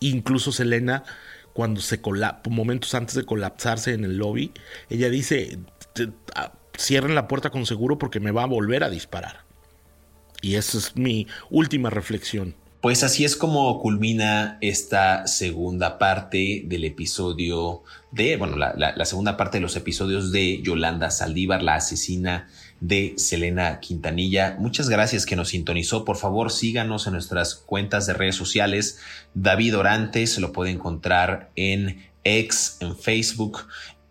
Incluso 0.00 0.52
Selena, 0.52 1.04
cuando 1.52 1.80
se 1.80 2.00
momentos 2.48 2.94
antes 2.94 3.14
de 3.14 3.24
colapsarse 3.24 3.92
en 3.92 4.04
el 4.04 4.18
lobby, 4.18 4.52
ella 4.88 5.08
dice, 5.10 5.58
cierren 6.76 7.14
la 7.14 7.28
puerta 7.28 7.50
con 7.50 7.66
seguro 7.66 7.98
porque 7.98 8.20
me 8.20 8.30
va 8.30 8.44
a 8.44 8.46
volver 8.46 8.84
a 8.84 8.90
disparar. 8.90 9.44
Y 10.40 10.56
esa 10.56 10.78
es 10.78 10.96
mi 10.96 11.26
última 11.50 11.90
reflexión. 11.90 12.54
Pues 12.84 13.02
así 13.02 13.24
es 13.24 13.34
como 13.34 13.80
culmina 13.80 14.58
esta 14.60 15.26
segunda 15.26 15.96
parte 15.96 16.64
del 16.66 16.84
episodio 16.84 17.82
de, 18.10 18.36
bueno, 18.36 18.56
la, 18.58 19.04
segunda 19.06 19.38
parte 19.38 19.56
de 19.56 19.62
los 19.62 19.74
episodios 19.76 20.32
de 20.32 20.60
Yolanda 20.60 21.10
Saldívar, 21.10 21.62
la 21.62 21.76
asesina 21.76 22.46
de 22.80 23.14
Selena 23.16 23.80
Quintanilla. 23.80 24.56
Muchas 24.58 24.90
gracias 24.90 25.24
que 25.24 25.34
nos 25.34 25.48
sintonizó. 25.48 26.04
Por 26.04 26.18
favor, 26.18 26.52
síganos 26.52 27.06
en 27.06 27.14
nuestras 27.14 27.54
cuentas 27.54 28.04
de 28.04 28.12
redes 28.12 28.36
sociales. 28.36 28.98
David 29.32 29.78
Orantes 29.78 30.38
lo 30.38 30.52
puede 30.52 30.70
encontrar 30.70 31.52
en 31.56 32.04
X, 32.22 32.76
en 32.80 32.98
Facebook 32.98 33.66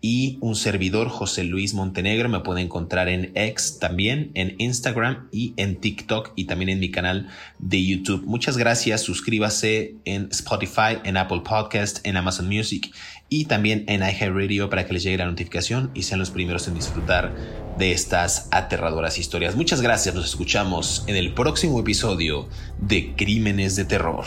y 0.06 0.36
un 0.42 0.54
servidor 0.54 1.08
José 1.08 1.44
Luis 1.44 1.72
Montenegro. 1.72 2.28
Me 2.28 2.40
puede 2.40 2.60
encontrar 2.60 3.08
en 3.08 3.32
X 3.34 3.78
también, 3.80 4.32
en 4.34 4.54
Instagram 4.58 5.28
y 5.32 5.54
en 5.56 5.76
TikTok 5.76 6.32
y 6.36 6.44
también 6.44 6.68
en 6.68 6.78
mi 6.78 6.90
canal 6.90 7.30
de 7.58 7.82
YouTube. 7.82 8.22
Muchas 8.26 8.58
gracias. 8.58 9.00
Suscríbase 9.00 9.94
en 10.04 10.28
Spotify, 10.30 10.98
en 11.04 11.16
Apple 11.16 11.40
Podcast, 11.42 12.06
en 12.06 12.18
Amazon 12.18 12.48
Music 12.48 12.94
y 13.30 13.46
también 13.46 13.86
en 13.88 14.02
iHeartRadio 14.02 14.68
para 14.68 14.86
que 14.86 14.92
les 14.92 15.04
llegue 15.04 15.16
la 15.16 15.24
notificación 15.24 15.90
y 15.94 16.02
sean 16.02 16.20
los 16.20 16.30
primeros 16.30 16.68
en 16.68 16.74
disfrutar 16.74 17.34
de 17.78 17.92
estas 17.92 18.48
aterradoras 18.50 19.16
historias. 19.16 19.56
Muchas 19.56 19.80
gracias. 19.80 20.14
Nos 20.14 20.26
escuchamos 20.26 21.04
en 21.06 21.16
el 21.16 21.32
próximo 21.32 21.80
episodio 21.80 22.46
de 22.78 23.14
Crímenes 23.16 23.74
de 23.74 23.86
Terror. 23.86 24.26